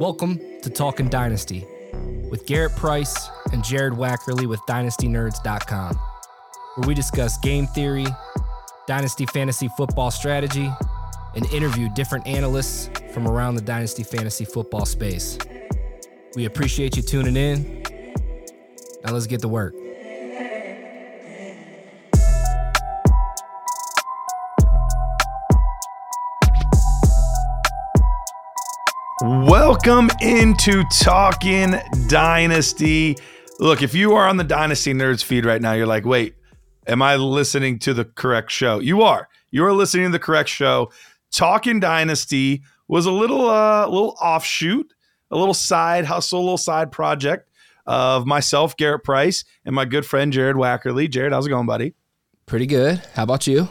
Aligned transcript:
Welcome 0.00 0.40
to 0.62 0.70
Talkin' 0.70 1.10
Dynasty 1.10 1.66
with 2.30 2.46
Garret 2.46 2.74
Price 2.74 3.28
and 3.52 3.62
Jared 3.62 3.92
Wackerly 3.92 4.46
with 4.46 4.58
DynastyNerds.com, 4.60 5.94
where 6.76 6.88
we 6.88 6.94
discuss 6.94 7.36
game 7.36 7.66
theory, 7.66 8.06
Dynasty 8.86 9.26
fantasy 9.26 9.68
football 9.76 10.10
strategy, 10.10 10.72
and 11.34 11.44
interview 11.52 11.90
different 11.94 12.26
analysts 12.26 12.88
from 13.12 13.28
around 13.28 13.56
the 13.56 13.60
Dynasty 13.60 14.02
fantasy 14.02 14.46
football 14.46 14.86
space. 14.86 15.36
We 16.34 16.46
appreciate 16.46 16.96
you 16.96 17.02
tuning 17.02 17.36
in. 17.36 17.82
Now 19.04 19.12
let's 19.12 19.26
get 19.26 19.42
to 19.42 19.48
work. 19.48 19.74
Welcome 29.50 30.10
into 30.20 30.84
Talkin' 30.92 31.80
Dynasty. 32.06 33.16
Look, 33.58 33.82
if 33.82 33.96
you 33.96 34.12
are 34.12 34.28
on 34.28 34.36
the 34.36 34.44
Dynasty 34.44 34.94
Nerds 34.94 35.24
feed 35.24 35.44
right 35.44 35.60
now, 35.60 35.72
you're 35.72 35.88
like, 35.88 36.04
wait, 36.04 36.36
am 36.86 37.02
I 37.02 37.16
listening 37.16 37.80
to 37.80 37.92
the 37.92 38.04
correct 38.04 38.52
show? 38.52 38.78
You 38.78 39.02
are. 39.02 39.28
You 39.50 39.64
are 39.64 39.72
listening 39.72 40.04
to 40.04 40.12
the 40.12 40.20
correct 40.20 40.50
show. 40.50 40.92
Talkin' 41.32 41.80
Dynasty 41.80 42.62
was 42.86 43.06
a 43.06 43.10
little 43.10 43.50
uh 43.50 43.88
little 43.88 44.16
offshoot, 44.22 44.94
a 45.32 45.36
little 45.36 45.52
side 45.52 46.04
hustle, 46.04 46.38
a 46.38 46.42
little 46.42 46.56
side 46.56 46.92
project 46.92 47.50
of 47.86 48.26
myself, 48.26 48.76
Garret 48.76 49.02
Price, 49.02 49.44
and 49.64 49.74
my 49.74 49.84
good 49.84 50.06
friend 50.06 50.32
Jared 50.32 50.54
Wackerly. 50.54 51.10
Jared, 51.10 51.32
how's 51.32 51.48
it 51.48 51.50
going, 51.50 51.66
buddy? 51.66 51.94
Pretty 52.46 52.66
good. 52.66 53.02
How 53.14 53.24
about 53.24 53.48
you? 53.48 53.68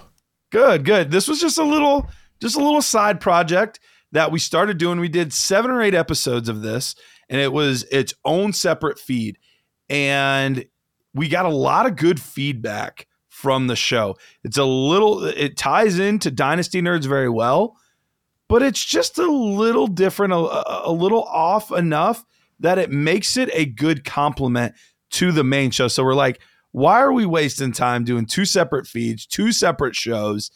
Good, 0.49 0.83
good. 0.83 1.09
This 1.09 1.30
was 1.30 1.39
just 1.39 1.57
a 1.57 1.63
little 1.63 2.09
just 2.41 2.57
a 2.57 2.61
little 2.61 2.81
side 2.81 3.21
project 3.21 3.80
that 4.11 4.31
we 4.31 4.39
started 4.39 4.77
doing. 4.77 4.99
We 4.99 5.09
did 5.09 5.33
seven 5.33 5.71
or 5.71 5.81
eight 5.81 5.93
episodes 5.93 6.49
of 6.49 6.61
this, 6.61 6.95
and 7.29 7.39
it 7.39 7.53
was 7.53 7.83
its 7.91 8.13
own 8.25 8.53
separate 8.53 8.99
feed. 8.99 9.38
And 9.89 10.65
we 11.13 11.27
got 11.27 11.45
a 11.45 11.49
lot 11.49 11.85
of 11.85 11.95
good 11.95 12.21
feedback 12.21 13.07
from 13.30 13.67
the 13.67 13.75
show. 13.75 14.17
It's 14.43 14.57
a 14.57 14.65
little, 14.65 15.23
it 15.23 15.57
ties 15.57 15.97
into 15.97 16.30
Dynasty 16.30 16.81
Nerds 16.81 17.05
very 17.05 17.30
well, 17.30 17.77
but 18.47 18.61
it's 18.61 18.83
just 18.83 19.17
a 19.17 19.31
little 19.31 19.87
different, 19.87 20.33
a, 20.33 20.87
a 20.87 20.91
little 20.91 21.23
off 21.23 21.71
enough 21.71 22.25
that 22.59 22.77
it 22.77 22.91
makes 22.91 23.37
it 23.37 23.49
a 23.53 23.65
good 23.65 24.03
complement 24.03 24.75
to 25.11 25.31
the 25.31 25.43
main 25.43 25.71
show. 25.71 25.87
So 25.87 26.03
we're 26.03 26.13
like, 26.13 26.41
why 26.71 26.99
are 26.99 27.13
we 27.13 27.25
wasting 27.25 27.71
time 27.71 28.03
doing 28.03 28.25
two 28.25 28.45
separate 28.45 28.85
feeds, 28.85 29.25
two 29.25 29.52
separate 29.52 29.95
shows? 29.95 30.52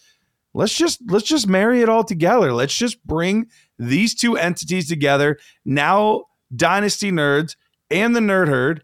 Let's 0.53 0.73
just 0.73 1.01
let's 1.09 1.25
just 1.25 1.47
marry 1.47 1.81
it 1.81 1.89
all 1.89 2.03
together. 2.03 2.53
Let's 2.53 2.75
just 2.75 3.03
bring 3.05 3.47
these 3.79 4.13
two 4.13 4.37
entities 4.37 4.87
together. 4.87 5.39
Now 5.65 6.25
Dynasty 6.55 7.11
Nerds 7.11 7.55
and 7.89 8.15
the 8.15 8.19
Nerd 8.19 8.47
Herd 8.47 8.83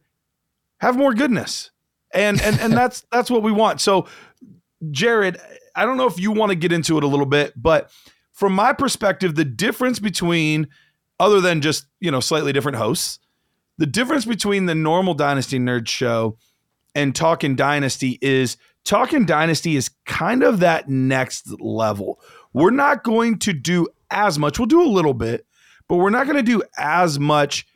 have 0.79 0.97
more 0.97 1.13
goodness. 1.13 1.71
And 2.13 2.41
and 2.41 2.59
and 2.59 2.73
that's 2.73 3.05
that's 3.11 3.29
what 3.29 3.43
we 3.43 3.51
want. 3.51 3.81
So 3.81 4.07
Jared, 4.91 5.39
I 5.75 5.85
don't 5.85 5.97
know 5.97 6.07
if 6.07 6.19
you 6.19 6.31
want 6.31 6.51
to 6.51 6.55
get 6.55 6.71
into 6.71 6.97
it 6.97 7.03
a 7.03 7.07
little 7.07 7.25
bit, 7.25 7.53
but 7.55 7.91
from 8.31 8.53
my 8.53 8.73
perspective, 8.73 9.35
the 9.35 9.45
difference 9.45 9.99
between 9.99 10.69
other 11.19 11.41
than 11.41 11.61
just, 11.61 11.85
you 11.99 12.09
know, 12.09 12.21
slightly 12.21 12.53
different 12.53 12.77
hosts, 12.77 13.19
the 13.77 13.85
difference 13.85 14.25
between 14.25 14.65
the 14.65 14.75
normal 14.75 15.13
Dynasty 15.13 15.59
Nerd 15.59 15.87
show 15.87 16.37
and 16.95 17.13
Talkin' 17.15 17.55
Dynasty 17.55 18.17
is 18.21 18.57
Talkin' 18.85 19.25
Dynasty 19.25 19.75
is 19.75 19.89
kind 20.05 20.43
of 20.43 20.59
that 20.59 20.89
next 20.89 21.59
level. 21.59 22.19
We're 22.53 22.71
not 22.71 23.03
going 23.03 23.39
to 23.39 23.53
do 23.53 23.87
as 24.09 24.39
much. 24.39 24.57
We'll 24.57 24.65
do 24.65 24.81
a 24.81 24.87
little 24.87 25.13
bit, 25.13 25.45
but 25.87 25.97
we're 25.97 26.09
not 26.09 26.25
going 26.25 26.37
to 26.37 26.43
do 26.43 26.63
as 26.77 27.19
much. 27.19 27.67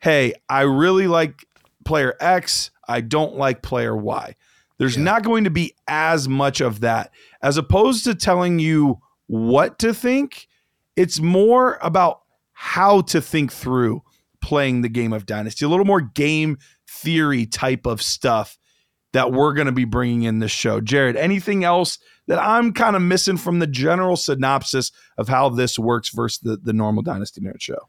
Hey, 0.00 0.34
I 0.48 0.62
really 0.62 1.06
like 1.06 1.46
player 1.84 2.14
X. 2.20 2.70
I 2.86 3.00
don't 3.00 3.36
like 3.36 3.62
player 3.62 3.96
Y. 3.96 4.34
There's 4.78 4.96
yeah. 4.96 5.04
not 5.04 5.24
going 5.24 5.44
to 5.44 5.50
be 5.50 5.74
as 5.86 6.28
much 6.28 6.60
of 6.60 6.80
that 6.80 7.10
as 7.42 7.56
opposed 7.56 8.04
to 8.04 8.14
telling 8.14 8.58
you 8.58 8.98
what 9.26 9.78
to 9.80 9.92
think. 9.92 10.48
It's 10.96 11.20
more 11.20 11.78
about 11.82 12.20
how 12.52 13.02
to 13.02 13.20
think 13.20 13.52
through 13.52 14.02
playing 14.40 14.82
the 14.82 14.88
game 14.88 15.12
of 15.12 15.26
Dynasty, 15.26 15.64
a 15.64 15.68
little 15.68 15.84
more 15.84 16.00
game 16.00 16.58
theory 16.88 17.46
type 17.46 17.86
of 17.86 18.02
stuff 18.02 18.58
that 19.12 19.32
we're 19.32 19.54
going 19.54 19.66
to 19.66 19.72
be 19.72 19.84
bringing 19.84 20.22
in 20.24 20.38
this 20.38 20.50
show. 20.50 20.80
Jared, 20.80 21.16
anything 21.16 21.64
else 21.64 21.98
that 22.26 22.38
I'm 22.38 22.72
kind 22.72 22.94
of 22.94 23.02
missing 23.02 23.38
from 23.38 23.58
the 23.58 23.66
general 23.66 24.16
synopsis 24.16 24.92
of 25.16 25.28
how 25.28 25.48
this 25.48 25.78
works 25.78 26.10
versus 26.10 26.40
the, 26.40 26.56
the 26.56 26.72
normal 26.72 27.02
Dynasty 27.02 27.40
Nerd 27.40 27.60
show? 27.60 27.88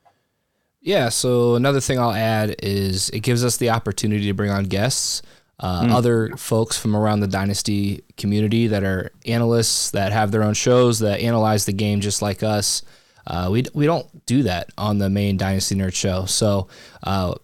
Yeah, 0.81 1.09
so 1.09 1.55
another 1.55 1.81
thing 1.81 1.99
I'll 1.99 2.13
add 2.13 2.55
is 2.63 3.09
it 3.09 3.19
gives 3.19 3.43
us 3.43 3.57
the 3.57 3.69
opportunity 3.69 4.27
to 4.27 4.33
bring 4.33 4.49
on 4.49 4.63
guests, 4.63 5.21
uh, 5.59 5.83
mm. 5.83 5.91
other 5.91 6.29
folks 6.37 6.77
from 6.77 6.95
around 6.95 7.19
the 7.19 7.27
Dynasty 7.27 8.01
community 8.15 8.67
that 8.67 8.83
are 8.85 9.11
analysts 9.25 9.91
that 9.91 10.13
have 10.13 10.31
their 10.31 10.41
own 10.41 10.53
shows 10.53 10.99
that 10.99 11.19
analyze 11.19 11.65
the 11.65 11.73
game 11.73 11.99
just 11.99 12.21
like 12.21 12.43
us. 12.43 12.81
Uh, 13.27 13.49
we, 13.51 13.65
we 13.73 13.85
don't 13.85 14.25
do 14.25 14.43
that 14.43 14.69
on 14.77 14.99
the 14.99 15.09
main 15.09 15.35
Dynasty 15.35 15.75
Nerd 15.75 15.93
show. 15.93 16.23
So 16.25 16.69
uh, 17.03 17.35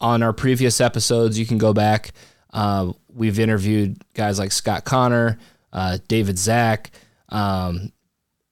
on 0.00 0.22
our 0.22 0.32
previous 0.32 0.80
episodes, 0.80 1.36
you 1.36 1.46
can 1.46 1.58
go 1.58 1.72
back. 1.72 2.12
Uh, 2.52 2.92
we've 3.14 3.38
interviewed 3.38 4.02
guys 4.14 4.38
like 4.38 4.52
Scott 4.52 4.84
Connor, 4.84 5.38
uh, 5.72 5.98
David 6.08 6.38
Zach. 6.38 6.90
Um, 7.28 7.92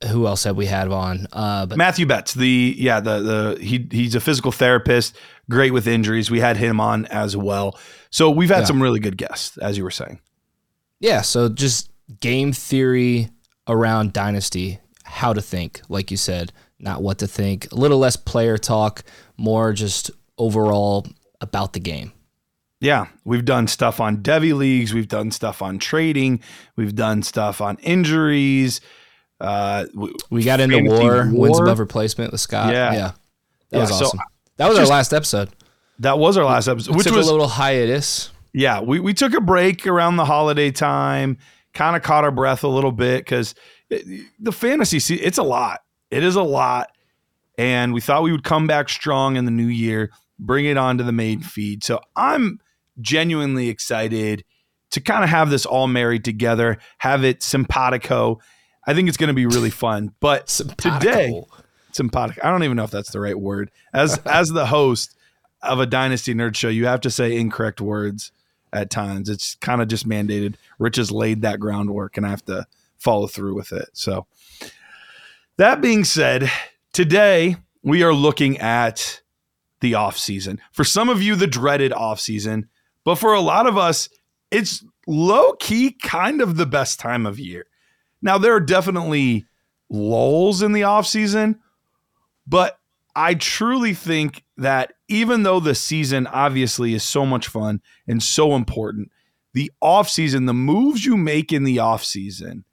who 0.08 0.26
else 0.26 0.44
have 0.44 0.56
we 0.56 0.66
had 0.66 0.88
on? 0.88 1.26
Uh, 1.32 1.66
but 1.66 1.78
Matthew 1.78 2.06
Betts, 2.06 2.34
the 2.34 2.74
yeah, 2.76 3.00
the 3.00 3.20
the 3.20 3.64
he 3.64 3.86
he's 3.90 4.14
a 4.14 4.20
physical 4.20 4.50
therapist, 4.50 5.16
great 5.48 5.72
with 5.72 5.86
injuries. 5.86 6.30
We 6.30 6.40
had 6.40 6.56
him 6.56 6.80
on 6.80 7.06
as 7.06 7.36
well. 7.36 7.78
So 8.10 8.30
we've 8.30 8.48
had 8.48 8.60
yeah. 8.60 8.64
some 8.66 8.82
really 8.82 9.00
good 9.00 9.16
guests, 9.16 9.56
as 9.58 9.78
you 9.78 9.84
were 9.84 9.90
saying. 9.90 10.20
Yeah, 11.00 11.22
so 11.22 11.48
just 11.48 11.90
game 12.20 12.52
theory 12.52 13.30
around 13.68 14.12
Dynasty, 14.12 14.80
how 15.04 15.32
to 15.32 15.40
think, 15.40 15.80
like 15.88 16.10
you 16.10 16.16
said, 16.16 16.52
not 16.78 17.02
what 17.02 17.18
to 17.18 17.26
think. 17.26 17.70
A 17.72 17.74
little 17.74 17.98
less 17.98 18.16
player 18.16 18.58
talk, 18.58 19.02
more 19.36 19.72
just 19.72 20.10
overall 20.38 21.06
about 21.40 21.72
the 21.72 21.80
game. 21.80 22.12
Yeah, 22.82 23.06
we've 23.24 23.44
done 23.44 23.68
stuff 23.68 24.00
on 24.00 24.24
Devy 24.24 24.52
leagues. 24.56 24.92
We've 24.92 25.06
done 25.06 25.30
stuff 25.30 25.62
on 25.62 25.78
trading. 25.78 26.40
We've 26.74 26.96
done 26.96 27.22
stuff 27.22 27.60
on 27.60 27.76
injuries. 27.78 28.80
Uh, 29.40 29.86
we 30.30 30.42
got 30.42 30.58
into 30.58 30.82
war, 30.82 30.98
war, 30.98 31.30
wins 31.32 31.60
above 31.60 31.78
replacement 31.78 32.32
with 32.32 32.40
Scott. 32.40 32.72
Yeah, 32.72 32.92
yeah, 32.92 32.98
that 32.98 33.16
yeah, 33.70 33.78
was 33.78 33.92
awesome. 33.92 34.18
So 34.18 34.24
that 34.56 34.68
was 34.68 34.78
just, 34.78 34.90
our 34.90 34.96
last 34.96 35.12
episode. 35.12 35.50
That 36.00 36.18
was 36.18 36.36
our 36.36 36.44
last 36.44 36.66
episode, 36.66 36.96
which 36.96 37.08
was 37.08 37.28
a 37.28 37.30
little 37.30 37.46
hiatus. 37.46 38.32
Yeah, 38.52 38.80
we 38.80 38.98
we 38.98 39.14
took 39.14 39.32
a 39.32 39.40
break 39.40 39.86
around 39.86 40.16
the 40.16 40.24
holiday 40.24 40.72
time. 40.72 41.38
Kind 41.74 41.94
of 41.94 42.02
caught 42.02 42.24
our 42.24 42.32
breath 42.32 42.64
a 42.64 42.68
little 42.68 42.90
bit 42.90 43.18
because 43.18 43.54
the 43.90 44.52
fantasy 44.52 44.98
see, 44.98 45.14
it's 45.14 45.38
a 45.38 45.44
lot. 45.44 45.82
It 46.10 46.24
is 46.24 46.34
a 46.34 46.42
lot, 46.42 46.90
and 47.56 47.94
we 47.94 48.00
thought 48.00 48.24
we 48.24 48.32
would 48.32 48.42
come 48.42 48.66
back 48.66 48.88
strong 48.88 49.36
in 49.36 49.44
the 49.44 49.52
new 49.52 49.68
year, 49.68 50.10
bring 50.36 50.64
it 50.64 50.76
on 50.76 50.98
to 50.98 51.04
the 51.04 51.12
main 51.12 51.42
feed. 51.42 51.84
So 51.84 52.00
I'm 52.16 52.58
genuinely 53.00 53.68
excited 53.68 54.44
to 54.90 55.00
kind 55.00 55.24
of 55.24 55.30
have 55.30 55.50
this 55.50 55.66
all 55.66 55.86
married 55.86 56.24
together, 56.24 56.78
have 56.98 57.24
it 57.24 57.42
simpatico. 57.42 58.40
I 58.86 58.94
think 58.94 59.08
it's 59.08 59.16
going 59.16 59.28
to 59.28 59.34
be 59.34 59.46
really 59.46 59.70
fun. 59.70 60.14
But 60.20 60.48
simpatico. 60.50 60.98
today, 60.98 61.42
simpatico. 61.92 62.40
I 62.44 62.50
don't 62.50 62.62
even 62.62 62.76
know 62.76 62.84
if 62.84 62.90
that's 62.90 63.10
the 63.10 63.20
right 63.20 63.38
word. 63.38 63.70
As 63.92 64.18
as 64.26 64.50
the 64.50 64.66
host 64.66 65.16
of 65.62 65.80
a 65.80 65.86
Dynasty 65.86 66.34
Nerd 66.34 66.56
show, 66.56 66.68
you 66.68 66.86
have 66.86 67.00
to 67.02 67.10
say 67.10 67.36
incorrect 67.36 67.80
words 67.80 68.32
at 68.72 68.90
times. 68.90 69.28
It's 69.28 69.54
kind 69.56 69.80
of 69.80 69.88
just 69.88 70.08
mandated. 70.08 70.54
Rich 70.78 70.96
has 70.96 71.10
laid 71.10 71.42
that 71.42 71.60
groundwork, 71.60 72.16
and 72.16 72.26
I 72.26 72.30
have 72.30 72.44
to 72.46 72.66
follow 72.98 73.26
through 73.26 73.54
with 73.54 73.72
it. 73.72 73.88
So, 73.92 74.26
that 75.56 75.80
being 75.80 76.04
said, 76.04 76.50
today 76.92 77.56
we 77.82 78.02
are 78.02 78.14
looking 78.14 78.58
at 78.58 79.22
the 79.80 79.94
off 79.94 80.16
season. 80.16 80.60
For 80.72 80.84
some 80.84 81.08
of 81.08 81.22
you, 81.22 81.36
the 81.36 81.46
dreaded 81.46 81.92
off 81.92 82.20
season. 82.20 82.68
But 83.04 83.16
for 83.16 83.34
a 83.34 83.40
lot 83.40 83.66
of 83.66 83.76
us, 83.76 84.08
it's 84.50 84.84
low 85.06 85.54
key 85.54 85.92
kind 85.92 86.40
of 86.40 86.56
the 86.56 86.66
best 86.66 87.00
time 87.00 87.26
of 87.26 87.38
year. 87.38 87.66
Now, 88.20 88.38
there 88.38 88.54
are 88.54 88.60
definitely 88.60 89.46
lulls 89.90 90.62
in 90.62 90.72
the 90.72 90.84
off 90.84 91.06
season, 91.06 91.58
but 92.46 92.78
I 93.16 93.34
truly 93.34 93.94
think 93.94 94.44
that 94.56 94.94
even 95.08 95.42
though 95.42 95.60
the 95.60 95.74
season 95.74 96.26
obviously 96.28 96.94
is 96.94 97.02
so 97.02 97.26
much 97.26 97.48
fun 97.48 97.82
and 98.06 98.22
so 98.22 98.54
important, 98.54 99.10
the 99.54 99.72
off 99.80 100.08
season, 100.08 100.46
the 100.46 100.54
moves 100.54 101.04
you 101.04 101.16
make 101.16 101.52
in 101.52 101.64
the 101.64 101.80
off 101.80 102.04
season 102.04 102.64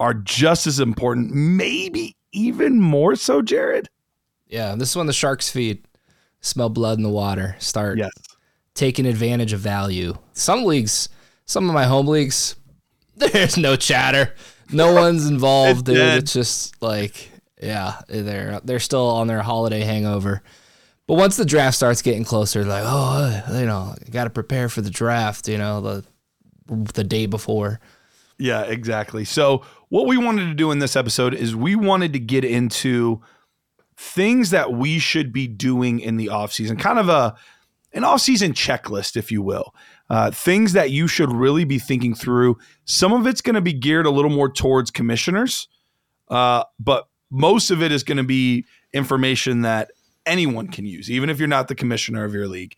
are 0.00 0.14
just 0.14 0.66
as 0.66 0.80
important, 0.80 1.32
maybe 1.32 2.16
even 2.32 2.80
more 2.80 3.14
so, 3.14 3.40
Jared. 3.40 3.88
Yeah, 4.46 4.74
this 4.74 4.90
is 4.90 4.96
when 4.96 5.06
the 5.06 5.12
sharks 5.12 5.48
feed, 5.48 5.86
smell 6.40 6.68
blood 6.68 6.98
in 6.98 7.04
the 7.04 7.08
water, 7.08 7.56
start 7.58 7.98
yes 7.98 8.10
taking 8.74 9.06
advantage 9.06 9.52
of 9.52 9.60
value. 9.60 10.14
Some 10.32 10.64
leagues, 10.64 11.08
some 11.44 11.68
of 11.68 11.74
my 11.74 11.84
home 11.84 12.06
leagues, 12.06 12.56
there's 13.16 13.56
no 13.56 13.76
chatter. 13.76 14.34
No 14.70 14.94
one's 15.00 15.26
involved, 15.26 15.80
it's 15.80 15.82
dude. 15.82 15.96
Dead. 15.96 16.18
It's 16.22 16.32
just 16.32 16.82
like, 16.82 17.30
yeah, 17.60 18.00
they're 18.08 18.60
they're 18.64 18.80
still 18.80 19.08
on 19.08 19.26
their 19.26 19.42
holiday 19.42 19.80
hangover. 19.80 20.42
But 21.06 21.14
once 21.14 21.36
the 21.36 21.44
draft 21.44 21.76
starts 21.76 22.00
getting 22.00 22.24
closer, 22.24 22.64
like, 22.64 22.84
oh, 22.86 23.58
you 23.58 23.66
know, 23.66 23.94
got 24.10 24.24
to 24.24 24.30
prepare 24.30 24.68
for 24.68 24.80
the 24.80 24.90
draft, 24.90 25.48
you 25.48 25.58
know, 25.58 25.80
the 25.80 26.04
the 26.94 27.04
day 27.04 27.26
before. 27.26 27.80
Yeah, 28.38 28.62
exactly. 28.62 29.24
So, 29.24 29.62
what 29.88 30.06
we 30.06 30.16
wanted 30.16 30.46
to 30.46 30.54
do 30.54 30.70
in 30.70 30.78
this 30.78 30.96
episode 30.96 31.34
is 31.34 31.54
we 31.54 31.76
wanted 31.76 32.12
to 32.14 32.18
get 32.18 32.44
into 32.44 33.20
things 33.96 34.50
that 34.50 34.72
we 34.72 34.98
should 34.98 35.32
be 35.32 35.46
doing 35.46 36.00
in 36.00 36.16
the 36.16 36.28
off 36.28 36.52
season, 36.52 36.76
kind 36.76 36.98
of 36.98 37.08
a 37.08 37.36
an 37.92 38.04
off 38.04 38.20
season 38.20 38.52
checklist, 38.52 39.16
if 39.16 39.30
you 39.30 39.42
will. 39.42 39.74
Uh, 40.08 40.30
things 40.30 40.72
that 40.72 40.90
you 40.90 41.06
should 41.06 41.32
really 41.32 41.64
be 41.64 41.78
thinking 41.78 42.14
through. 42.14 42.58
Some 42.84 43.12
of 43.12 43.26
it's 43.26 43.40
going 43.40 43.54
to 43.54 43.60
be 43.60 43.72
geared 43.72 44.06
a 44.06 44.10
little 44.10 44.30
more 44.30 44.50
towards 44.50 44.90
commissioners, 44.90 45.68
uh, 46.28 46.64
but 46.78 47.08
most 47.30 47.70
of 47.70 47.82
it 47.82 47.92
is 47.92 48.04
going 48.04 48.18
to 48.18 48.24
be 48.24 48.66
information 48.92 49.62
that 49.62 49.90
anyone 50.26 50.68
can 50.68 50.84
use, 50.84 51.10
even 51.10 51.30
if 51.30 51.38
you're 51.38 51.48
not 51.48 51.68
the 51.68 51.74
commissioner 51.74 52.24
of 52.24 52.34
your 52.34 52.46
league. 52.46 52.76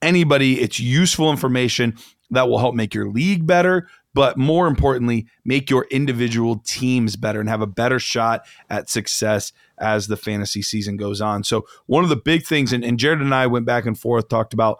Anybody, 0.00 0.60
it's 0.60 0.78
useful 0.78 1.30
information 1.30 1.96
that 2.30 2.48
will 2.48 2.58
help 2.58 2.74
make 2.74 2.94
your 2.94 3.08
league 3.08 3.46
better, 3.46 3.88
but 4.14 4.36
more 4.36 4.68
importantly, 4.68 5.26
make 5.44 5.70
your 5.70 5.86
individual 5.90 6.62
teams 6.64 7.16
better 7.16 7.40
and 7.40 7.48
have 7.48 7.60
a 7.60 7.66
better 7.66 7.98
shot 7.98 8.46
at 8.70 8.88
success 8.88 9.52
as 9.80 10.06
the 10.06 10.16
fantasy 10.16 10.62
season 10.62 10.96
goes 10.96 11.20
on. 11.20 11.44
So, 11.44 11.66
one 11.86 12.04
of 12.04 12.10
the 12.10 12.16
big 12.16 12.44
things, 12.44 12.72
and, 12.72 12.84
and 12.84 12.98
Jared 12.98 13.20
and 13.20 13.34
I 13.34 13.46
went 13.46 13.66
back 13.66 13.86
and 13.86 13.98
forth, 13.98 14.28
talked 14.28 14.52
about 14.52 14.78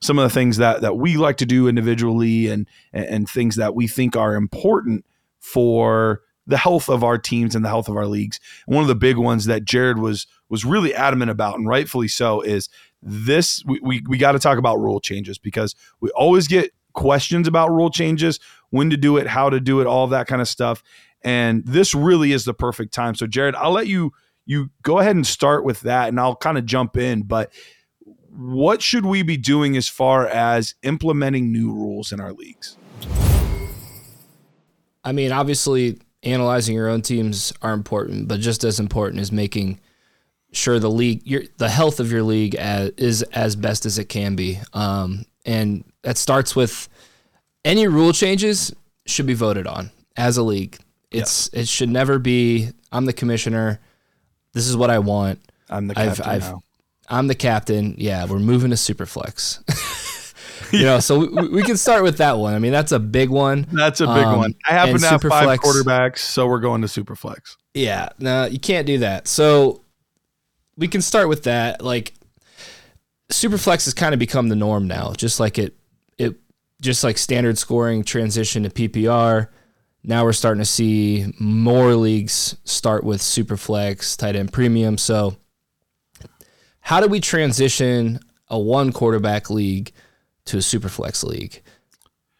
some 0.00 0.18
of 0.18 0.22
the 0.22 0.34
things 0.34 0.58
that 0.58 0.80
that 0.80 0.96
we 0.96 1.16
like 1.16 1.36
to 1.38 1.46
do 1.46 1.68
individually 1.68 2.48
and 2.48 2.68
and 2.92 3.28
things 3.28 3.56
that 3.56 3.74
we 3.74 3.88
think 3.88 4.16
are 4.16 4.34
important 4.34 5.04
for 5.40 6.22
the 6.46 6.56
health 6.56 6.88
of 6.88 7.04
our 7.04 7.18
teams 7.18 7.54
and 7.54 7.64
the 7.64 7.68
health 7.68 7.88
of 7.88 7.96
our 7.96 8.06
leagues. 8.06 8.40
And 8.66 8.74
one 8.74 8.82
of 8.82 8.88
the 8.88 8.94
big 8.94 9.18
ones 9.18 9.44
that 9.46 9.64
Jared 9.64 9.98
was 9.98 10.26
was 10.48 10.64
really 10.64 10.94
adamant 10.94 11.30
about, 11.30 11.56
and 11.56 11.68
rightfully 11.68 12.08
so, 12.08 12.40
is 12.40 12.68
this 13.02 13.62
we, 13.66 13.80
we, 13.80 14.02
we 14.08 14.18
got 14.18 14.32
to 14.32 14.38
talk 14.38 14.58
about 14.58 14.80
rule 14.80 15.00
changes 15.00 15.38
because 15.38 15.74
we 16.00 16.10
always 16.10 16.48
get 16.48 16.72
questions 16.94 17.46
about 17.46 17.70
rule 17.70 17.90
changes, 17.90 18.40
when 18.70 18.90
to 18.90 18.96
do 18.96 19.16
it, 19.18 19.26
how 19.26 19.50
to 19.50 19.60
do 19.60 19.80
it, 19.80 19.86
all 19.86 20.06
that 20.08 20.26
kind 20.26 20.40
of 20.40 20.48
stuff. 20.48 20.82
And 21.22 21.64
this 21.66 21.94
really 21.94 22.32
is 22.32 22.44
the 22.44 22.54
perfect 22.54 22.94
time. 22.94 23.14
So, 23.14 23.26
Jared, 23.26 23.54
I'll 23.54 23.72
let 23.72 23.86
you 23.86 24.12
you 24.48 24.70
go 24.82 24.98
ahead 24.98 25.14
and 25.14 25.26
start 25.26 25.62
with 25.62 25.82
that, 25.82 26.08
and 26.08 26.18
I'll 26.18 26.34
kind 26.34 26.56
of 26.56 26.64
jump 26.64 26.96
in. 26.96 27.22
But 27.22 27.52
what 28.30 28.80
should 28.80 29.04
we 29.04 29.22
be 29.22 29.36
doing 29.36 29.76
as 29.76 29.88
far 29.88 30.26
as 30.26 30.74
implementing 30.82 31.52
new 31.52 31.70
rules 31.70 32.12
in 32.12 32.18
our 32.18 32.32
leagues? 32.32 32.78
I 35.04 35.12
mean, 35.12 35.32
obviously, 35.32 36.00
analyzing 36.22 36.74
your 36.74 36.88
own 36.88 37.02
teams 37.02 37.52
are 37.60 37.74
important, 37.74 38.26
but 38.26 38.40
just 38.40 38.64
as 38.64 38.80
important 38.80 39.20
is 39.20 39.30
making 39.30 39.80
sure 40.52 40.78
the 40.78 40.90
league, 40.90 41.20
your, 41.26 41.42
the 41.58 41.68
health 41.68 42.00
of 42.00 42.10
your 42.10 42.22
league 42.22 42.54
as, 42.54 42.90
is 42.96 43.22
as 43.34 43.54
best 43.54 43.84
as 43.84 43.98
it 43.98 44.08
can 44.08 44.34
be. 44.34 44.58
Um, 44.72 45.26
and 45.44 45.84
that 46.02 46.16
starts 46.16 46.56
with 46.56 46.88
any 47.66 47.86
rule 47.86 48.14
changes 48.14 48.74
should 49.04 49.26
be 49.26 49.34
voted 49.34 49.66
on 49.66 49.90
as 50.16 50.38
a 50.38 50.42
league. 50.42 50.78
It's 51.10 51.48
it 51.52 51.68
should 51.68 51.90
never 51.90 52.18
be 52.18 52.70
I'm 52.90 53.04
the 53.04 53.12
commissioner. 53.12 53.80
This 54.52 54.68
is 54.68 54.76
what 54.76 54.90
I 54.90 54.98
want. 54.98 55.40
I'm 55.70 55.86
the 55.86 55.94
captain 55.94 56.24
I've, 56.24 56.44
I've, 56.44 56.54
I'm 57.08 57.26
the 57.26 57.34
captain. 57.34 57.94
Yeah, 57.98 58.26
we're 58.26 58.38
moving 58.38 58.70
to 58.70 58.76
Superflex. 58.76 59.62
you 60.72 60.80
know, 60.84 61.00
so 61.00 61.18
we, 61.18 61.48
we, 61.48 61.62
can 61.62 61.76
start 61.76 62.02
with 62.02 62.18
that 62.18 62.38
one. 62.38 62.54
I 62.54 62.58
mean, 62.58 62.72
that's 62.72 62.92
a 62.92 62.98
big 62.98 63.30
one. 63.30 63.66
That's 63.72 64.00
a 64.00 64.06
big 64.06 64.24
um, 64.24 64.38
one. 64.38 64.54
I 64.68 64.72
happen 64.72 64.98
to 64.98 65.06
have 65.06 65.20
Superflex, 65.20 65.28
five 65.28 65.60
quarterbacks, 65.60 66.18
so 66.18 66.46
we're 66.46 66.60
going 66.60 66.82
to 66.82 66.88
Superflex. 66.88 67.56
Yeah, 67.74 68.08
no, 68.18 68.46
you 68.46 68.58
can't 68.58 68.86
do 68.86 68.98
that. 68.98 69.28
So 69.28 69.82
we 70.76 70.88
can 70.88 71.00
start 71.00 71.28
with 71.28 71.44
that. 71.44 71.82
Like 71.82 72.14
Superflex 73.30 73.84
has 73.84 73.94
kind 73.94 74.14
of 74.14 74.18
become 74.18 74.48
the 74.48 74.56
norm 74.56 74.86
now, 74.86 75.12
just 75.12 75.40
like 75.40 75.58
it 75.58 75.76
it 76.18 76.36
just 76.80 77.04
like 77.04 77.18
standard 77.18 77.58
scoring 77.58 78.04
transition 78.04 78.62
to 78.64 78.70
PPR. 78.70 79.48
Now 80.04 80.24
we're 80.24 80.32
starting 80.32 80.60
to 80.60 80.66
see 80.66 81.32
more 81.38 81.94
leagues 81.94 82.56
start 82.64 83.04
with 83.04 83.20
Superflex, 83.20 84.16
tight 84.16 84.36
end 84.36 84.52
premium. 84.52 84.96
So 84.96 85.36
how 86.80 87.00
do 87.00 87.08
we 87.08 87.20
transition 87.20 88.20
a 88.48 88.58
one 88.58 88.92
quarterback 88.92 89.50
league 89.50 89.92
to 90.46 90.56
a 90.56 90.60
Superflex 90.60 91.24
league? 91.24 91.62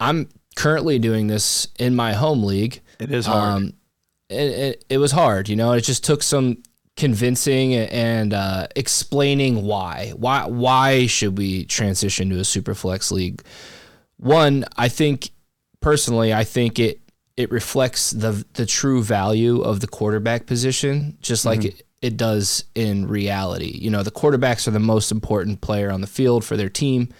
I'm 0.00 0.28
currently 0.56 0.98
doing 0.98 1.26
this 1.26 1.68
in 1.78 1.94
my 1.94 2.14
home 2.14 2.42
league. 2.44 2.80
It 2.98 3.12
is 3.12 3.26
hard. 3.26 3.56
Um, 3.56 3.72
it, 4.28 4.34
it, 4.34 4.84
it 4.88 4.98
was 4.98 5.12
hard, 5.12 5.48
you 5.48 5.56
know. 5.56 5.72
It 5.72 5.82
just 5.82 6.04
took 6.04 6.22
some 6.22 6.62
convincing 6.96 7.74
and 7.74 8.34
uh, 8.34 8.66
explaining 8.76 9.62
why. 9.64 10.12
Why 10.16 10.46
why 10.46 11.06
should 11.06 11.38
we 11.38 11.64
transition 11.64 12.28
to 12.30 12.40
a 12.40 12.44
super 12.44 12.74
flex 12.74 13.10
league? 13.10 13.42
One, 14.16 14.64
I 14.76 14.88
think 14.88 15.30
personally, 15.80 16.34
I 16.34 16.44
think 16.44 16.78
it 16.78 17.00
it 17.38 17.52
reflects 17.52 18.10
the 18.10 18.44
the 18.54 18.66
true 18.66 19.00
value 19.00 19.62
of 19.62 19.78
the 19.78 19.86
quarterback 19.86 20.44
position, 20.46 21.16
just 21.22 21.46
like 21.46 21.60
mm-hmm. 21.60 21.68
it, 21.68 21.86
it 22.02 22.16
does 22.16 22.64
in 22.74 23.06
reality. 23.06 23.78
You 23.78 23.90
know, 23.90 24.02
the 24.02 24.10
quarterbacks 24.10 24.66
are 24.66 24.72
the 24.72 24.80
most 24.80 25.12
important 25.12 25.60
player 25.60 25.92
on 25.92 26.00
the 26.00 26.08
field 26.08 26.44
for 26.44 26.56
their 26.56 26.68
team, 26.68 27.10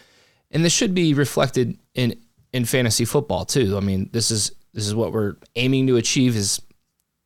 and 0.50 0.65
this 0.65 0.73
should 0.73 0.93
be 0.93 1.15
reflected 1.15 1.79
in 1.94 2.17
in 2.53 2.65
fantasy 2.65 3.05
football 3.05 3.44
too. 3.44 3.76
I 3.76 3.81
mean, 3.81 4.11
this 4.12 4.32
is 4.32 4.50
this 4.75 4.88
is 4.88 4.94
what 4.94 5.12
we're 5.12 5.37
aiming 5.55 5.87
to 5.87 5.97
achieve 5.97 6.35
is 6.35 6.61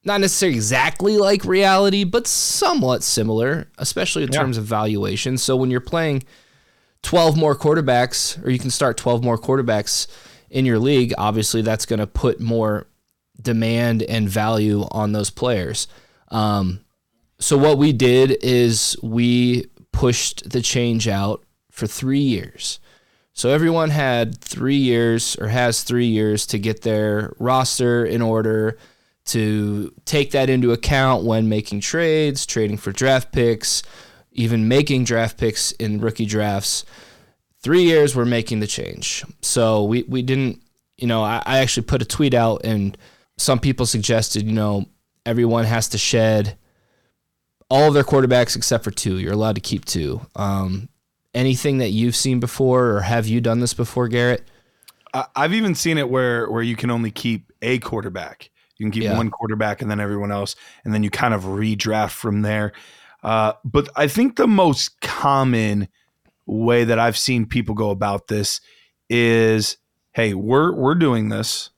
not 0.05 0.21
necessarily 0.21 0.57
exactly 0.57 1.17
like 1.17 1.47
reality, 1.47 2.05
but 2.05 2.27
somewhat 2.27 3.03
similar, 3.03 3.71
especially 3.79 4.25
in 4.25 4.33
yeah. 4.33 4.41
terms 4.41 4.59
of 4.59 4.65
valuation. 4.65 5.39
So 5.39 5.57
when 5.57 5.71
you're 5.71 5.81
playing 5.81 6.25
12 7.05 7.39
more 7.39 7.57
quarterbacks, 7.57 8.45
or 8.45 8.51
you 8.51 8.59
can 8.59 8.71
start 8.71 8.99
12 8.99 9.25
more 9.25 9.39
quarterbacks 9.39 10.09
in 10.53 10.67
your 10.67 10.79
league, 10.79 11.13
obviously 11.19 11.63
that's 11.63 11.87
going 11.87 11.99
to 11.99 12.07
put 12.07 12.39
more 12.39 12.87
demand 13.41 14.03
and 14.03 14.29
value 14.29 14.85
on 14.91 15.13
those 15.13 15.31
players. 15.31 15.89
Um, 16.29 16.85
so 17.41 17.59
what 17.59 17.79
we 17.79 17.93
did 17.93 18.37
is 18.43 18.97
we 19.03 19.67
pushed 19.91 20.51
the 20.51 20.61
change 20.61 21.09
out 21.09 21.43
for 21.71 21.87
three 21.87 22.21
years. 22.21 22.79
So 23.33 23.49
everyone 23.49 23.91
had 23.91 24.39
three 24.39 24.77
years 24.77 25.37
or 25.37 25.49
has 25.49 25.83
three 25.83 26.07
years 26.07 26.47
to 26.49 26.59
get 26.59 26.83
their 26.83 27.35
roster 27.39 28.05
in 28.05 28.21
order 28.21 28.79
to 29.25 29.93
take 30.05 30.33
that 30.33 30.51
into 30.51 30.73
account 30.73 31.25
when 31.25 31.49
making 31.49 31.81
trades, 31.81 32.45
trading 32.45 32.77
for 32.77 32.93
draft 32.93 33.33
picks, 33.33 33.83
even 34.33 34.69
making 34.69 35.05
draft 35.05 35.39
picks 35.39 35.73
in 35.73 36.01
rookie 36.01 36.27
drafts. 36.27 36.85
Three 37.63 37.83
years 37.83 38.17
we're 38.17 38.25
making 38.25 38.61
the 38.61 38.67
change. 38.67 39.25
So 39.41 39.85
we, 39.85 40.03
we 40.05 40.23
didn't, 40.23 40.63
you 40.97 41.07
know, 41.07 41.23
I, 41.23 41.43
I 41.47 41.59
actually 41.59 41.85
put 41.85 42.03
a 42.03 42.05
tweet 42.05 42.35
out 42.35 42.63
and 42.65 42.97
some 43.39 43.59
people 43.59 43.87
suggested, 43.87 44.45
you 44.45 44.53
know, 44.53 44.87
everyone 45.25 45.65
has 45.65 45.89
to 45.91 45.99
shed 45.99 46.57
all 47.71 47.89
of 47.89 47.95
their 47.95 48.05
quarterbacks 48.05 48.57
except 48.57 48.85
for 48.85 48.91
two. 48.91 49.19
You're 49.19 49.33
allowed 49.33 49.55
to 49.55 49.61
keep 49.61 49.85
two. 49.85 50.21
Um, 50.37 50.89
anything 51.35 51.79
that 51.79 51.91
you've 51.91 52.17
seen 52.17 52.41
before, 52.41 52.91
or 52.91 53.01
have 53.01 53.27
you 53.27 53.41
done 53.41 53.61
this 53.61 53.75
before, 53.75 54.09
Garret? 54.09 54.49
I've 55.15 55.53
even 55.53 55.75
seen 55.75 55.99
it 55.99 56.09
where 56.09 56.51
where 56.51 56.63
you 56.63 56.75
can 56.75 56.91
only 56.91 57.11
keep 57.11 57.53
a 57.61 57.79
quarterback. 57.79 58.51
You 58.79 58.87
can 58.87 58.91
keep 58.93 59.03
yeah. 59.05 59.17
one 59.17 59.31
quarterback 59.31 59.83
and 59.83 59.91
then 59.91 60.01
everyone 60.01 60.33
else, 60.33 60.57
and 60.85 60.95
then 60.95 61.03
you 61.03 61.11
kind 61.11 61.35
of 61.35 61.45
redraft 61.45 62.13
from 62.13 62.43
there. 62.43 62.73
Uh, 63.23 63.53
but 63.65 63.89
I 63.95 64.09
think 64.09 64.37
the 64.37 64.49
most 64.49 65.01
common 65.01 65.89
way 66.47 66.85
that 66.85 66.99
I've 66.99 67.19
seen 67.19 67.47
people 67.47 67.75
go 67.75 67.91
about 67.91 68.29
this 68.29 68.61
is, 69.09 69.77
hey, 70.13 70.35
we're 70.35 70.75
we're 70.75 70.95
doing 70.95 71.29
this, 71.29 71.71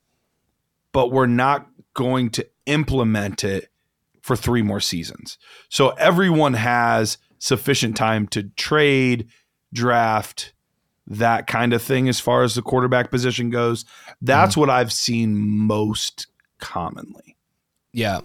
but 0.93 1.11
we're 1.13 1.27
not 1.27 1.69
going 1.95 2.31
to 2.31 2.47
implement 2.67 3.45
it 3.45 3.71
for 4.21 4.37
three 4.37 4.63
more 4.63 4.81
seasons. 4.81 5.39
So 5.69 5.91
everyone 5.91 6.55
has 6.55 7.19
sufficient 7.39 7.97
time 7.97 8.27
to 8.29 8.45
trade, 8.57 9.29
draft, 9.73 10.55
that 11.07 11.47
kind 11.47 11.75
of 11.75 11.83
thing 11.83 12.09
as 12.09 12.21
far 12.21 12.43
as 12.43 12.55
the 12.55 12.63
quarterback 12.63 13.11
position 13.11 13.51
goes. 13.51 13.85
That's 14.23 14.53
mm-hmm. 14.53 14.61
what 14.61 14.71
I've 14.71 14.93
seen 14.93 15.39
most 15.39 16.27
commonly. 16.59 17.37
Yeah. 17.93 18.21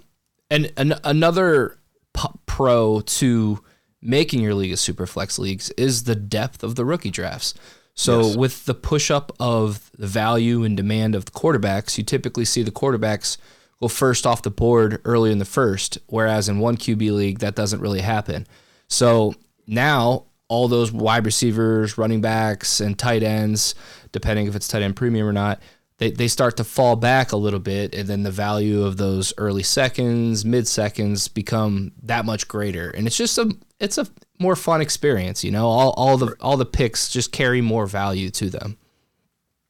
And 0.50 0.72
an, 0.78 0.96
another 1.04 1.78
p- 2.14 2.30
pro 2.46 3.02
to 3.02 3.62
making 4.02 4.42
your 4.42 4.54
league 4.54 4.72
a 4.72 4.78
super 4.78 5.06
flex 5.06 5.38
leagues 5.38 5.70
is 5.72 6.04
the 6.04 6.16
depth 6.16 6.64
of 6.64 6.76
the 6.76 6.86
rookie 6.86 7.12
drafts. 7.12 7.54
So 7.96 8.22
yes. 8.22 8.38
with 8.38 8.66
the 8.66 8.74
push 8.74 9.12
up 9.12 9.32
of 9.40 9.92
the 9.98 10.08
value 10.08 10.64
and 10.64 10.78
demand 10.78 11.16
of 11.16 11.26
the 11.26 11.32
quarterbacks, 11.32 11.98
you 11.98 12.04
typically 12.04 12.46
see 12.46 12.64
the 12.64 12.72
quarterbacks 12.72 13.38
go 13.82 13.88
first 13.88 14.26
off 14.26 14.42
the 14.42 14.50
board 14.50 15.02
early 15.04 15.32
in 15.32 15.40
the 15.40 15.46
first, 15.46 15.98
whereas 16.08 16.48
in 16.48 16.60
one 16.60 16.78
QB 16.78 17.12
league 17.12 17.40
that 17.40 17.56
doesn't 17.56 17.82
really 17.82 18.02
happen. 18.02 18.48
So 18.88 19.34
now 19.68 20.26
all 20.48 20.68
those 20.68 20.92
wide 20.92 21.26
receivers, 21.26 21.98
running 21.98 22.22
backs, 22.22 22.80
and 22.80 22.98
tight 22.98 23.22
ends, 23.22 23.76
depending 24.12 24.48
if 24.48 24.56
it's 24.56 24.68
tight 24.68 24.82
end 24.82 24.96
premium 24.96 25.28
or 25.28 25.34
not, 25.34 25.62
they, 25.98 26.12
they 26.12 26.28
start 26.28 26.58
to 26.58 26.64
fall 26.64 26.96
back 26.96 27.32
a 27.32 27.38
little 27.38 27.60
bit 27.60 27.94
and 27.94 28.08
then 28.08 28.24
the 28.24 28.32
value 28.32 28.84
of 28.84 28.98
those 28.98 29.34
early 29.38 29.64
seconds 29.64 30.46
mid 30.46 30.68
seconds 30.68 31.28
become 31.28 31.92
that 32.02 32.26
much 32.26 32.48
greater 32.48 32.90
and 32.92 33.06
it's 33.06 33.18
just 33.18 33.38
a 33.38 33.54
it's 33.80 33.98
a 33.98 34.08
more 34.40 34.56
fun 34.56 34.82
experience. 34.82 35.44
You 35.44 35.52
know, 35.52 35.68
all 35.68 35.92
all 35.92 36.18
the 36.18 36.36
all 36.40 36.58
the 36.58 36.66
picks 36.66 37.10
just 37.10 37.32
carry 37.32 37.62
more 37.62 37.86
value 37.86 38.30
to 38.32 38.50
them. 38.50 38.78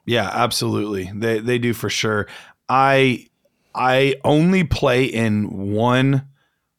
Yeah, 0.06 0.30
absolutely. 0.34 1.12
They 1.14 1.40
they 1.40 1.60
do 1.60 1.74
for 1.74 1.90
sure. 1.90 2.28
I 2.68 3.28
I 3.76 4.16
only 4.24 4.64
play 4.64 5.06
in 5.06 5.74
one 5.74 6.28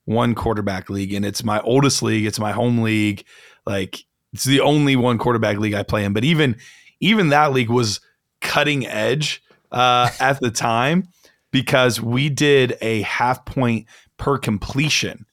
one 0.05 0.35
quarterback 0.35 0.91
league, 0.91 1.13
and 1.13 1.25
it's 1.25 1.45
my 1.45 1.61
oldest 1.61 2.03
league. 2.03 2.27
It's 2.27 2.41
my 2.41 2.53
home 2.53 2.83
league. 2.83 3.25
Like 3.67 4.05
it's 4.33 4.45
the 4.45 4.61
only 4.61 4.97
one 4.97 5.19
quarterback 5.19 5.59
league 5.59 5.75
I 5.75 5.83
play 5.83 6.05
in. 6.05 6.13
But 6.13 6.25
even 6.25 6.57
even 7.01 7.29
that 7.29 7.53
league 7.53 7.71
was 7.71 8.01
cutting 8.41 8.87
edge 8.87 9.43
uh, 9.71 10.11
at 10.21 10.41
the 10.41 10.51
time 10.51 11.09
because 11.51 12.01
we 12.01 12.29
did 12.29 12.77
a 12.81 13.03
half 13.03 13.45
point 13.45 13.87
per 14.17 14.39
completion 14.39 15.27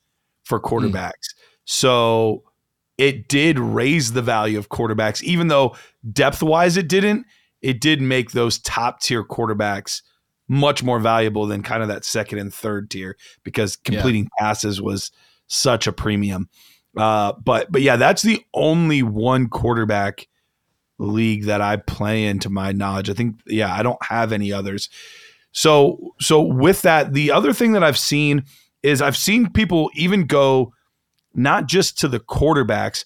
for 0.44 0.60
quarterbacks. 0.60 1.12
Mm. 1.12 1.37
So 1.70 2.44
it 2.98 3.28
did 3.28 3.60
raise 3.60 4.14
the 4.14 4.22
value 4.22 4.58
of 4.58 4.70
quarterbacks, 4.70 5.22
even 5.22 5.50
though 5.50 5.76
depth 6.12 6.42
wise 6.42 6.78
it 6.78 6.88
didn't. 6.88 7.26
It 7.62 7.82
did 7.82 8.02
make 8.02 8.32
those 8.32 8.60
top 8.60 9.02
tier 9.02 9.24
quarterbacks 9.24 10.02
much 10.48 10.82
more 10.82 11.00
valuable 11.00 11.46
than 11.46 11.62
kind 11.62 11.82
of 11.82 11.90
that 11.90 12.06
second 12.06 12.40
and 12.40 12.54
third 12.54 12.90
tier 12.90 13.18
because 13.44 13.76
completing 13.76 14.24
yeah. 14.24 14.46
passes 14.46 14.82
was 14.82 15.12
such 15.48 15.88
a 15.88 15.92
premium. 15.92 16.48
Uh, 16.96 17.34
but 17.44 17.70
but 17.70 17.82
yeah, 17.82 17.98
that's 17.98 18.22
the 18.22 18.42
only 18.54 19.04
one 19.04 19.50
quarterback 19.50 20.28
league 21.00 21.44
that 21.46 21.60
I 21.60 21.76
play 21.76 22.26
in 22.26 22.40
to 22.40 22.50
my 22.50 22.72
knowledge. 22.72 23.10
I 23.10 23.14
think 23.14 23.42
yeah, 23.46 23.74
I 23.74 23.84
don't 23.84 24.04
have 24.04 24.32
any 24.32 24.54
others. 24.54 24.90
So 25.52 26.14
so 26.22 26.42
with 26.42 26.82
that, 26.84 27.14
the 27.14 27.32
other 27.32 27.52
thing 27.52 27.74
that 27.74 27.84
I've 27.84 28.00
seen 28.00 28.46
is 28.84 29.02
I've 29.02 29.18
seen 29.18 29.52
people 29.52 29.92
even 29.96 30.28
go 30.28 30.74
not 31.38 31.68
just 31.68 31.98
to 32.00 32.10
the 32.10 32.20
quarterbacks, 32.20 33.06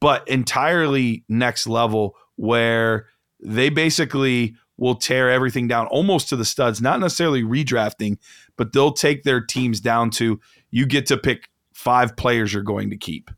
but 0.00 0.28
entirely 0.28 1.24
next 1.28 1.66
level 1.66 2.16
where 2.36 3.06
they 3.40 3.70
basically 3.70 4.54
will 4.76 4.94
tear 4.94 5.30
everything 5.30 5.66
down 5.66 5.86
almost 5.86 6.28
to 6.28 6.36
the 6.36 6.44
studs, 6.44 6.82
not 6.82 7.00
necessarily 7.00 7.42
redrafting, 7.42 8.18
but 8.56 8.72
they'll 8.72 8.92
take 8.92 9.22
their 9.22 9.40
teams 9.40 9.80
down 9.80 10.10
to 10.10 10.40
you 10.70 10.86
get 10.86 11.06
to 11.06 11.16
pick 11.16 11.48
five 11.72 12.16
players 12.16 12.52
you're 12.52 12.62
going 12.62 12.90
to 12.90 12.96
keep 12.96 13.30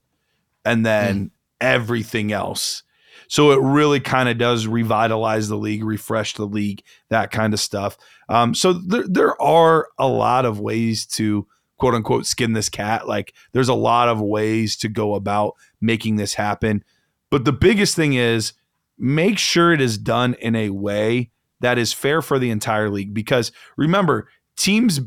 and 0.64 0.84
then 0.84 1.26
mm. 1.26 1.30
everything 1.60 2.32
else. 2.32 2.82
So 3.28 3.52
it 3.52 3.60
really 3.60 4.00
kind 4.00 4.28
of 4.28 4.38
does 4.38 4.66
revitalize 4.66 5.48
the 5.48 5.56
league, 5.56 5.84
refresh 5.84 6.34
the 6.34 6.46
league, 6.46 6.82
that 7.10 7.30
kind 7.30 7.54
of 7.54 7.60
stuff. 7.60 7.96
Um, 8.28 8.54
so 8.54 8.72
there, 8.72 9.06
there 9.06 9.40
are 9.40 9.88
a 9.98 10.08
lot 10.08 10.44
of 10.44 10.58
ways 10.58 11.06
to 11.06 11.46
quote 11.80 11.94
unquote 11.94 12.26
skin 12.26 12.52
this 12.52 12.68
cat. 12.68 13.08
Like 13.08 13.34
there's 13.52 13.68
a 13.68 13.74
lot 13.74 14.08
of 14.08 14.20
ways 14.20 14.76
to 14.76 14.88
go 14.88 15.14
about 15.14 15.54
making 15.80 16.16
this 16.16 16.34
happen. 16.34 16.84
But 17.30 17.44
the 17.44 17.52
biggest 17.52 17.96
thing 17.96 18.12
is 18.12 18.52
make 18.98 19.38
sure 19.38 19.72
it 19.72 19.80
is 19.80 19.98
done 19.98 20.34
in 20.34 20.54
a 20.54 20.70
way 20.70 21.30
that 21.60 21.78
is 21.78 21.92
fair 21.92 22.22
for 22.22 22.38
the 22.38 22.50
entire 22.50 22.90
league. 22.90 23.14
Because 23.14 23.50
remember, 23.76 24.28
teams 24.56 25.00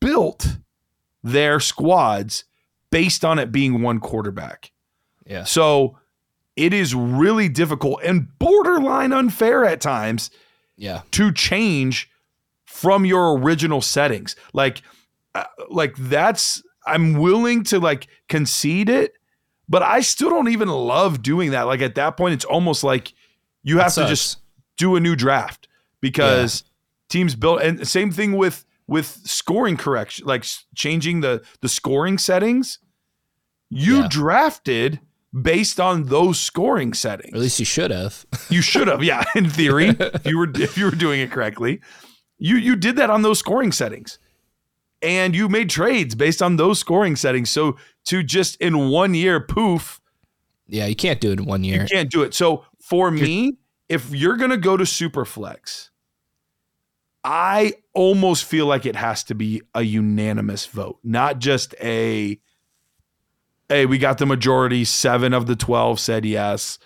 built 0.00 0.58
their 1.22 1.60
squads 1.60 2.44
based 2.90 3.24
on 3.24 3.38
it 3.38 3.52
being 3.52 3.82
one 3.82 4.00
quarterback. 4.00 4.72
Yeah. 5.26 5.44
So 5.44 5.98
it 6.56 6.72
is 6.72 6.94
really 6.94 7.48
difficult 7.48 8.00
and 8.02 8.28
borderline 8.38 9.12
unfair 9.12 9.64
at 9.64 9.80
times 9.80 10.30
yeah. 10.76 11.02
to 11.12 11.32
change 11.32 12.08
from 12.64 13.04
your 13.04 13.38
original 13.38 13.82
settings. 13.82 14.36
Like 14.52 14.82
uh, 15.34 15.44
like 15.70 15.96
that's 15.96 16.62
I'm 16.86 17.14
willing 17.14 17.64
to 17.64 17.80
like 17.80 18.08
concede 18.28 18.88
it, 18.88 19.14
but 19.68 19.82
I 19.82 20.00
still 20.00 20.30
don't 20.30 20.48
even 20.48 20.68
love 20.68 21.22
doing 21.22 21.52
that. 21.52 21.62
Like 21.62 21.80
at 21.80 21.94
that 21.96 22.16
point 22.16 22.34
it's 22.34 22.44
almost 22.44 22.84
like 22.84 23.14
you 23.62 23.78
have 23.78 23.94
to 23.94 24.06
just 24.06 24.38
do 24.76 24.96
a 24.96 25.00
new 25.00 25.16
draft 25.16 25.68
because 26.00 26.62
yeah. 26.62 26.70
teams 27.08 27.34
build 27.34 27.62
and 27.62 27.86
same 27.86 28.10
thing 28.10 28.36
with 28.36 28.64
with 28.86 29.06
scoring 29.24 29.76
correction, 29.76 30.26
like 30.26 30.44
changing 30.74 31.20
the 31.20 31.42
the 31.60 31.68
scoring 31.68 32.18
settings. 32.18 32.78
You 33.70 34.02
yeah. 34.02 34.08
drafted 34.08 35.00
based 35.42 35.80
on 35.80 36.04
those 36.04 36.38
scoring 36.38 36.94
settings. 36.94 37.32
Or 37.32 37.36
at 37.36 37.42
least 37.42 37.58
you 37.58 37.64
should 37.64 37.90
have. 37.90 38.24
you 38.50 38.62
should 38.62 38.86
have, 38.88 39.02
yeah. 39.02 39.24
In 39.34 39.48
theory, 39.48 39.88
if 39.98 40.26
you 40.26 40.38
were 40.38 40.50
if 40.54 40.78
you 40.78 40.84
were 40.84 40.90
doing 40.92 41.20
it 41.20 41.30
correctly, 41.30 41.80
you 42.38 42.56
you 42.56 42.76
did 42.76 42.96
that 42.96 43.10
on 43.10 43.22
those 43.22 43.38
scoring 43.38 43.72
settings, 43.72 44.18
and 45.04 45.36
you 45.36 45.48
made 45.48 45.70
trades 45.70 46.14
based 46.14 46.42
on 46.42 46.56
those 46.56 46.78
scoring 46.78 47.14
settings. 47.14 47.50
So 47.50 47.76
to 48.06 48.22
just 48.22 48.56
in 48.56 48.88
one 48.88 49.14
year, 49.14 49.38
poof. 49.38 50.00
Yeah, 50.66 50.86
you 50.86 50.96
can't 50.96 51.20
do 51.20 51.32
it 51.32 51.38
in 51.38 51.44
one 51.44 51.62
year. 51.62 51.82
You 51.82 51.88
can't 51.88 52.10
do 52.10 52.22
it. 52.22 52.32
So 52.34 52.64
for 52.80 53.10
me, 53.10 53.58
if 53.88 54.10
you're 54.10 54.36
gonna 54.36 54.56
go 54.56 54.76
to 54.76 54.84
Superflex, 54.84 55.90
I 57.22 57.74
almost 57.92 58.44
feel 58.44 58.66
like 58.66 58.86
it 58.86 58.96
has 58.96 59.22
to 59.24 59.34
be 59.34 59.62
a 59.74 59.82
unanimous 59.82 60.66
vote, 60.66 60.98
not 61.04 61.38
just 61.38 61.74
a 61.82 62.40
hey, 63.68 63.86
we 63.86 63.98
got 63.98 64.18
the 64.18 64.26
majority, 64.26 64.84
seven 64.84 65.32
of 65.32 65.46
the 65.46 65.56
12 65.56 65.98
said 65.98 66.24
yes. 66.24 66.78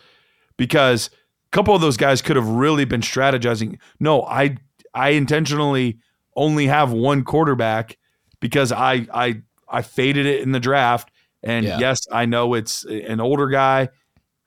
Because 0.57 1.09
a 1.47 1.51
couple 1.51 1.75
of 1.75 1.81
those 1.81 1.97
guys 1.97 2.23
could 2.23 2.37
have 2.37 2.49
really 2.49 2.85
been 2.85 3.01
strategizing. 3.01 3.79
No, 4.01 4.23
I 4.25 4.57
I 4.93 5.11
intentionally 5.11 5.99
only 6.35 6.67
have 6.67 6.93
one 6.93 7.25
quarterback 7.25 7.97
because 8.41 8.73
I 8.73 9.07
I 9.13 9.43
I 9.69 9.83
faded 9.83 10.27
it 10.27 10.43
in 10.43 10.53
the 10.53 10.61
draft. 10.61 11.11
And 11.43 11.65
yeah. 11.65 11.79
yes, 11.79 12.01
I 12.11 12.27
know 12.27 12.55
it's 12.55 12.85
an 12.85 13.21
older 13.21 13.49
guy, 13.49 13.91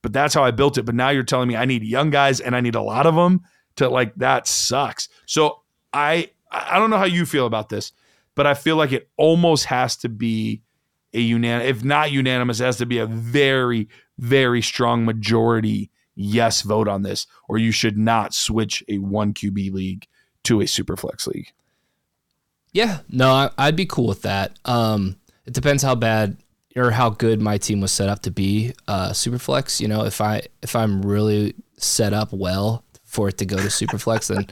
but 0.01 0.11
that's 0.11 0.33
how 0.33 0.43
I 0.43 0.51
built 0.51 0.77
it. 0.77 0.83
But 0.83 0.95
now 0.95 1.09
you're 1.09 1.23
telling 1.23 1.47
me 1.47 1.55
I 1.55 1.65
need 1.65 1.83
young 1.83 2.09
guys 2.09 2.41
and 2.41 2.55
I 2.55 2.61
need 2.61 2.75
a 2.75 2.81
lot 2.81 3.05
of 3.05 3.15
them 3.15 3.41
to 3.77 3.89
like 3.89 4.13
that 4.15 4.47
sucks. 4.47 5.07
So 5.25 5.61
I 5.93 6.31
I 6.51 6.79
don't 6.79 6.89
know 6.89 6.97
how 6.97 7.05
you 7.05 7.25
feel 7.25 7.45
about 7.45 7.69
this, 7.69 7.93
but 8.35 8.45
I 8.45 8.53
feel 8.53 8.75
like 8.75 8.91
it 8.91 9.09
almost 9.17 9.65
has 9.65 9.95
to 9.97 10.09
be 10.09 10.61
a 11.13 11.19
unanimous, 11.19 11.69
if 11.69 11.83
not 11.83 12.11
unanimous, 12.11 12.59
it 12.59 12.65
has 12.65 12.77
to 12.77 12.85
be 12.85 12.97
a 12.97 13.05
very, 13.05 13.89
very 14.17 14.61
strong 14.61 15.05
majority 15.05 15.89
yes 16.15 16.61
vote 16.61 16.87
on 16.87 17.01
this, 17.01 17.27
or 17.47 17.57
you 17.57 17.71
should 17.71 17.97
not 17.97 18.33
switch 18.33 18.83
a 18.87 18.97
one 18.97 19.33
QB 19.33 19.71
league 19.71 20.07
to 20.43 20.61
a 20.61 20.67
super 20.67 20.95
flex 20.95 21.27
league. 21.27 21.51
Yeah, 22.73 22.99
no, 23.09 23.49
I, 23.57 23.65
would 23.67 23.75
be 23.75 23.85
cool 23.85 24.07
with 24.07 24.21
that. 24.21 24.57
Um, 24.65 25.17
it 25.45 25.53
depends 25.53 25.83
how 25.83 25.95
bad 25.95 26.37
or 26.75 26.91
how 26.91 27.09
good 27.09 27.41
my 27.41 27.57
team 27.57 27.81
was 27.81 27.91
set 27.91 28.07
up 28.07 28.21
to 28.21 28.31
be 28.31 28.73
uh, 28.87 29.13
super 29.13 29.37
flex. 29.37 29.81
You 29.81 29.87
know, 29.87 30.05
if 30.05 30.21
I 30.21 30.43
if 30.61 30.75
I'm 30.75 31.01
really 31.01 31.53
set 31.77 32.13
up 32.13 32.31
well 32.31 32.85
for 33.03 33.27
it 33.27 33.37
to 33.39 33.45
go 33.45 33.57
to 33.57 33.69
super 33.69 33.97
flex, 33.97 34.29
then 34.29 34.47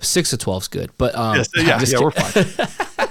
six 0.00 0.30
to 0.30 0.36
twelve 0.36 0.62
is 0.64 0.68
good. 0.68 0.90
But 0.96 1.16
um, 1.16 1.36
yes, 1.36 1.48
yeah, 1.56 1.80
yeah, 1.84 2.00
we're 2.00 2.10
fine. 2.12 3.08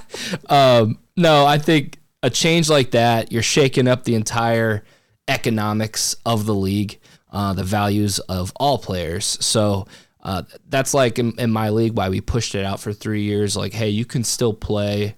um, 0.49 0.99
no, 1.17 1.45
I 1.45 1.57
think 1.57 1.99
a 2.23 2.29
change 2.29 2.69
like 2.69 2.91
that, 2.91 3.31
you're 3.31 3.43
shaking 3.43 3.87
up 3.87 4.03
the 4.03 4.15
entire 4.15 4.83
economics 5.27 6.15
of 6.25 6.45
the 6.45 6.55
league, 6.55 6.99
uh, 7.31 7.53
the 7.53 7.63
values 7.63 8.19
of 8.19 8.53
all 8.55 8.77
players. 8.77 9.37
So 9.41 9.87
uh, 10.25 10.41
that's 10.69 10.95
like 10.95 11.19
in, 11.19 11.37
in, 11.37 11.51
my 11.51 11.69
league 11.69 11.95
why 11.95 12.09
we 12.09 12.19
pushed 12.19 12.55
it 12.55 12.65
out 12.65 12.79
for 12.79 12.91
three 12.91 13.21
years. 13.21 13.55
Like, 13.55 13.73
hey, 13.73 13.89
you 13.89 14.05
can 14.05 14.23
still 14.23 14.53
play 14.53 15.15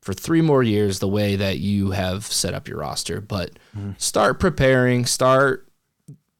for 0.00 0.14
three 0.14 0.40
more 0.40 0.62
years 0.62 0.98
the 0.98 1.06
way 1.06 1.36
that 1.36 1.58
you 1.58 1.90
have 1.90 2.24
set 2.24 2.54
up 2.54 2.66
your 2.66 2.78
roster, 2.78 3.20
but 3.20 3.50
mm-hmm. 3.76 3.90
start 3.98 4.40
preparing, 4.40 5.04
start 5.04 5.68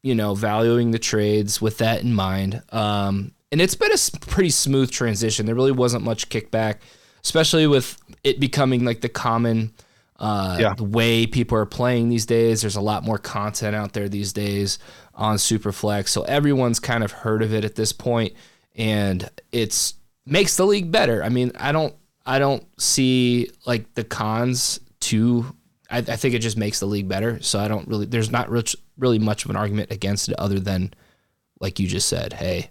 you 0.03 0.15
know 0.15 0.35
valuing 0.35 0.93
the 0.93 0.99
trades 0.99 1.61
with 1.61 1.77
that 1.77 2.03
in 2.03 2.15
mind. 2.15 2.63
Um, 2.71 3.33
and 3.53 3.61
it's 3.61 3.75
been 3.75 3.93
a 3.93 4.19
pretty 4.21 4.51
smooth 4.51 4.91
transition. 4.91 5.45
There 5.45 5.55
really 5.55 5.73
wasn't 5.73 6.03
much 6.03 6.31
kickback, 6.31 6.77
especially 7.23 7.67
with 7.67 7.99
it 8.25 8.41
becoming 8.41 8.87
like 8.87 9.03
the 9.03 9.11
common 9.11 9.75
uh, 10.19 10.57
yeah. 10.59 10.75
the 10.75 10.85
way 10.85 11.27
people 11.27 11.59
are 11.59 11.67
playing 11.67 12.09
these 12.09 12.27
days. 12.27 12.63
There's 12.63 12.77
a 12.77 12.81
lot 12.81 13.05
more 13.05 13.19
content 13.19 13.77
out 13.77 13.93
there 13.93 14.09
these 14.09 14.33
days 14.33 14.79
on 15.15 15.37
Superflex, 15.37 16.09
so 16.09 16.23
everyone's 16.23 16.81
kind 16.81 17.05
of 17.05 17.13
heard 17.13 17.43
of 17.43 17.53
it 17.53 17.65
at 17.65 17.75
this 17.75 17.93
point, 17.93 18.33
and 18.75 19.29
it's 19.53 19.95
makes 20.25 20.57
the 20.57 20.67
league 20.67 20.91
better. 20.91 21.23
I 21.23 21.29
mean, 21.29 21.53
I 21.59 21.73
don't 21.73 21.95
I 22.27 22.39
don't 22.39 22.65
see 22.81 23.51
like 23.67 23.95
the 23.95 24.05
cons 24.05 24.81
to. 25.01 25.47
I, 25.89 25.99
I 25.99 26.17
think 26.17 26.35
it 26.35 26.41
just 26.41 26.57
makes 26.57 26.81
the 26.81 26.87
league 26.87 27.09
better. 27.09 27.41
So 27.41 27.61
I 27.61 27.69
don't 27.69 27.87
really. 27.87 28.07
There's 28.07 28.31
not 28.31 28.51
rich, 28.51 28.75
really 28.99 29.21
much 29.21 29.45
of 29.45 29.51
an 29.51 29.57
argument 29.57 29.93
against 29.93 30.29
it, 30.29 30.35
other 30.39 30.59
than 30.59 30.93
like 31.61 31.79
you 31.79 31.87
just 31.87 32.09
said. 32.09 32.33
Hey, 32.33 32.71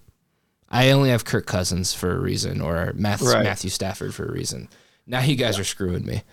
I 0.70 0.92
only 0.92 1.10
have 1.10 1.24
Kirk 1.24 1.46
Cousins 1.46 1.94
for 1.94 2.12
a 2.12 2.20
reason, 2.20 2.60
or 2.60 2.92
Matthew, 2.96 3.30
right. 3.30 3.44
Matthew 3.44 3.70
Stafford 3.70 4.14
for 4.14 4.26
a 4.26 4.32
reason. 4.32 4.68
Now 5.08 5.22
you 5.22 5.36
guys 5.36 5.56
yeah. 5.56 5.62
are 5.62 5.66
screwing 5.66 6.06
me. 6.06 6.24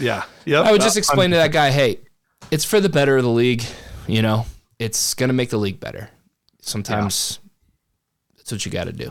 Yeah. 0.00 0.24
Yep. 0.44 0.64
I 0.66 0.72
would 0.72 0.80
just 0.80 0.96
explain 0.96 1.30
to 1.30 1.36
that 1.36 1.52
guy, 1.52 1.70
hey, 1.70 2.00
it's 2.50 2.64
for 2.64 2.80
the 2.80 2.88
better 2.88 3.16
of 3.16 3.24
the 3.24 3.30
league. 3.30 3.64
You 4.06 4.22
know, 4.22 4.46
it's 4.78 5.14
gonna 5.14 5.32
make 5.32 5.50
the 5.50 5.58
league 5.58 5.80
better. 5.80 6.10
Sometimes 6.60 7.38
yeah. 7.42 7.50
that's 8.36 8.52
what 8.52 8.64
you 8.66 8.72
got 8.72 8.84
to 8.84 8.92
do. 8.92 9.10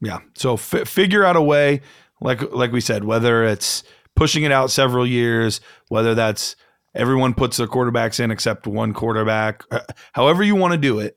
Yeah. 0.00 0.18
So 0.34 0.54
f- 0.54 0.88
figure 0.88 1.24
out 1.24 1.36
a 1.36 1.42
way, 1.42 1.80
like 2.20 2.52
like 2.52 2.72
we 2.72 2.80
said, 2.80 3.04
whether 3.04 3.44
it's 3.44 3.82
pushing 4.14 4.44
it 4.44 4.52
out 4.52 4.70
several 4.70 5.06
years, 5.06 5.60
whether 5.88 6.14
that's 6.14 6.56
everyone 6.94 7.34
puts 7.34 7.56
their 7.56 7.66
quarterbacks 7.66 8.20
in 8.20 8.30
except 8.30 8.66
one 8.66 8.92
quarterback. 8.92 9.64
Uh, 9.70 9.80
However 10.12 10.42
you 10.42 10.54
want 10.56 10.72
to 10.72 10.78
do 10.78 11.00
it, 11.00 11.16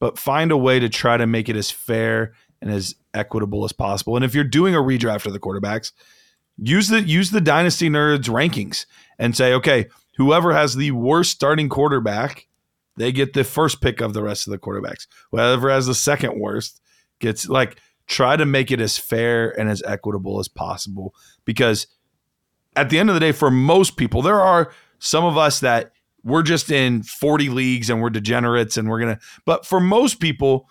but 0.00 0.18
find 0.18 0.50
a 0.52 0.56
way 0.56 0.78
to 0.78 0.88
try 0.88 1.16
to 1.16 1.26
make 1.26 1.48
it 1.48 1.56
as 1.56 1.70
fair 1.70 2.34
and 2.60 2.70
as 2.70 2.94
equitable 3.14 3.64
as 3.64 3.72
possible. 3.72 4.16
And 4.16 4.24
if 4.24 4.34
you're 4.34 4.44
doing 4.44 4.74
a 4.74 4.78
redraft 4.78 5.26
of 5.26 5.32
the 5.32 5.40
quarterbacks, 5.40 5.92
use 6.58 6.88
the 6.88 7.02
use 7.02 7.30
the 7.30 7.40
dynasty 7.40 7.88
nerds 7.88 8.24
rankings 8.28 8.86
and 9.18 9.36
say, 9.36 9.52
okay, 9.54 9.86
whoever 10.16 10.52
has 10.54 10.74
the 10.76 10.90
worst 10.92 11.30
starting 11.32 11.68
quarterback, 11.68 12.46
they 12.96 13.12
get 13.12 13.32
the 13.34 13.44
first 13.44 13.80
pick 13.80 14.00
of 14.00 14.14
the 14.14 14.22
rest 14.22 14.46
of 14.46 14.50
the 14.52 14.58
quarterbacks. 14.58 15.06
Whoever 15.30 15.70
has 15.70 15.86
the 15.86 15.94
second 15.94 16.38
worst 16.40 16.80
gets 17.18 17.48
like 17.48 17.78
try 18.06 18.36
to 18.36 18.46
make 18.46 18.70
it 18.70 18.80
as 18.80 18.96
fair 18.98 19.58
and 19.58 19.68
as 19.68 19.82
equitable 19.84 20.38
as 20.38 20.48
possible 20.48 21.14
because 21.44 21.86
at 22.76 22.88
the 22.90 22.98
end 22.98 23.10
of 23.10 23.14
the 23.14 23.20
day 23.20 23.32
for 23.32 23.50
most 23.50 23.96
people 23.96 24.22
there 24.22 24.40
are 24.40 24.70
some 24.98 25.24
of 25.24 25.36
us 25.36 25.60
that 25.60 25.92
we're 26.22 26.42
just 26.42 26.70
in 26.70 27.02
40 27.02 27.48
leagues 27.48 27.90
and 27.90 28.00
we're 28.00 28.10
degenerates 28.10 28.76
and 28.76 28.88
we're 28.88 29.00
going 29.00 29.16
to 29.16 29.20
but 29.44 29.66
for 29.66 29.80
most 29.80 30.20
people 30.20 30.68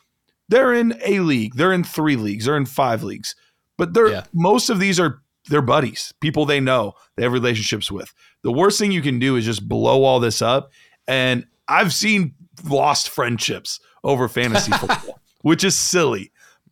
they're 0.48 0.74
in 0.74 0.98
a 1.04 1.20
league, 1.22 1.56
they're 1.56 1.74
in 1.74 1.84
3 1.84 2.15
leagues, 2.18 2.46
they're 2.46 2.58
in 2.58 2.65
5 2.68 3.04
leagues. 3.04 3.36
But 3.77 3.94
they're 3.94 4.10
Yeah. 4.10 4.24
most 4.34 4.70
of 4.70 4.80
these 4.80 5.00
are 5.00 5.22
their 5.50 5.62
buddies, 5.62 6.14
people 6.20 6.46
they 6.46 6.60
know, 6.60 6.94
they 7.16 7.24
have 7.24 7.34
relationships 7.34 7.92
with. 7.92 8.14
The 8.44 8.52
worst 8.52 8.80
thing 8.80 8.92
you 8.92 9.02
can 9.02 9.20
do 9.20 9.36
is 9.36 9.46
just 9.46 9.68
blow 9.68 10.04
all 10.04 10.20
this 10.20 10.42
up 10.42 10.72
and 11.08 11.46
I've 11.68 11.94
seen 11.94 12.36
lost 12.64 13.10
friendships 13.10 13.80
over 14.04 14.28
fantasy 14.28 14.72
football, 14.78 15.20
which 15.42 15.64
is 15.64 15.75
silly. 15.75 16.32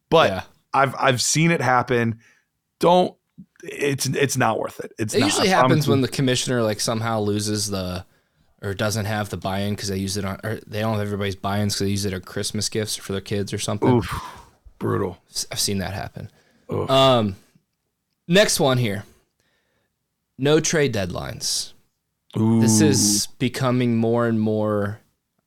But 0.10 0.30
yeah. 0.30 0.42
I've 0.74 0.96
I've 1.00 1.22
seen 1.22 1.52
it 1.52 1.62
happen. 1.62 2.20
Don't 2.80 3.16
it's 3.64 4.06
it's 4.08 4.38
not 4.38 4.60
worth 4.60 4.80
it. 4.80 4.92
It's 5.00 5.14
It 5.14 5.20
not. 5.22 5.26
usually 5.26 5.48
happens 5.48 5.88
when 5.88 6.02
the 6.02 6.08
commissioner 6.08 6.62
like 6.64 6.80
somehow 6.80 7.20
loses 7.22 7.70
the 7.70 8.06
or 8.62 8.74
doesn't 8.74 9.06
have 9.06 9.30
the 9.30 9.38
buy-in 9.38 9.74
because 9.76 9.90
they 9.90 9.98
use 9.98 10.16
it 10.18 10.26
on 10.26 10.40
or 10.44 10.60
they 10.68 10.80
don't 10.80 10.94
have 10.94 11.02
everybody's 11.02 11.36
buy-ins 11.36 11.74
because 11.76 11.86
they 11.86 11.92
use 11.92 12.06
it 12.06 12.14
on 12.14 12.22
Christmas 12.22 12.70
gifts 12.70 12.96
for 12.96 13.12
their 13.12 13.22
kids 13.22 13.52
or 13.54 13.58
something. 13.58 13.90
Oof, 13.90 14.24
brutal. 14.80 15.18
I've 15.52 15.60
seen 15.60 15.80
that 15.80 15.94
happen. 15.94 16.30
Oof. 16.72 16.90
Um, 16.90 17.36
next 18.28 18.60
one 18.60 18.78
here. 18.78 19.04
No 20.38 20.60
trade 20.60 20.94
deadlines. 20.94 21.74
This 22.36 22.82
is 22.82 23.28
becoming 23.38 23.98
more 23.98 24.26
and 24.28 24.40
more. 24.40 25.00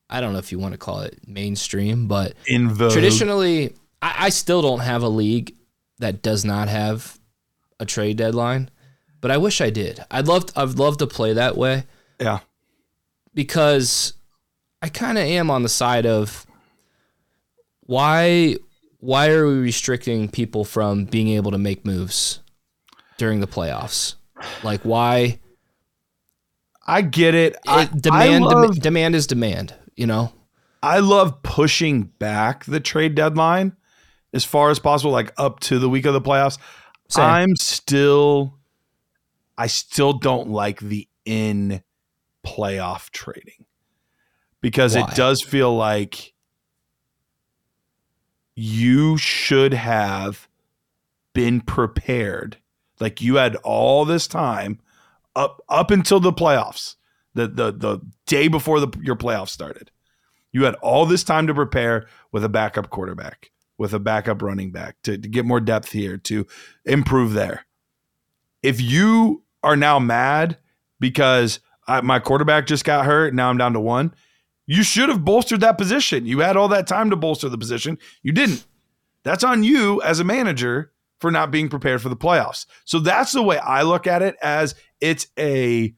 I 0.09 0.21
don't 0.21 0.33
know 0.33 0.39
if 0.39 0.53
you 0.53 0.59
want 0.61 0.73
to 0.73 0.79
call 0.79 1.01
it 1.01 1.19
mainstream, 1.27 2.07
but 2.07 2.35
in 2.47 2.69
vogue. 2.71 2.93
traditionally, 2.93 3.75
I, 4.01 4.27
I 4.27 4.29
still 4.29 4.63
don't 4.63 4.79
have 4.81 5.03
a 5.03 5.09
league 5.09 5.55
that 5.99 6.23
does 6.23 6.45
not 6.45 6.69
have 6.69 7.19
a 7.81 7.85
trade 7.87 8.17
deadline, 8.19 8.71
but 9.21 9.33
I 9.33 9.37
wish 9.39 9.61
I 9.61 9.71
did. 9.71 9.99
I'd 10.13 10.29
love. 10.29 10.45
I'd 10.55 10.79
love 10.79 10.99
to 10.99 11.09
play 11.09 11.33
that 11.33 11.57
way 11.57 11.85
Yeah. 12.21 12.39
because 13.35 14.13
I 14.81 14.89
kind 14.89 15.19
of 15.19 15.25
am 15.25 15.51
on 15.51 15.65
the 15.65 15.69
side 15.69 16.07
of 16.07 16.47
why 17.81 18.57
why 19.01 19.29
are 19.31 19.47
we 19.47 19.55
restricting 19.55 20.29
people 20.29 20.65
from 20.65 21.05
being 21.05 21.29
able 21.29 21.51
to 21.51 21.59
make 21.59 21.85
moves 21.85 22.41
during 23.19 23.41
the 23.41 23.47
playoffs? 23.47 24.17
Like 24.63 24.83
why 24.83 25.41
I 26.87 27.03
get 27.03 27.35
it. 27.35 27.57
Uh, 27.67 27.73
I, 27.73 27.83
it, 27.83 28.03
demand 28.03 28.45
I 28.45 28.63
dem- 28.63 28.71
demand 28.73 29.15
is 29.15 29.27
demand, 29.27 29.75
you 29.97 30.07
know? 30.07 30.33
I 30.83 31.01
love 31.01 31.43
pushing 31.43 32.05
back 32.05 32.65
the 32.65 32.81
trade 32.81 33.15
deadline 33.15 33.77
as 34.33 34.45
far 34.45 34.71
as 34.71 34.79
possible, 34.79 35.11
like 35.11 35.33
up 35.37 35.61
to 35.61 35.79
the 35.79 35.89
week 35.89 36.05
of 36.05 36.13
the 36.15 36.21
playoffs. 36.21 36.59
Same. 37.09 37.25
I'm 37.25 37.57
still, 37.57 38.59
I 39.59 39.67
still 39.67 40.13
don't 40.13 40.51
like 40.51 40.81
the 40.81 41.09
in 41.25 41.83
playoff 42.47 43.11
trading 43.11 43.65
because 44.61 44.95
Why? 44.95 45.03
it 45.03 45.17
does 45.17 45.43
feel 45.43 45.75
like 45.75 46.35
you 48.55 49.19
should 49.19 49.75
have 49.75 50.49
been 51.33 51.61
prepared. 51.61 52.59
Like 53.01 53.21
you 53.21 53.37
had 53.37 53.57
all 53.57 54.05
this 54.05 54.27
time 54.27 54.81
up 55.35 55.63
up 55.69 55.91
until 55.91 56.21
the 56.21 56.33
playoffs, 56.33 56.97
the 57.35 57.47
the 57.47 57.73
the 57.73 58.01
day 58.27 58.49
before 58.49 58.81
the 58.81 58.89
your 59.03 59.17
playoffs 59.17 59.51
started. 59.51 59.91
You 60.53 60.65
had 60.65 60.75
all 60.77 61.05
this 61.05 61.23
time 61.23 61.47
to 61.49 61.55
prepare 61.55 62.07
with 62.33 62.43
a 62.43 62.49
backup 62.49 62.89
quarterback, 62.89 63.51
with 63.77 63.93
a 63.93 63.99
backup 63.99 64.41
running 64.41 64.71
back 64.71 64.97
to, 65.03 65.19
to 65.19 65.29
get 65.29 65.45
more 65.45 65.61
depth 65.61 65.93
here, 65.93 66.17
to 66.19 66.47
improve 66.87 67.35
there. 67.35 67.67
If 68.63 68.81
you 68.81 69.43
are 69.63 69.77
now 69.77 69.99
mad 69.99 70.57
because 70.99 71.61
I, 71.87 72.01
my 72.01 72.21
quarterback 72.21 72.67
just 72.67 72.85
got 72.85 73.05
hurt, 73.05 73.35
now 73.35 73.51
I'm 73.51 73.59
down 73.59 73.75
to 73.75 73.81
one, 73.81 74.15
you 74.67 74.83
should 74.83 75.11
have 75.11 75.25
bolstered 75.25 75.61
that 75.61 75.79
position. 75.79 76.27
You 76.27 76.41
had 76.41 76.57
all 76.57 76.69
that 76.69 76.87
time 76.87 77.11
to 77.11 77.17
bolster 77.17 77.49
the 77.49 77.59
position. 77.59 77.99
You 78.23 78.33
didn't. 78.33 78.65
That's 79.23 79.45
on 79.45 79.63
you 79.63 80.01
as 80.03 80.21
a 80.21 80.25
manager 80.25 80.93
for 81.21 81.31
not 81.31 81.51
being 81.51 81.69
prepared 81.69 82.03
for 82.03 82.09
the 82.09 82.17
playoffs. 82.17 82.67
So 82.85 82.99
that's 82.99 83.33
the 83.33 83.43
way 83.43 83.59
I 83.59 83.83
look 83.83 84.07
at 84.07 84.23
it 84.23 84.37
as 84.43 84.75
it's 85.01 85.27
a 85.39 85.95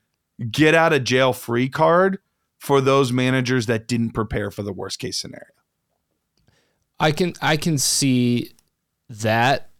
get 0.50 0.74
out 0.74 0.92
of 0.92 1.04
jail 1.04 1.32
free 1.32 1.68
card 1.68 2.18
for 2.58 2.80
those 2.80 3.12
managers 3.12 3.66
that 3.66 3.88
didn't 3.88 4.10
prepare 4.10 4.50
for 4.50 4.62
the 4.62 4.72
worst 4.72 4.98
case 4.98 5.18
scenario. 5.18 5.46
I 7.00 7.12
can 7.12 7.34
I 7.40 7.56
can 7.56 7.78
see 7.78 8.52
that 9.08 9.70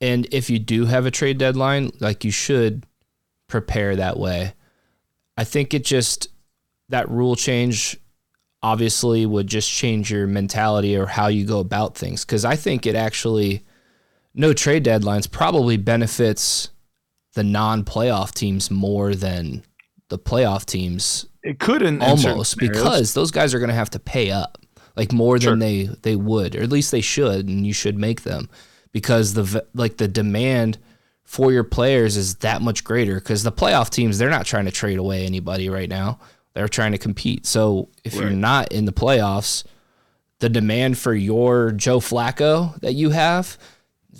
and 0.00 0.26
if 0.32 0.50
you 0.50 0.58
do 0.58 0.86
have 0.86 1.06
a 1.06 1.12
trade 1.12 1.38
deadline, 1.38 1.92
like 2.00 2.24
you 2.24 2.32
should 2.32 2.86
prepare 3.46 3.94
that 3.94 4.18
way. 4.18 4.54
I 5.36 5.44
think 5.44 5.72
it 5.74 5.84
just 5.84 6.28
that 6.88 7.08
rule 7.08 7.36
change 7.36 7.96
obviously 8.64 9.26
would 9.26 9.46
just 9.46 9.70
change 9.70 10.10
your 10.10 10.26
mentality 10.26 10.96
or 10.96 11.06
how 11.06 11.28
you 11.28 11.44
go 11.44 11.58
about 11.58 11.96
things 11.96 12.24
cuz 12.24 12.44
I 12.44 12.54
think 12.56 12.86
it 12.86 12.94
actually 12.94 13.64
no 14.34 14.52
trade 14.52 14.84
deadlines 14.84 15.30
probably 15.30 15.76
benefits 15.76 16.70
the 17.34 17.44
non-playoff 17.44 18.32
teams 18.32 18.70
more 18.70 19.14
than 19.14 19.62
the 20.08 20.18
playoff 20.18 20.64
teams 20.66 21.26
It 21.42 21.58
could 21.58 21.82
in, 21.82 22.02
almost 22.02 22.58
because 22.58 23.14
those 23.14 23.30
guys 23.30 23.54
are 23.54 23.58
going 23.58 23.68
to 23.70 23.74
have 23.74 23.90
to 23.90 23.98
pay 23.98 24.30
up 24.30 24.58
like 24.96 25.12
more 25.12 25.40
Sure. 25.40 25.52
than 25.52 25.58
they 25.60 25.84
they 26.02 26.16
would 26.16 26.54
or 26.54 26.62
at 26.62 26.68
least 26.70 26.90
they 26.90 27.00
should 27.00 27.48
and 27.48 27.66
you 27.66 27.72
should 27.72 27.96
make 27.96 28.22
them 28.22 28.50
because 28.92 29.32
the 29.34 29.64
like 29.74 29.96
the 29.96 30.08
demand 30.08 30.78
for 31.24 31.50
your 31.50 31.64
players 31.64 32.16
is 32.18 32.34
that 32.36 32.60
much 32.60 32.84
greater 32.84 33.14
because 33.14 33.42
the 33.42 33.52
playoff 33.52 33.88
teams 33.88 34.18
they're 34.18 34.28
not 34.28 34.44
trying 34.44 34.66
to 34.66 34.70
trade 34.70 34.98
away 34.98 35.24
anybody 35.24 35.70
right 35.70 35.88
now. 35.88 36.18
They're 36.54 36.68
trying 36.68 36.92
to 36.92 36.98
compete. 36.98 37.46
So 37.46 37.88
if 38.04 38.14
you're 38.14 38.28
not 38.28 38.70
in 38.72 38.84
the 38.84 38.92
playoffs 38.92 39.64
the 40.40 40.50
demand 40.50 40.98
for 40.98 41.14
your 41.14 41.70
Joe 41.70 42.00
Flacco 42.00 42.78
that 42.80 42.92
you 42.92 43.10
have 43.10 43.56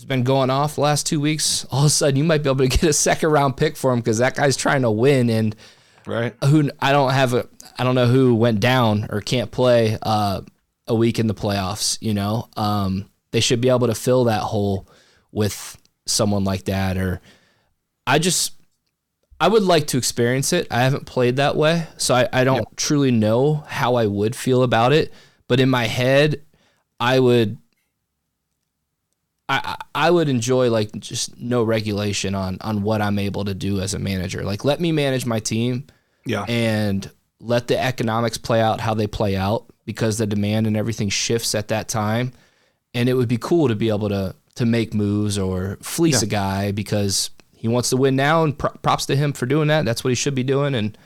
has 0.02 0.08
been 0.08 0.24
going 0.24 0.50
off 0.50 0.74
the 0.74 0.80
last 0.80 1.06
two 1.06 1.20
weeks 1.20 1.64
all 1.70 1.80
of 1.80 1.86
a 1.86 1.90
sudden 1.90 2.16
you 2.16 2.24
might 2.24 2.42
be 2.42 2.50
able 2.50 2.58
to 2.58 2.68
get 2.68 2.82
a 2.82 2.92
second 2.92 3.30
round 3.30 3.56
pick 3.56 3.76
for 3.76 3.92
him 3.92 4.00
because 4.00 4.18
that 4.18 4.34
guy's 4.34 4.56
trying 4.56 4.82
to 4.82 4.90
win 4.90 5.30
and 5.30 5.56
right? 6.06 6.34
who 6.44 6.70
I 6.80 6.92
don't 6.92 7.12
have 7.12 7.34
a 7.34 7.48
I 7.78 7.84
don't 7.84 7.94
know 7.94 8.06
who 8.06 8.34
went 8.34 8.60
down 8.60 9.06
or 9.10 9.20
can't 9.20 9.50
play 9.50 9.98
uh, 10.02 10.42
a 10.86 10.94
week 10.94 11.18
in 11.18 11.26
the 11.26 11.34
playoffs. 11.34 11.98
You 12.00 12.14
know, 12.14 12.48
um, 12.56 13.08
they 13.30 13.40
should 13.40 13.60
be 13.60 13.68
able 13.68 13.86
to 13.86 13.94
fill 13.94 14.24
that 14.24 14.42
hole 14.42 14.88
with 15.30 15.78
someone 16.06 16.44
like 16.44 16.64
that. 16.64 16.96
Or 16.96 17.20
I 18.06 18.18
just 18.18 18.54
I 19.40 19.48
would 19.48 19.62
like 19.62 19.88
to 19.88 19.98
experience 19.98 20.52
it. 20.52 20.66
I 20.70 20.82
haven't 20.82 21.06
played 21.06 21.36
that 21.36 21.56
way, 21.56 21.86
so 21.96 22.14
I, 22.14 22.28
I 22.32 22.44
don't 22.44 22.66
truly 22.76 23.10
know 23.10 23.64
how 23.66 23.96
I 23.96 24.06
would 24.06 24.36
feel 24.36 24.62
about 24.62 24.92
it. 24.92 25.12
But 25.48 25.60
in 25.60 25.68
my 25.68 25.86
head, 25.86 26.42
I 27.00 27.18
would. 27.18 27.58
I, 29.52 29.76
I 30.06 30.10
would 30.10 30.28
enjoy 30.28 30.70
like 30.70 30.92
just 30.98 31.38
no 31.38 31.62
regulation 31.62 32.34
on 32.34 32.58
on 32.60 32.82
what 32.82 33.00
I'm 33.02 33.18
able 33.18 33.44
to 33.44 33.54
do 33.54 33.80
as 33.80 33.94
a 33.94 33.98
manager. 33.98 34.42
Like 34.42 34.64
let 34.64 34.80
me 34.80 34.92
manage 34.92 35.26
my 35.26 35.38
team 35.40 35.86
Yeah. 36.26 36.44
and 36.48 37.10
let 37.40 37.66
the 37.66 37.78
economics 37.78 38.38
play 38.38 38.60
out 38.60 38.80
how 38.80 38.94
they 38.94 39.06
play 39.06 39.36
out 39.36 39.66
because 39.84 40.18
the 40.18 40.26
demand 40.26 40.66
and 40.66 40.76
everything 40.76 41.08
shifts 41.08 41.54
at 41.54 41.68
that 41.68 41.88
time. 41.88 42.32
And 42.94 43.08
it 43.08 43.14
would 43.14 43.28
be 43.28 43.38
cool 43.38 43.68
to 43.68 43.74
be 43.74 43.88
able 43.88 44.08
to 44.10 44.34
to 44.56 44.66
make 44.66 44.94
moves 44.94 45.38
or 45.38 45.78
fleece 45.82 46.22
Yeah. 46.22 46.26
a 46.26 46.30
guy 46.30 46.72
because 46.72 47.30
he 47.56 47.68
wants 47.68 47.90
to 47.90 47.96
win 47.96 48.16
now 48.16 48.44
and 48.44 48.56
pro- 48.58 48.70
props 48.82 49.06
to 49.06 49.16
him 49.16 49.32
for 49.32 49.46
doing 49.46 49.68
that. 49.68 49.84
That's 49.84 50.04
what 50.04 50.10
he 50.10 50.14
should 50.14 50.34
be 50.34 50.42
doing 50.44 50.74
and 50.74 50.96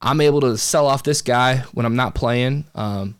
I'm 0.00 0.20
able 0.20 0.40
to 0.42 0.58
sell 0.58 0.86
off 0.86 1.02
this 1.04 1.22
guy 1.22 1.58
when 1.72 1.86
I'm 1.86 1.96
not 1.96 2.14
playing 2.14 2.64
um 2.74 3.16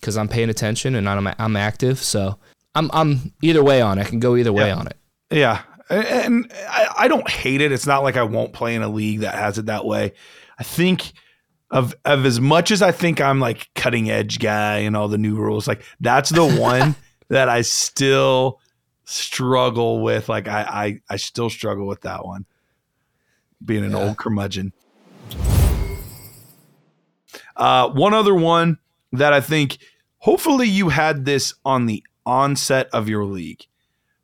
cuz 0.00 0.16
I'm 0.16 0.28
paying 0.28 0.50
attention 0.50 0.94
and 0.94 1.08
I'm 1.08 1.26
I'm 1.38 1.56
active. 1.56 2.02
So 2.02 2.38
I'm 2.78 2.90
I'm 2.92 3.32
either 3.42 3.62
way 3.62 3.80
on. 3.80 3.98
it. 3.98 4.06
I 4.06 4.08
can 4.10 4.20
go 4.20 4.36
either 4.36 4.52
way 4.52 4.68
Yeah. 4.68 4.76
on 4.76 4.86
it. 4.86 4.96
Yeah. 5.30 5.62
And 5.90 6.52
I, 6.68 6.94
I 6.98 7.08
don't 7.08 7.28
hate 7.28 7.60
it. 7.60 7.72
It's 7.72 7.86
not 7.86 8.02
like 8.02 8.16
I 8.16 8.22
won't 8.22 8.52
play 8.52 8.74
in 8.74 8.82
a 8.82 8.88
league 8.88 9.20
that 9.20 9.34
has 9.34 9.58
it 9.58 9.66
that 9.66 9.84
way. 9.84 10.12
I 10.58 10.62
think 10.62 11.12
of 11.70 11.94
of 12.04 12.24
as 12.26 12.40
much 12.40 12.70
as 12.70 12.82
I 12.82 12.92
think 12.92 13.20
I'm 13.20 13.40
like 13.40 13.68
cutting 13.74 14.10
edge 14.10 14.38
guy 14.38 14.78
and 14.78 14.96
all 14.96 15.08
the 15.08 15.18
new 15.18 15.36
rules, 15.36 15.66
like 15.66 15.82
that's 16.00 16.30
the 16.30 16.46
one 16.46 16.94
that 17.28 17.48
I 17.48 17.62
still 17.62 18.60
struggle 19.04 20.00
with. 20.02 20.28
Like 20.28 20.46
I 20.46 20.62
I, 20.62 21.00
I 21.14 21.16
still 21.16 21.50
struggle 21.50 21.86
with 21.86 22.02
that 22.02 22.24
one. 22.24 22.44
Being 23.64 23.84
an 23.84 23.90
Yeah. 23.92 23.98
old 24.08 24.18
curmudgeon. 24.18 24.72
Uh, 27.56 27.88
one 27.90 28.14
other 28.14 28.34
one 28.34 28.78
that 29.12 29.32
I 29.32 29.40
think 29.40 29.78
hopefully 30.18 30.68
you 30.68 30.88
had 30.90 31.24
this 31.24 31.54
on 31.64 31.86
the 31.86 32.04
onset 32.28 32.88
of 32.92 33.08
your 33.08 33.24
league. 33.24 33.66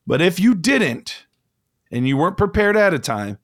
But 0.07 0.21
if 0.21 0.39
you 0.39 0.55
didn't 0.55 1.25
and 1.91 2.07
you 2.07 2.17
weren't 2.17 2.37
prepared 2.37 2.77
at 2.77 2.95
a 2.95 2.99
time, 2.99 3.39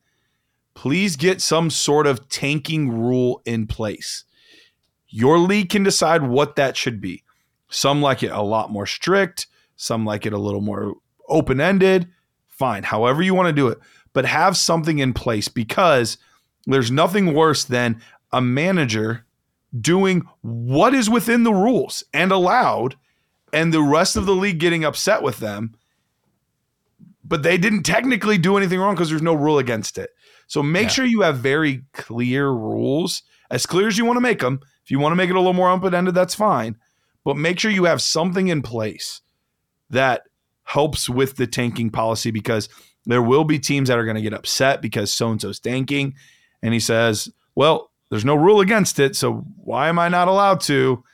please 0.75 1.16
get 1.16 1.40
some 1.40 1.70
sort 1.70 2.07
of 2.07 2.29
tanking 2.29 2.90
rule 2.90 3.40
in 3.44 3.66
place. 3.66 4.25
Your 5.09 5.38
league 5.38 5.70
can 5.70 5.83
decide 5.83 6.23
what 6.23 6.57
that 6.57 6.77
should 6.77 7.01
be. 7.01 7.25
Some 7.68 8.03
like 8.03 8.23
it 8.23 8.31
a 8.31 8.42
lot 8.42 8.70
more 8.70 8.87
strict, 8.87 9.46
some 9.77 10.05
like 10.05 10.27
it 10.27 10.33
a 10.33 10.38
little 10.38 10.61
more 10.61 10.94
open 11.29 11.61
ended. 11.61 12.09
Fine, 12.49 12.83
however 12.83 13.23
you 13.23 13.35
want 13.35 13.46
to 13.46 13.53
do 13.53 13.68
it, 13.68 13.79
but 14.12 14.27
have 14.27 14.57
something 14.57 14.99
in 14.99 15.14
place 15.14 15.49
because 15.49 16.18
there's 16.66 16.90
nothing 16.90 17.33
worse 17.33 17.64
than 17.64 18.03
a 18.33 18.40
manager 18.40 19.25
doing 19.81 20.29
what 20.42 20.94
is 20.94 21.09
within 21.09 21.44
the 21.44 21.55
rules 21.55 22.05
and 22.12 22.33
allowed, 22.33 22.96
and 23.52 23.72
the 23.72 23.82
rest 23.82 24.16
of 24.16 24.26
the 24.26 24.34
league 24.34 24.58
getting 24.58 24.84
upset 24.84 25.22
with 25.22 25.38
them. 25.38 25.74
But 27.24 27.42
they 27.42 27.58
didn't 27.58 27.84
technically 27.84 28.38
do 28.38 28.56
anything 28.56 28.80
wrong 28.80 28.94
because 28.94 29.10
there's 29.10 29.22
no 29.22 29.34
rule 29.34 29.58
against 29.58 29.98
it. 29.98 30.10
So 30.46 30.62
make 30.62 30.84
yeah. 30.84 30.88
sure 30.88 31.04
you 31.04 31.20
have 31.20 31.38
very 31.38 31.84
clear 31.92 32.48
rules, 32.48 33.22
as 33.50 33.66
clear 33.66 33.86
as 33.86 33.96
you 33.96 34.04
want 34.04 34.16
to 34.16 34.20
make 34.20 34.40
them. 34.40 34.60
If 34.84 34.90
you 34.90 34.98
want 34.98 35.12
to 35.12 35.16
make 35.16 35.30
it 35.30 35.36
a 35.36 35.38
little 35.38 35.52
more 35.52 35.70
open 35.70 35.94
ended, 35.94 36.14
that's 36.14 36.34
fine. 36.34 36.76
But 37.24 37.36
make 37.36 37.60
sure 37.60 37.70
you 37.70 37.84
have 37.84 38.02
something 38.02 38.48
in 38.48 38.62
place 38.62 39.20
that 39.90 40.22
helps 40.64 41.08
with 41.08 41.36
the 41.36 41.46
tanking 41.46 41.90
policy 41.90 42.30
because 42.30 42.68
there 43.06 43.22
will 43.22 43.44
be 43.44 43.58
teams 43.58 43.88
that 43.88 43.98
are 43.98 44.04
going 44.04 44.16
to 44.16 44.22
get 44.22 44.34
upset 44.34 44.82
because 44.82 45.12
so 45.12 45.30
and 45.30 45.40
so's 45.40 45.60
tanking. 45.60 46.14
And 46.62 46.74
he 46.74 46.80
says, 46.80 47.28
Well, 47.54 47.90
there's 48.10 48.24
no 48.24 48.34
rule 48.34 48.60
against 48.60 48.98
it. 48.98 49.16
So 49.16 49.44
why 49.62 49.88
am 49.88 49.98
I 49.98 50.08
not 50.08 50.28
allowed 50.28 50.60
to? 50.62 51.04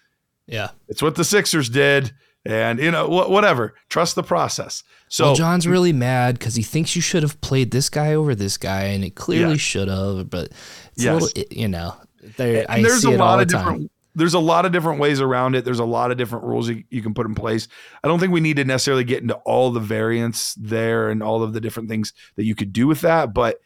Yeah. 0.46 0.70
It's 0.88 1.02
what 1.02 1.14
the 1.14 1.24
Sixers 1.24 1.68
did. 1.68 2.12
And, 2.48 2.78
you 2.78 2.90
know, 2.90 3.06
wh- 3.06 3.30
whatever. 3.30 3.74
Trust 3.88 4.14
the 4.14 4.22
process. 4.22 4.82
So 5.08 5.26
well, 5.26 5.34
John's 5.34 5.66
really 5.66 5.92
mad 5.92 6.38
because 6.38 6.56
he 6.56 6.62
thinks 6.62 6.96
you 6.96 7.02
should 7.02 7.22
have 7.22 7.40
played 7.40 7.70
this 7.70 7.88
guy 7.88 8.14
over 8.14 8.34
this 8.34 8.56
guy, 8.56 8.84
and 8.84 9.04
it 9.04 9.14
clearly 9.14 9.52
yeah. 9.52 9.58
should 9.58 9.88
have. 9.88 10.28
But 10.28 10.46
it's 10.92 11.04
yes. 11.04 11.22
a 11.22 11.24
little, 11.24 11.44
you 11.50 11.68
know, 11.68 11.94
there, 12.36 12.66
I 12.68 12.82
there's 12.82 13.02
see 13.02 13.12
a 13.12 13.16
lot 13.16 13.40
of 13.40 13.48
different. 13.48 13.78
time. 13.78 13.90
There's 14.16 14.34
a 14.34 14.40
lot 14.40 14.64
of 14.64 14.72
different 14.72 14.98
ways 14.98 15.20
around 15.20 15.54
it. 15.54 15.64
There's 15.64 15.78
a 15.78 15.84
lot 15.84 16.10
of 16.10 16.16
different 16.16 16.44
rules 16.44 16.68
you, 16.70 16.82
you 16.90 17.02
can 17.02 17.12
put 17.12 17.26
in 17.26 17.34
place. 17.34 17.68
I 18.02 18.08
don't 18.08 18.18
think 18.18 18.32
we 18.32 18.40
need 18.40 18.56
to 18.56 18.64
necessarily 18.64 19.04
get 19.04 19.20
into 19.20 19.34
all 19.44 19.70
the 19.70 19.80
variants 19.80 20.54
there 20.54 21.10
and 21.10 21.22
all 21.22 21.42
of 21.42 21.52
the 21.52 21.60
different 21.60 21.90
things 21.90 22.14
that 22.36 22.44
you 22.44 22.54
could 22.54 22.72
do 22.72 22.86
with 22.86 23.02
that. 23.02 23.34
But 23.34 23.60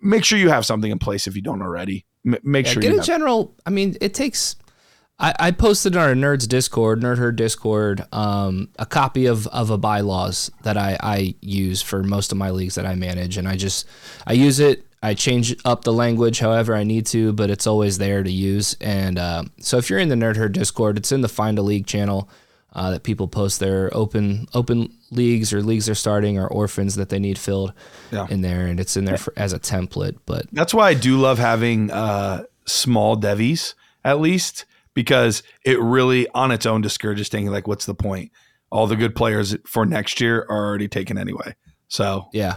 make 0.00 0.24
sure 0.24 0.38
you 0.38 0.50
have 0.50 0.64
something 0.64 0.90
in 0.90 1.00
place 1.00 1.26
if 1.26 1.34
you 1.34 1.42
don't 1.42 1.60
already. 1.60 2.06
M- 2.24 2.38
make 2.44 2.66
yeah, 2.66 2.72
sure 2.72 2.82
get 2.82 2.92
you 2.94 3.00
a 3.00 3.02
general. 3.02 3.56
I 3.66 3.70
mean, 3.70 3.96
it 4.00 4.14
takes. 4.14 4.54
I, 5.20 5.34
I 5.38 5.50
posted 5.50 5.94
in 5.94 6.00
our 6.00 6.14
Nerds 6.14 6.46
Discord, 6.46 7.00
Nerd 7.00 7.18
Herd 7.18 7.36
Discord, 7.36 8.06
um, 8.12 8.68
a 8.78 8.86
copy 8.86 9.26
of, 9.26 9.46
of 9.48 9.70
a 9.70 9.78
bylaws 9.78 10.50
that 10.62 10.76
I, 10.76 10.96
I 11.00 11.34
use 11.40 11.82
for 11.82 12.02
most 12.02 12.30
of 12.30 12.38
my 12.38 12.50
leagues 12.50 12.76
that 12.76 12.86
I 12.86 12.94
manage, 12.94 13.36
and 13.36 13.48
I 13.48 13.56
just 13.56 13.86
I 14.26 14.34
use 14.34 14.60
it. 14.60 14.84
I 15.02 15.14
change 15.14 15.56
up 15.64 15.84
the 15.84 15.92
language 15.92 16.40
however 16.40 16.74
I 16.74 16.82
need 16.82 17.06
to, 17.06 17.32
but 17.32 17.50
it's 17.50 17.66
always 17.66 17.98
there 17.98 18.22
to 18.22 18.30
use. 18.30 18.76
And 18.80 19.18
uh, 19.18 19.44
so 19.60 19.78
if 19.78 19.90
you're 19.90 20.00
in 20.00 20.08
the 20.08 20.16
Nerd 20.16 20.36
Herd 20.36 20.52
Discord, 20.52 20.96
it's 20.96 21.12
in 21.12 21.20
the 21.20 21.28
Find 21.28 21.58
a 21.58 21.62
League 21.62 21.86
channel 21.86 22.28
uh, 22.72 22.90
that 22.90 23.02
people 23.02 23.28
post 23.28 23.60
their 23.60 23.90
open 23.96 24.46
open 24.54 24.92
leagues 25.10 25.52
or 25.52 25.62
leagues 25.62 25.86
they're 25.86 25.94
starting 25.94 26.38
or 26.38 26.46
orphans 26.46 26.94
that 26.96 27.08
they 27.08 27.18
need 27.18 27.38
filled 27.38 27.72
yeah. 28.12 28.26
in 28.30 28.40
there, 28.42 28.66
and 28.66 28.78
it's 28.78 28.96
in 28.96 29.04
there 29.04 29.18
for, 29.18 29.32
as 29.36 29.52
a 29.52 29.58
template. 29.58 30.16
But 30.26 30.46
that's 30.52 30.72
why 30.72 30.90
I 30.90 30.94
do 30.94 31.16
love 31.18 31.38
having 31.38 31.90
uh, 31.90 32.44
small 32.66 33.16
devies 33.16 33.74
at 34.04 34.20
least 34.20 34.64
because 34.94 35.42
it 35.64 35.80
really 35.80 36.28
on 36.30 36.50
its 36.50 36.66
own 36.66 36.80
discourages 36.80 37.28
thinking 37.28 37.50
like, 37.50 37.66
what's 37.66 37.86
the 37.86 37.94
point? 37.94 38.32
All 38.70 38.86
the 38.86 38.96
good 38.96 39.14
players 39.14 39.56
for 39.66 39.86
next 39.86 40.20
year 40.20 40.46
are 40.48 40.66
already 40.66 40.88
taken 40.88 41.16
anyway. 41.16 41.54
So 41.88 42.28
yeah, 42.32 42.56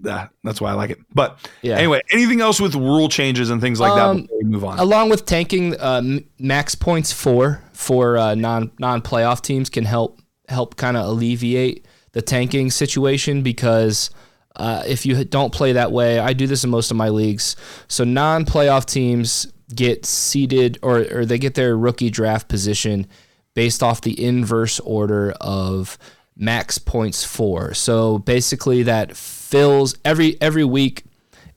that 0.00 0.30
that's 0.44 0.60
why 0.60 0.70
I 0.70 0.74
like 0.74 0.90
it. 0.90 0.98
But 1.12 1.50
yeah. 1.62 1.76
anyway, 1.76 2.00
anything 2.12 2.40
else 2.40 2.60
with 2.60 2.74
rule 2.74 3.08
changes 3.08 3.50
and 3.50 3.60
things 3.60 3.80
like 3.80 3.92
um, 3.92 4.16
that 4.16 4.22
before 4.22 4.38
we 4.38 4.44
move 4.44 4.64
on? 4.64 4.78
Along 4.78 5.08
with 5.08 5.26
tanking, 5.26 5.74
uh, 5.76 6.20
max 6.38 6.74
points 6.74 7.12
four 7.12 7.62
for 7.72 8.16
uh, 8.16 8.34
non 8.34 8.70
non 8.78 9.02
playoff 9.02 9.42
teams 9.42 9.68
can 9.68 9.84
help 9.84 10.20
help 10.48 10.76
kind 10.76 10.96
of 10.96 11.06
alleviate 11.06 11.86
the 12.12 12.22
tanking 12.22 12.70
situation 12.70 13.42
because. 13.42 14.10
Uh, 14.56 14.82
if 14.86 15.06
you 15.06 15.24
don't 15.24 15.52
play 15.52 15.72
that 15.72 15.92
way, 15.92 16.18
I 16.18 16.32
do 16.32 16.46
this 16.46 16.64
in 16.64 16.70
most 16.70 16.90
of 16.90 16.96
my 16.96 17.10
leagues. 17.10 17.56
So 17.88 18.04
non 18.04 18.44
playoff 18.44 18.86
teams 18.86 19.52
get 19.74 20.06
seeded 20.06 20.78
or, 20.82 21.06
or 21.12 21.26
they 21.26 21.38
get 21.38 21.54
their 21.54 21.76
rookie 21.76 22.10
draft 22.10 22.48
position 22.48 23.06
based 23.54 23.82
off 23.82 24.00
the 24.00 24.22
inverse 24.22 24.80
order 24.80 25.32
of 25.40 25.98
max 26.36 26.78
points 26.78 27.24
for. 27.24 27.74
So 27.74 28.18
basically, 28.18 28.82
that 28.84 29.16
fills 29.16 29.96
every 30.04 30.40
every 30.40 30.64
week. 30.64 31.04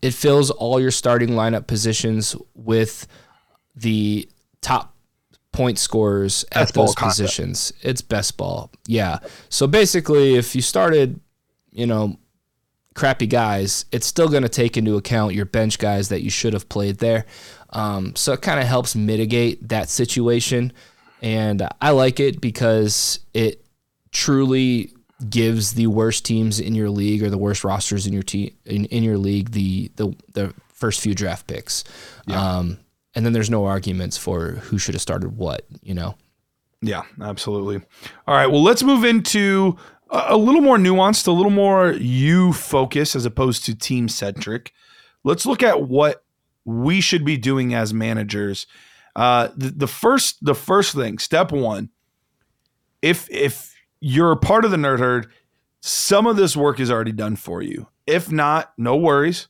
It 0.02 0.14
fills 0.14 0.50
all 0.50 0.80
your 0.80 0.92
starting 0.92 1.30
lineup 1.32 1.68
positions 1.68 2.36
with 2.54 3.06
the 3.76 4.30
top 4.62 4.96
point 5.52 5.78
scorers 5.78 6.46
at 6.52 6.74
those 6.74 6.96
positions. 6.96 7.74
It's 7.82 8.02
best 8.02 8.38
ball. 8.38 8.72
Yeah. 8.88 9.20
So 9.50 9.68
basically, 9.68 10.36
if 10.36 10.56
you 10.56 10.62
started, 10.62 11.20
you 11.72 11.86
know, 11.86 12.18
crappy 12.96 13.28
guys, 13.28 13.86
it's 13.92 14.08
still 14.08 14.30
going 14.30 14.44
to 14.44 14.50
take 14.50 14.78
into 14.78 14.96
account 14.96 15.34
your 15.34 15.46
bench 15.46 15.80
guys 15.80 16.10
that 16.10 16.22
you 16.22 16.30
should 16.30 16.54
have 16.54 16.68
played 16.70 16.98
there. 16.98 17.26
Um, 17.72 18.16
so 18.16 18.34
it 18.34 18.42
kind 18.42 18.60
of 18.60 18.66
helps 18.66 18.96
mitigate 18.96 19.70
that 19.70 19.90
situation. 19.90 20.74
And 21.22 21.68
I 21.82 21.92
like 21.92 22.20
it 22.20 22.42
because 22.42 23.20
it 23.34 23.66
truly 24.12 24.94
gives 25.30 25.74
the 25.74 25.88
worst 25.88 26.26
teams 26.26 26.60
in 26.60 26.76
your 26.76 26.90
league 26.90 27.22
or 27.22 27.30
the 27.30 27.38
worst 27.38 27.64
rosters 27.64 28.08
in 28.08 28.14
your 28.14 28.24
team 28.24 28.56
in, 28.66 28.86
in 28.86 29.04
your 29.04 29.18
league 29.18 29.52
the 29.52 29.92
the 29.98 30.16
the 30.34 30.54
first 30.70 31.02
few 31.02 31.14
draft 31.14 31.46
picks. 31.46 31.84
Yeah. 32.26 32.42
Um, 32.42 32.80
and 33.16 33.26
then 33.26 33.34
there's 33.34 33.50
no 33.50 33.66
arguments 33.66 34.18
for 34.18 34.52
who 34.52 34.78
should 34.78 34.96
have 34.96 35.02
started 35.02 35.36
what, 35.36 35.66
you 35.82 35.94
know. 35.94 36.16
Yeah, 36.82 37.02
absolutely. 37.22 37.82
All 38.26 38.36
right, 38.36 38.48
well, 38.48 38.64
let's 38.64 38.84
move 38.84 39.04
into 39.04 39.78
a, 40.10 40.38
little 40.38 40.62
more 40.62 40.78
nuanced, 40.78 41.28
a 41.28 41.32
little 41.32 41.52
more 41.52 41.92
you 41.92 42.54
focus 42.54 43.16
as 43.16 43.26
opposed 43.26 43.66
to 43.66 43.76
team 43.76 44.08
centric. 44.08 44.74
Let's 45.24 45.46
look 45.46 45.64
at 45.64 45.84
what 45.84 46.24
we 46.66 47.02
should 47.02 47.26
be 47.26 47.38
doing 47.38 47.74
as 47.74 47.94
managers. 47.94 48.68
Uh, 49.16 49.50
the, 49.56 49.70
the 49.70 49.88
first 49.88 50.44
the 50.44 50.56
first 50.56 50.96
thing, 50.96 51.18
step 51.18 51.52
one, 51.52 51.90
if 53.02 53.30
if 53.30 53.76
you're 54.00 54.32
a 54.32 54.38
part 54.38 54.66
of 54.66 54.72
the 54.72 54.78
nerd 54.78 55.00
herd, 55.00 55.28
some 55.82 56.26
of 56.26 56.38
this 56.38 56.56
work 56.56 56.80
is 56.80 56.92
already 56.92 57.12
done 57.12 57.36
for 57.36 57.62
you. 57.62 57.88
If 58.08 58.32
not, 58.32 58.74
no 58.78 58.96
worries. 58.96 59.48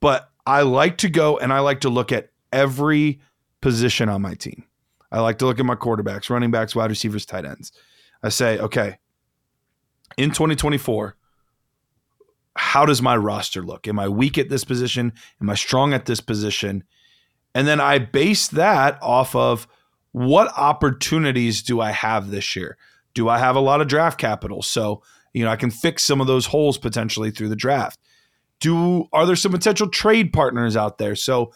But 0.00 0.30
I 0.46 0.62
like 0.62 0.98
to 0.98 1.08
go 1.08 1.38
and 1.38 1.52
I 1.52 1.60
like 1.60 1.80
to 1.80 1.88
look 1.88 2.12
at 2.12 2.30
every 2.52 3.20
position 3.60 4.08
on 4.08 4.22
my 4.22 4.34
team. 4.34 4.64
I 5.10 5.20
like 5.20 5.38
to 5.38 5.46
look 5.46 5.60
at 5.60 5.66
my 5.66 5.74
quarterbacks, 5.74 6.30
running 6.30 6.50
backs, 6.50 6.74
wide 6.74 6.90
receivers, 6.90 7.26
tight 7.26 7.44
ends. 7.44 7.72
I 8.22 8.30
say, 8.30 8.58
okay, 8.58 8.98
in 10.16 10.30
2024, 10.30 11.16
how 12.54 12.84
does 12.84 13.00
my 13.00 13.16
roster 13.16 13.62
look? 13.62 13.88
Am 13.88 13.98
I 13.98 14.08
weak 14.08 14.38
at 14.38 14.48
this 14.48 14.64
position? 14.64 15.12
Am 15.40 15.48
I 15.48 15.54
strong 15.54 15.94
at 15.94 16.06
this 16.06 16.20
position? 16.20 16.84
And 17.54 17.66
then 17.66 17.80
I 17.80 17.98
base 17.98 18.48
that 18.48 18.98
off 19.02 19.34
of 19.34 19.66
what 20.12 20.52
opportunities 20.56 21.62
do 21.62 21.80
I 21.80 21.90
have 21.90 22.30
this 22.30 22.54
year? 22.54 22.76
Do 23.14 23.28
I 23.28 23.38
have 23.38 23.56
a 23.56 23.60
lot 23.60 23.80
of 23.80 23.88
draft 23.88 24.18
capital? 24.18 24.62
So, 24.62 25.02
you 25.32 25.44
know, 25.44 25.50
I 25.50 25.56
can 25.56 25.70
fix 25.70 26.02
some 26.04 26.20
of 26.20 26.26
those 26.26 26.46
holes 26.46 26.78
potentially 26.78 27.30
through 27.30 27.48
the 27.48 27.56
draft. 27.56 27.98
Do 28.60 29.06
are 29.12 29.26
there 29.26 29.36
some 29.36 29.52
potential 29.52 29.88
trade 29.88 30.32
partners 30.32 30.76
out 30.76 30.98
there? 30.98 31.16
So, 31.16 31.52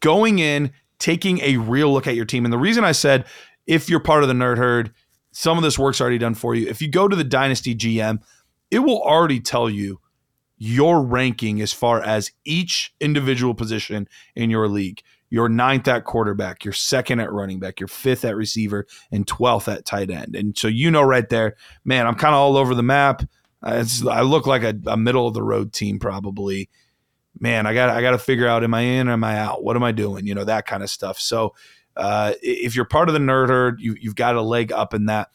going 0.00 0.38
in, 0.38 0.72
taking 0.98 1.40
a 1.40 1.56
real 1.56 1.92
look 1.92 2.06
at 2.06 2.14
your 2.14 2.26
team. 2.26 2.44
And 2.44 2.52
the 2.52 2.58
reason 2.58 2.84
I 2.84 2.92
said 2.92 3.26
if 3.66 3.88
you're 3.88 4.00
part 4.00 4.22
of 4.22 4.28
the 4.28 4.34
nerd 4.34 4.58
herd, 4.58 4.92
some 5.32 5.56
of 5.56 5.62
this 5.62 5.78
work's 5.78 6.00
already 6.00 6.18
done 6.18 6.34
for 6.34 6.54
you. 6.54 6.68
If 6.68 6.82
you 6.82 6.88
go 6.88 7.08
to 7.08 7.16
the 7.16 7.24
Dynasty 7.24 7.74
GM, 7.74 8.20
it 8.70 8.80
will 8.80 9.00
already 9.02 9.40
tell 9.40 9.70
you 9.70 10.00
your 10.58 11.02
ranking 11.02 11.60
as 11.60 11.72
far 11.72 12.02
as 12.02 12.32
each 12.44 12.94
individual 13.00 13.54
position 13.54 14.08
in 14.34 14.50
your 14.50 14.68
league 14.68 15.02
you're 15.30 15.48
ninth 15.48 15.86
at 15.88 16.04
quarterback, 16.04 16.64
you're 16.64 16.74
second 16.74 17.20
at 17.20 17.32
running 17.32 17.60
back, 17.60 17.80
you're 17.80 17.88
fifth 17.88 18.24
at 18.24 18.36
receiver, 18.36 18.86
and 19.12 19.26
12th 19.26 19.72
at 19.72 19.84
tight 19.84 20.10
end. 20.10 20.34
And 20.34 20.58
so 20.58 20.66
you 20.68 20.90
know 20.90 21.02
right 21.02 21.28
there, 21.28 21.56
man, 21.84 22.06
I'm 22.06 22.16
kind 22.16 22.34
of 22.34 22.40
all 22.40 22.56
over 22.56 22.74
the 22.74 22.82
map. 22.82 23.22
Uh, 23.62 23.84
I 24.10 24.22
look 24.22 24.46
like 24.46 24.64
a, 24.64 24.74
a, 24.86 24.96
middle 24.96 25.28
of 25.28 25.34
the 25.34 25.42
road 25.42 25.72
team 25.72 25.98
probably. 25.98 26.68
Man, 27.38 27.66
I 27.66 27.74
got 27.74 27.90
I 27.90 28.02
got 28.02 28.10
to 28.10 28.18
figure 28.18 28.48
out 28.48 28.64
am 28.64 28.74
I 28.74 28.80
in 28.80 29.08
or 29.08 29.12
am 29.12 29.22
I 29.22 29.38
out? 29.38 29.62
What 29.62 29.76
am 29.76 29.84
I 29.84 29.92
doing? 29.92 30.26
You 30.26 30.34
know 30.34 30.44
that 30.44 30.66
kind 30.66 30.82
of 30.82 30.90
stuff. 30.90 31.20
So 31.20 31.54
uh, 32.00 32.32
if 32.42 32.74
you're 32.74 32.86
part 32.86 33.08
of 33.08 33.12
the 33.12 33.20
nerd 33.20 33.48
herd, 33.48 33.80
you, 33.80 33.94
you've 34.00 34.16
got 34.16 34.34
a 34.34 34.40
leg 34.40 34.72
up 34.72 34.94
in 34.94 35.06
that. 35.06 35.28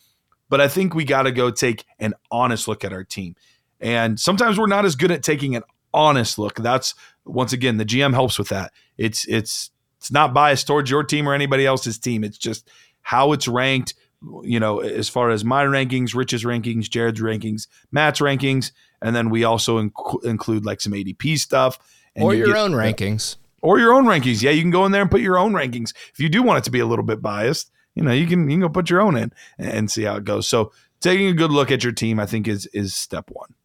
But 0.50 0.62
I 0.62 0.68
think 0.68 0.96
we 0.96 1.06
got 1.06 1.24
to 1.24 1.32
go 1.32 1.52
take 1.52 1.86
an 2.00 2.16
honest 2.32 2.68
look 2.68 2.84
at 2.84 2.92
our 2.92 3.04
team. 3.04 3.36
And 3.80 4.20
sometimes 4.20 4.58
we're 4.58 4.68
not 4.68 4.84
as 4.84 4.96
good 4.96 5.12
at 5.12 5.22
taking 5.22 5.56
an 5.56 5.62
honest 5.94 6.40
look. 6.40 6.56
That's 6.56 6.96
once 7.24 7.54
again 7.54 7.78
the 7.78 7.86
GM 7.86 8.14
helps 8.14 8.40
with 8.40 8.50
that. 8.50 8.72
It's 8.98 9.26
it's 9.26 9.70
It's 10.00 10.12
not 10.12 10.34
biased 10.34 10.66
towards 10.66 10.90
your 10.90 11.04
team 11.04 11.30
or 11.30 11.36
anybody 11.36 11.66
else's 11.68 12.00
team. 12.00 12.24
It's 12.24 12.38
just 12.38 12.68
how 13.02 13.32
it's 13.32 13.48
ranked. 13.48 13.94
You 14.42 14.60
know, 14.60 14.80
as 14.80 15.08
far 15.08 15.30
as 15.30 15.46
my 15.46 15.64
rankings, 15.66 16.16
Rich's 16.16 16.44
rankings, 16.44 16.90
Jared's 16.90 17.22
rankings, 17.22 17.68
Matt's 17.92 18.22
rankings, 18.22 18.72
and 19.04 19.16
then 19.16 19.30
we 19.30 19.44
also 19.44 19.80
inc- 19.80 20.24
include 20.24 20.66
like 20.66 20.82
some 20.82 20.94
ADP 20.94 21.38
stuff 21.38 21.78
or 22.16 22.34
you 22.34 22.40
your 22.40 22.48
get, 22.48 22.58
own 22.58 22.72
rankings 22.72 23.36
or 23.66 23.80
your 23.80 23.94
own 23.94 24.06
rankings. 24.06 24.42
Yeah, 24.42 24.52
you 24.52 24.62
can 24.62 24.72
go 24.72 24.86
in 24.86 24.92
there 24.92 25.02
and 25.02 25.12
put 25.12 25.22
your 25.22 25.38
own 25.38 25.54
rankings 25.54 25.94
if 26.14 26.20
you 26.20 26.30
do 26.30 26.44
want 26.44 26.60
it 26.60 26.64
to 26.66 26.72
be 26.72 26.80
a 26.80 26.86
little 26.86 27.04
bit 27.04 27.22
biased. 27.22 27.72
You 27.96 28.04
know, 28.04 28.12
you 28.12 28.28
can 28.28 28.50
you 28.50 28.56
can 28.56 28.62
go 28.62 28.70
put 28.70 28.90
your 28.90 29.02
own 29.02 29.18
in 29.18 29.32
and 29.58 29.90
see 29.90 30.04
how 30.04 30.16
it 30.16 30.24
goes. 30.24 30.48
So 30.48 30.72
taking 31.02 31.28
a 31.28 31.34
good 31.34 31.52
look 31.52 31.72
at 31.72 31.84
your 31.84 31.94
team, 31.94 32.20
I 32.20 32.26
think 32.26 32.48
is 32.48 32.68
is 32.68 32.94
step 32.94 33.30
one. 33.32 33.56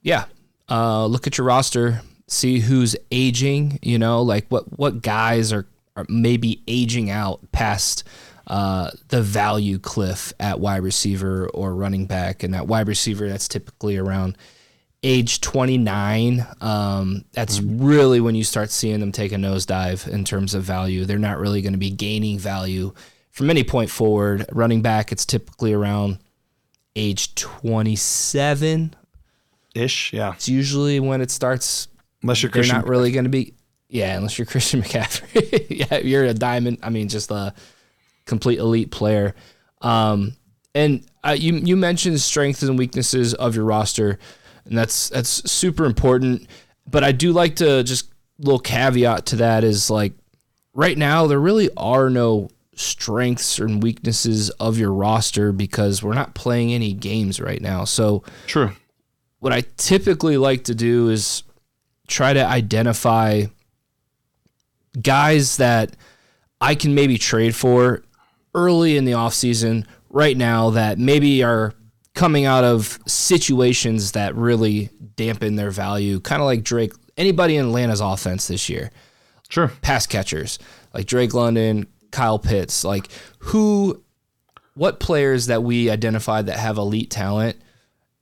Yeah, 0.00 0.24
uh, 0.70 1.06
look 1.06 1.26
at 1.26 1.38
your 1.38 1.46
roster, 1.46 2.00
see 2.28 2.60
who's 2.60 2.96
aging. 3.10 3.78
You 3.82 3.98
know, 3.98 4.22
like 4.22 4.46
what 4.48 4.78
what 4.78 5.02
guys 5.02 5.52
are, 5.52 5.66
are 5.96 6.06
maybe 6.08 6.62
aging 6.66 7.10
out 7.10 7.40
past 7.52 8.04
uh, 8.46 8.90
the 9.08 9.22
value 9.22 9.78
cliff 9.78 10.32
at 10.40 10.60
wide 10.60 10.82
receiver 10.82 11.48
or 11.50 11.74
running 11.74 12.06
back, 12.06 12.42
and 12.42 12.54
that 12.54 12.66
wide 12.68 12.88
receiver 12.88 13.28
that's 13.28 13.48
typically 13.48 13.96
around 13.96 14.38
age 15.02 15.40
29. 15.40 16.46
Um, 16.60 17.24
that's 17.32 17.58
mm-hmm. 17.58 17.84
really 17.84 18.20
when 18.20 18.34
you 18.34 18.44
start 18.44 18.70
seeing 18.70 19.00
them 19.00 19.12
take 19.12 19.32
a 19.32 19.36
nosedive 19.36 20.08
in 20.08 20.24
terms 20.24 20.54
of 20.54 20.62
value. 20.62 21.04
They're 21.04 21.18
not 21.18 21.38
really 21.38 21.62
going 21.62 21.72
to 21.72 21.78
be 21.78 21.90
gaining 21.90 22.38
value 22.38 22.92
from 23.30 23.50
any 23.50 23.64
point 23.64 23.90
forward. 23.90 24.46
Running 24.52 24.82
back, 24.82 25.12
it's 25.12 25.26
typically 25.26 25.72
around 25.72 26.18
age 26.94 27.34
27 27.34 28.94
ish. 29.74 30.12
Yeah, 30.12 30.34
it's 30.34 30.48
usually 30.48 31.00
when 31.00 31.20
it 31.20 31.30
starts. 31.30 31.88
Unless 32.22 32.42
you're 32.42 32.52
Christian, 32.52 32.76
not 32.76 32.86
really 32.86 33.10
going 33.10 33.24
to 33.24 33.30
be. 33.30 33.54
Yeah, 33.88 34.16
unless 34.16 34.38
you're 34.38 34.46
Christian 34.46 34.82
McCaffrey. 34.82 35.66
yeah, 35.90 35.98
you're 35.98 36.24
a 36.24 36.34
diamond. 36.34 36.78
I 36.82 36.90
mean, 36.90 37.08
just 37.08 37.30
a 37.30 37.54
complete 38.24 38.58
elite 38.58 38.90
player. 38.90 39.34
Um, 39.80 40.36
and 40.74 41.04
uh, 41.24 41.36
you 41.38 41.54
you 41.54 41.76
mentioned 41.76 42.20
strengths 42.20 42.62
and 42.62 42.78
weaknesses 42.78 43.34
of 43.34 43.54
your 43.54 43.64
roster, 43.64 44.18
and 44.66 44.76
that's 44.76 45.08
that's 45.10 45.50
super 45.50 45.84
important. 45.84 46.46
But 46.88 47.04
I 47.04 47.12
do 47.12 47.32
like 47.32 47.56
to 47.56 47.82
just 47.82 48.12
little 48.38 48.58
caveat 48.58 49.26
to 49.26 49.36
that 49.36 49.64
is 49.64 49.90
like 49.90 50.12
right 50.74 50.98
now 50.98 51.26
there 51.26 51.38
really 51.38 51.70
are 51.76 52.10
no 52.10 52.48
strengths 52.74 53.58
and 53.58 53.82
weaknesses 53.82 54.50
of 54.50 54.78
your 54.78 54.92
roster 54.92 55.52
because 55.52 56.02
we're 56.02 56.14
not 56.14 56.34
playing 56.34 56.72
any 56.72 56.92
games 56.92 57.40
right 57.40 57.60
now. 57.60 57.84
So 57.84 58.24
true. 58.46 58.72
What 59.38 59.52
I 59.52 59.62
typically 59.76 60.36
like 60.36 60.64
to 60.64 60.74
do 60.74 61.08
is 61.08 61.42
try 62.06 62.32
to 62.32 62.44
identify 62.44 63.44
guys 65.00 65.56
that 65.56 65.96
I 66.60 66.74
can 66.74 66.94
maybe 66.94 67.18
trade 67.18 67.54
for 67.54 68.02
early 68.54 68.96
in 68.96 69.04
the 69.04 69.12
offseason 69.12 69.86
right 70.10 70.36
now 70.36 70.70
that 70.70 70.98
maybe 70.98 71.42
are 71.42 71.74
coming 72.14 72.44
out 72.44 72.64
of 72.64 72.98
situations 73.06 74.12
that 74.12 74.34
really 74.34 74.90
dampen 75.16 75.56
their 75.56 75.70
value, 75.70 76.20
kind 76.20 76.42
of 76.42 76.46
like 76.46 76.62
Drake, 76.62 76.92
anybody 77.16 77.56
in 77.56 77.66
Atlanta's 77.66 78.00
offense 78.00 78.48
this 78.48 78.68
year. 78.68 78.90
Sure. 79.48 79.68
Pass 79.82 80.06
catchers 80.06 80.58
like 80.94 81.06
Drake 81.06 81.34
London, 81.34 81.86
Kyle 82.10 82.38
Pitts, 82.38 82.84
like 82.84 83.08
who, 83.38 84.02
what 84.74 85.00
players 85.00 85.46
that 85.46 85.62
we 85.62 85.90
identified 85.90 86.46
that 86.46 86.58
have 86.58 86.78
elite 86.78 87.10
talent 87.10 87.56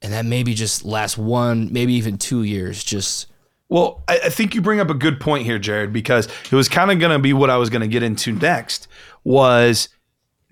and 0.03 0.13
that 0.13 0.25
maybe 0.25 0.55
just 0.55 0.85
last 0.85 1.19
one, 1.19 1.73
maybe 1.73 1.95
even 1.95 2.19
two 2.19 2.43
years, 2.43 2.83
just. 2.83 3.27
Well, 3.69 4.03
I, 4.09 4.31
think 4.31 4.57
you 4.57 4.63
bring 4.63 4.81
up 4.81 4.91
a 4.91 4.95
good 4.95 5.21
point 5.21 5.45
here, 5.45 5.59
Jared, 5.61 5.93
because 5.93 6.27
it 6.27 6.53
was 6.53 6.69
kind 6.69 6.91
of 6.91 6.99
going 6.99 7.13
to 7.13 7.21
be 7.21 7.33
what 7.33 7.51
I 7.51 7.57
was 7.57 7.71
going 7.71 7.83
to 7.83 7.89
get 7.89 8.03
into 8.03 8.33
next 8.33 8.89
was 9.23 9.89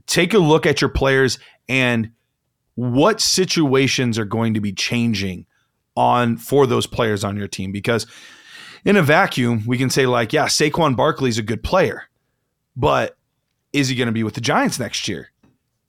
take 0.07 0.35
a 0.35 0.39
look 0.39 0.67
at 0.67 0.81
your 0.81 0.91
players 0.91 1.41
and 1.69 2.13
what 2.79 3.21
situations 3.21 4.21
are 4.21 4.25
going 4.25 4.55
to 4.55 4.61
be 4.61 4.73
changing 4.73 5.45
on 5.97 6.37
for 6.37 6.65
those 6.65 6.87
players 6.87 7.25
on 7.25 7.37
your 7.37 7.49
team? 7.49 7.73
Because 7.73 8.07
in 8.85 8.97
a 8.97 9.03
vacuum 9.03 9.65
we 9.67 9.77
can 9.77 9.91
say 9.91 10.07
like 10.07 10.33
yeah 10.33 10.47
Saquon 10.47 10.95
Barkley's 10.97 11.37
a 11.37 11.43
good 11.43 11.65
player 11.65 12.05
but 12.77 13.17
is 13.73 13.89
he 13.89 13.97
going 13.97 14.07
to 14.07 14.13
be 14.13 14.23
with 14.23 14.35
the 14.35 14.41
Giants 14.41 14.79
next 14.79 15.09
year? 15.09 15.33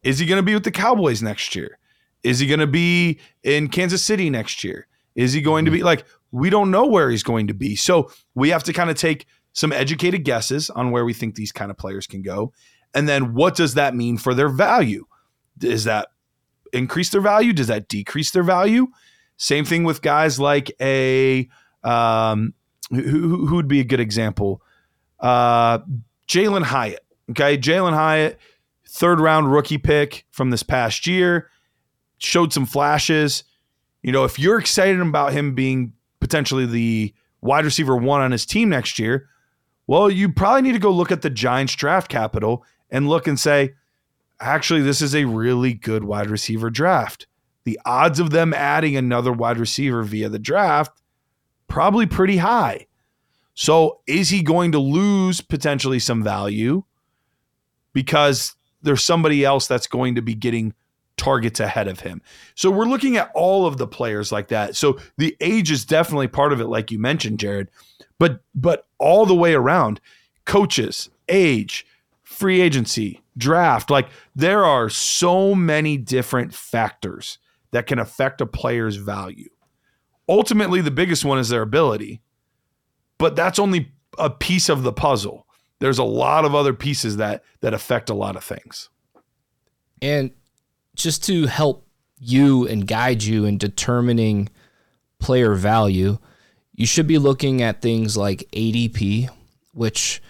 Is 0.01 0.17
he 0.17 0.25
going 0.25 0.39
to 0.39 0.43
be 0.43 0.55
with 0.55 0.63
the 0.63 0.71
Cowboys 0.71 1.21
next 1.21 1.55
year? 1.55 1.77
Is 2.23 2.39
he 2.39 2.47
going 2.47 2.59
to 2.59 2.67
be 2.67 3.19
in 3.43 3.67
Kansas 3.67 4.03
City 4.03 4.31
next 4.31 4.63
year? 4.63 4.87
Is 5.13 5.31
he 5.31 5.41
going 5.41 5.65
to 5.65 5.71
be 5.71 5.83
like 5.83 6.05
we 6.31 6.49
don't 6.49 6.71
know 6.71 6.87
where 6.87 7.11
he's 7.11 7.23
going 7.23 7.45
to 7.47 7.53
be. 7.53 7.75
So 7.75 8.11
we 8.33 8.49
have 8.49 8.63
to 8.63 8.73
kind 8.73 8.89
of 8.89 8.95
take 8.95 9.27
some 9.53 9.71
educated 9.71 10.23
guesses 10.23 10.71
on 10.71 10.89
where 10.89 11.05
we 11.05 11.13
think 11.13 11.35
these 11.35 11.51
kind 11.51 11.69
of 11.69 11.77
players 11.77 12.07
can 12.07 12.23
go. 12.23 12.51
And 12.95 13.07
then 13.07 13.35
what 13.35 13.55
does 13.55 13.75
that 13.75 13.95
mean 13.95 14.17
for 14.17 14.33
their 14.33 14.49
value? 14.49 15.05
Is 15.61 15.83
that 15.83 16.09
increase 16.73 17.09
their 17.09 17.21
value? 17.21 17.53
Does 17.53 17.67
that 17.67 17.87
decrease 17.87 18.31
their 18.31 18.43
value? 18.43 18.87
Same 19.37 19.65
thing 19.65 19.83
with 19.83 20.01
guys 20.01 20.39
like 20.39 20.71
a 20.81 21.47
um, 21.83 22.53
who, 22.89 23.45
who 23.45 23.55
would 23.55 23.67
be 23.67 23.79
a 23.79 23.85
good 23.85 23.99
example? 23.99 24.61
Uh, 25.19 25.79
Jalin 26.27 26.63
Hyatt. 26.63 27.05
Okay, 27.31 27.57
Jalin 27.57 27.93
Hyatt, 27.93 28.39
third 28.87 29.19
round 29.19 29.51
rookie 29.51 29.77
pick 29.77 30.25
from 30.31 30.49
this 30.49 30.63
past 30.63 31.07
year, 31.07 31.49
showed 32.17 32.51
some 32.51 32.65
flashes. 32.65 33.43
You 34.01 34.11
know, 34.11 34.23
if 34.23 34.39
you're 34.39 34.59
excited 34.59 34.99
about 34.99 35.33
him 35.33 35.55
being 35.55 35.93
potentially 36.19 36.65
the 36.65 37.13
wide 37.41 37.65
receiver 37.65 37.95
one 37.95 38.21
on 38.21 38.31
his 38.31 38.45
team 38.45 38.69
next 38.69 38.99
year, 38.99 39.29
well, 39.87 40.09
you 40.09 40.31
probably 40.31 40.63
need 40.63 40.73
to 40.73 40.79
go 40.79 40.91
look 40.91 41.11
at 41.11 41.21
the 41.21 41.29
Giants 41.29 41.75
draft 41.75 42.09
capital 42.09 42.63
and 42.89 43.07
look 43.07 43.27
and 43.27 43.39
say, 43.39 43.73
actually, 44.39 44.81
this 44.81 45.01
is 45.01 45.15
a 45.15 45.25
really 45.25 45.73
good 45.73 46.03
wide 46.03 46.29
receiver 46.29 46.69
draft. 46.69 47.27
The 47.65 47.79
odds 47.85 48.19
of 48.19 48.31
them 48.31 48.53
adding 48.53 48.95
another 48.95 49.31
wide 49.31 49.57
receiver 49.57 50.03
via 50.03 50.29
the 50.29 50.39
draft 50.39 50.99
probably 51.67 52.05
pretty 52.05 52.37
high. 52.37 52.87
So, 53.53 53.99
is 54.07 54.29
he 54.29 54.41
going 54.41 54.71
to 54.71 54.79
lose 54.79 55.41
potentially 55.41 55.99
some 55.99 56.23
value 56.23 56.83
because 57.93 58.55
there's 58.81 59.03
somebody 59.03 59.43
else 59.43 59.67
that's 59.67 59.87
going 59.87 60.15
to 60.15 60.21
be 60.21 60.33
getting 60.33 60.73
targets 61.17 61.59
ahead 61.59 61.89
of 61.89 61.99
him? 61.99 62.21
So, 62.55 62.71
we're 62.71 62.85
looking 62.85 63.17
at 63.17 63.31
all 63.35 63.65
of 63.65 63.77
the 63.77 63.87
players 63.87 64.31
like 64.31 64.47
that. 64.47 64.77
So, 64.77 64.97
the 65.17 65.35
age 65.41 65.71
is 65.71 65.83
definitely 65.83 66.29
part 66.29 66.53
of 66.53 66.61
it, 66.61 66.67
like 66.67 66.89
you 66.89 66.99
mentioned, 66.99 67.39
Jared. 67.39 67.69
But 68.17 68.41
but 68.55 68.87
all 68.97 69.25
the 69.25 69.35
way 69.35 69.53
around, 69.53 69.99
coaches, 70.45 71.09
age, 71.27 71.85
free 72.23 72.61
agency, 72.61 73.21
draft. 73.39 73.89
Like 73.89 74.09
there 74.35 74.63
are 74.63 74.89
so 74.89 75.55
many 75.55 75.97
different 75.97 76.53
factors 76.53 77.39
that 77.71 77.87
can 77.87 77.97
affect 77.97 78.41
a 78.41 78.45
player's 78.45 78.97
value. 78.97 79.49
Ultimately, 80.27 80.81
the 80.81 80.91
biggest 80.91 81.25
one 81.25 81.39
is 81.39 81.49
their 81.49 81.63
ability, 81.63 82.21
but 83.17 83.35
that's 83.35 83.57
only 83.57 83.91
a 84.17 84.29
piece 84.29 84.69
of 84.69 84.83
the 84.83 84.93
puzzle. 84.93 85.47
There's 85.79 85.97
a 85.97 86.03
lot 86.03 86.45
of 86.45 86.53
other 86.53 86.73
pieces 86.73 87.17
that 87.17 87.43
that 87.61 87.73
affect 87.73 88.09
a 88.09 88.13
lot 88.13 88.35
of 88.35 88.43
things. 88.43 88.89
And 90.01 90.31
just 90.95 91.23
to 91.25 91.47
help 91.47 91.87
you 92.19 92.67
and 92.67 92.85
guide 92.85 93.23
you 93.23 93.45
in 93.45 93.57
determining 93.57 94.49
player 95.19 95.55
value, 95.55 96.17
you 96.73 96.85
should 96.85 97.07
be 97.07 97.17
looking 97.17 97.61
at 97.61 97.81
things 97.81 98.15
like 98.15 98.47
ADP, 98.53 99.29
which 99.73 100.21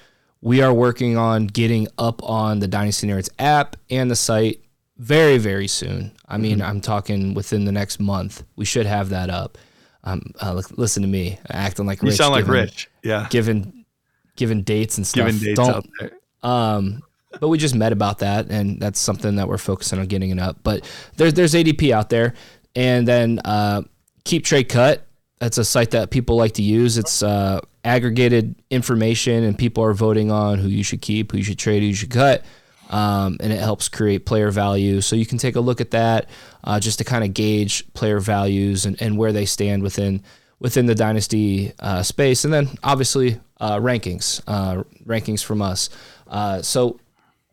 we 0.41 0.62
are 0.62 0.73
working 0.73 1.17
on 1.17 1.47
getting 1.47 1.88
up 1.97 2.23
on 2.23 2.60
the 2.60 2.67
Dynasty 2.67 3.08
Nerds 3.08 3.30
app 3.39 3.75
and 3.89 4.10
the 4.10 4.15
site 4.15 4.62
very, 4.97 5.38
very 5.38 5.67
soon. 5.67 6.12
I 6.28 6.38
mean, 6.38 6.60
mm-hmm. 6.60 6.69
I'm 6.69 6.82
talking 6.82 7.34
within 7.34 7.65
the 7.65 7.71
next 7.71 7.99
month. 7.99 8.43
We 8.56 8.65
should 8.65 8.86
have 8.86 9.10
that 9.10 9.30
up. 9.30 9.58
Um, 10.04 10.34
uh, 10.39 10.62
listen 10.78 11.04
to 11.04 11.10
me 11.10 11.39
acting 11.49 11.86
like 11.86 12.02
Rich. 12.02 12.12
You 12.12 12.17
sound 12.17 12.34
like 12.34 12.47
Rich. 12.47 12.89
Yeah. 13.04 13.28
Given, 13.30 13.86
given 14.36 14.63
dates 14.63 14.97
and 14.97 15.06
stuff. 15.06 15.28
Given 15.28 15.41
dates 15.41 15.60
Don't, 15.60 15.75
out 15.75 15.86
there. 15.99 16.12
Um, 16.41 17.04
but 17.39 17.49
we 17.49 17.58
just 17.58 17.75
met 17.75 17.91
about 17.91 18.19
that, 18.19 18.49
and 18.49 18.80
that's 18.80 18.99
something 18.99 19.36
that 19.36 19.47
we're 19.47 19.58
focusing 19.58 19.99
on 19.99 20.08
getting 20.08 20.32
it 20.32 20.39
up. 20.39 20.58
But 20.63 20.89
there's 21.17 21.34
there's 21.36 21.54
ADP 21.54 21.91
out 21.91 22.10
there, 22.10 22.34
and 22.75 23.08
then 23.08 23.39
uh, 23.45 23.84
Keep 24.23 24.45
Trade 24.45 24.69
Cut. 24.69 25.06
That's 25.38 25.58
a 25.58 25.63
site 25.63 25.91
that 25.91 26.10
people 26.10 26.38
like 26.38 26.54
to 26.54 26.63
use. 26.63 26.97
It's 26.97 27.21
uh, 27.21 27.62
aggregated 27.84 28.56
information 28.70 29.44
and 29.44 29.58
people 29.58 29.84
are 29.84 29.94
voting 29.94 30.32
on 30.32 30.60
who 30.60 30.68
you 30.68 30.84
should 30.84 31.02
keep, 31.02 31.32
who 31.32 31.38
you 31.38 31.44
should 31.44 31.60
trade, 31.60 31.82
who 31.82 31.88
you 31.88 31.96
should 31.96 32.12
cut. 32.12 32.44
Um, 32.89 33.38
and 33.39 33.54
it 33.54 33.60
helps 33.60 33.88
create 33.88 34.26
player 34.26 34.50
value. 34.50 35.02
So 35.02 35.15
you 35.15 35.26
can 35.26 35.38
take 35.38 35.56
a 35.56 35.60
look 35.60 35.80
at 35.80 35.92
that 35.92 36.28
uh, 36.63 36.80
just 36.80 36.98
to 36.98 37.04
kind 37.04 37.24
of 37.24 37.36
gauge 37.36 37.92
player 37.94 38.20
values 38.20 38.86
and, 38.86 39.00
and 39.00 39.15
where 39.18 39.32
they 39.32 39.46
stand 39.46 39.84
within 39.84 40.24
within 40.60 40.86
the 40.86 40.96
dynasty 40.96 41.72
uh, 41.80 42.04
space, 42.04 42.44
and 42.44 42.54
then 42.54 42.68
obviously 42.84 43.39
uh, 43.60 43.78
rankings, 43.78 44.42
uh, 44.46 44.84
rankings 45.06 45.44
from 45.44 45.62
us. 45.62 45.89
Uh, 46.28 46.62
so 46.62 47.00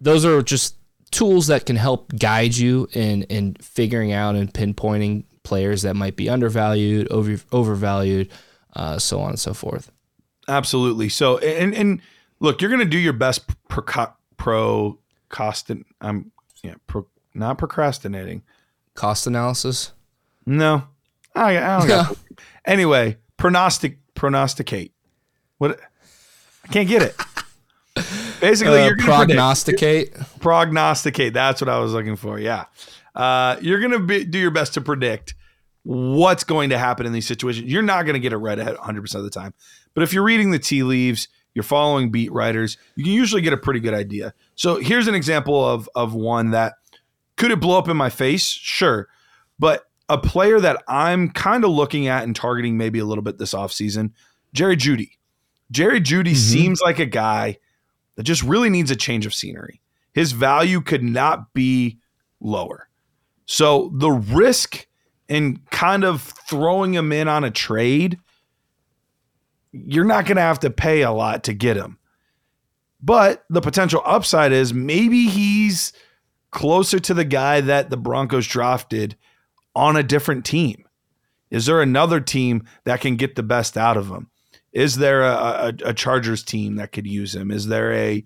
those 0.01 0.25
are 0.25 0.43
just 0.43 0.75
tools 1.11 1.47
that 1.47 1.67
can 1.67 1.77
help 1.77 2.13
guide 2.19 2.57
you 2.57 2.89
in 2.93 3.23
in 3.25 3.55
figuring 3.61 4.13
out 4.13 4.35
and 4.35 4.53
pinpointing 4.53 5.25
players 5.43 5.83
that 5.83 5.95
might 5.95 6.17
be 6.17 6.29
undervalued, 6.29 7.09
over 7.11 7.39
overvalued, 7.53 8.29
uh, 8.75 8.99
so 8.99 9.21
on 9.21 9.31
and 9.31 9.39
so 9.39 9.55
forth. 9.55 9.91
Absolutely. 10.49 11.09
So, 11.09 11.39
and 11.39 11.75
and 11.75 12.01
look, 12.41 12.61
you're 12.61 12.71
going 12.71 12.81
to 12.85 12.91
do 12.91 12.99
your 12.99 13.13
best 13.13 13.47
pro 13.69 13.85
pro 14.37 14.99
costin. 15.29 15.85
I'm 16.01 16.31
yeah, 16.63 16.75
pro, 16.87 17.07
not 17.35 17.59
procrastinating. 17.59 18.43
Cost 18.95 19.27
analysis. 19.27 19.93
No, 20.47 20.85
I, 21.35 21.59
I 21.59 21.79
don't 21.79 21.89
got. 21.89 22.17
anyway, 22.65 23.19
pronostic 23.39 23.97
prognosticate. 24.15 24.93
What? 25.59 25.81
I 26.65 26.69
can't 26.73 26.89
get 26.89 27.03
it. 27.03 27.17
Basically, 28.41 28.81
Uh, 28.83 28.87
you're 28.87 28.97
prognosticate. 28.99 30.13
predict- 30.13 30.41
prognosticate. 30.41 31.33
That's 31.35 31.61
what 31.61 31.69
I 31.69 31.79
was 31.79 31.93
looking 31.93 32.17
for. 32.17 32.39
Yeah, 32.39 32.65
uh, 33.15 33.57
you're 33.61 33.81
gonna 33.81 34.01
be, 34.01 34.25
do 34.25 34.39
your 34.39 34.51
best 34.51 34.75
to 34.75 34.81
predict 34.81 35.35
what's 35.87 36.43
going 36.43 36.71
to 36.71 36.79
happen 36.79 37.07
in 37.07 37.13
these 37.13 37.27
situations. 37.29 37.71
You're 37.71 37.81
not 37.83 38.03
going 38.03 38.15
to 38.15 38.21
get 38.21 38.33
it 38.33 38.39
right 38.39 38.59
ahead 38.59 38.75
100 38.75 39.01
percent 39.03 39.21
of 39.21 39.25
the 39.25 39.31
time, 39.39 39.55
but 39.95 40.03
if 40.03 40.13
you're 40.13 40.25
reading 40.25 40.51
the 40.51 40.59
tea 40.59 40.83
leaves, 40.83 41.29
you're 41.55 41.63
following 41.63 42.11
beat 42.11 42.33
writers, 42.33 42.77
you 42.97 43.05
can 43.05 43.13
usually 43.13 43.41
get 43.41 43.53
a 43.53 43.57
pretty 43.57 43.81
good 43.81 43.95
idea. 43.95 44.35
So 44.57 44.77
here's 44.77 45.07
an 45.07 45.15
example 45.15 45.65
of 45.65 45.89
of 45.95 46.13
one 46.13 46.51
that 46.51 46.75
could 47.37 47.51
it 47.53 47.61
blow 47.61 47.79
up 47.79 47.89
in 47.89 47.97
my 47.97 48.11
face? 48.11 48.45
Sure, 48.45 49.09
but 49.59 49.85
a 50.09 50.19
player 50.19 50.59
that 50.61 50.83
I'm 50.89 51.31
kind 51.31 51.65
of 51.65 51.71
looking 51.71 52.09
at 52.09 52.25
and 52.25 52.35
targeting 52.35 52.77
maybe 52.77 52.99
a 52.99 53.05
little 53.05 53.23
bit 53.23 53.39
this 53.39 53.55
offseason, 53.55 54.11
Jerry 54.53 54.77
Jeudy. 54.77 55.11
Jerry 55.71 56.01
Jeudy 56.01 56.33
Mhm. 56.33 56.37
seems 56.37 56.81
like 56.81 56.99
a 56.99 57.07
guy 57.07 57.59
that 58.17 58.23
just 58.25 58.43
really 58.43 58.71
needs 58.71 58.91
a 58.91 58.97
change 58.97 59.27
of 59.27 59.35
scenery. 59.35 59.81
His 60.13 60.33
value 60.33 60.81
could 60.81 61.03
not 61.03 61.53
be 61.55 61.99
lower. 62.41 62.89
So 63.47 63.91
the 63.95 64.11
risk 64.11 64.87
in 65.29 65.61
kind 65.71 66.05
of 66.05 66.23
throwing 66.23 66.95
him 66.95 67.13
in 67.13 67.29
on 67.29 67.45
a 67.45 67.51
trade, 67.51 68.19
you're 69.73 70.05
not 70.05 70.27
going 70.27 70.37
to 70.37 70.43
have 70.43 70.61
to 70.61 70.71
pay 70.71 71.03
a 71.03 71.13
lot 71.13 71.45
to 71.45 71.53
get 71.53 71.77
him. 71.77 71.99
But 73.03 73.45
the 73.51 73.61
potential 73.61 74.03
upside 74.05 74.53
is 74.53 74.73
maybe 74.73 75.29
he's 75.29 75.93
closer 76.51 76.99
to 76.99 77.15
the 77.15 77.25
guy 77.25 77.61
that 77.61 77.91
the 77.91 77.97
Broncos 77.97 78.47
drafted 78.47 79.17
on 79.75 79.97
a 79.97 80.03
different 80.03 80.45
team. 80.45 80.85
Is 81.51 81.67
there 81.67 81.83
another 81.83 82.21
team 82.21 82.65
that 82.85 83.01
can 83.01 83.17
get 83.17 83.37
the 83.37 83.43
best 83.43 83.77
out 83.77 83.97
of 83.97 84.09
him? 84.09 84.31
Is 84.73 84.97
there 84.97 85.23
a, 85.23 85.75
a, 85.85 85.89
a 85.91 85.95
Chargers 85.95 86.43
team 86.43 86.77
that 86.77 86.93
could 86.93 87.07
use 87.07 87.35
him? 87.35 87.51
Is 87.51 87.67
there 87.67 87.93
a 87.93 88.25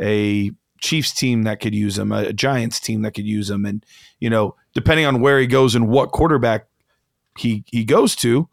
a 0.00 0.52
Chiefs 0.82 1.12
team 1.12 1.44
that 1.44 1.60
could 1.60 1.74
use 1.74 1.96
him? 1.96 2.12
A, 2.12 2.32
Giants 2.32 2.80
team 2.80 3.02
that 3.02 3.12
could 3.12 3.26
use 3.26 3.48
him? 3.48 3.64
And 3.64 3.84
you 4.20 4.28
know, 4.28 4.56
depending 4.74 5.06
on 5.06 5.20
where 5.20 5.38
he 5.38 5.46
goes 5.46 5.74
and 5.74 5.88
what 5.88 6.12
quarterback 6.12 6.66
he 7.38 7.64
he 7.68 7.84
goes 7.84 8.14
to, 8.16 8.48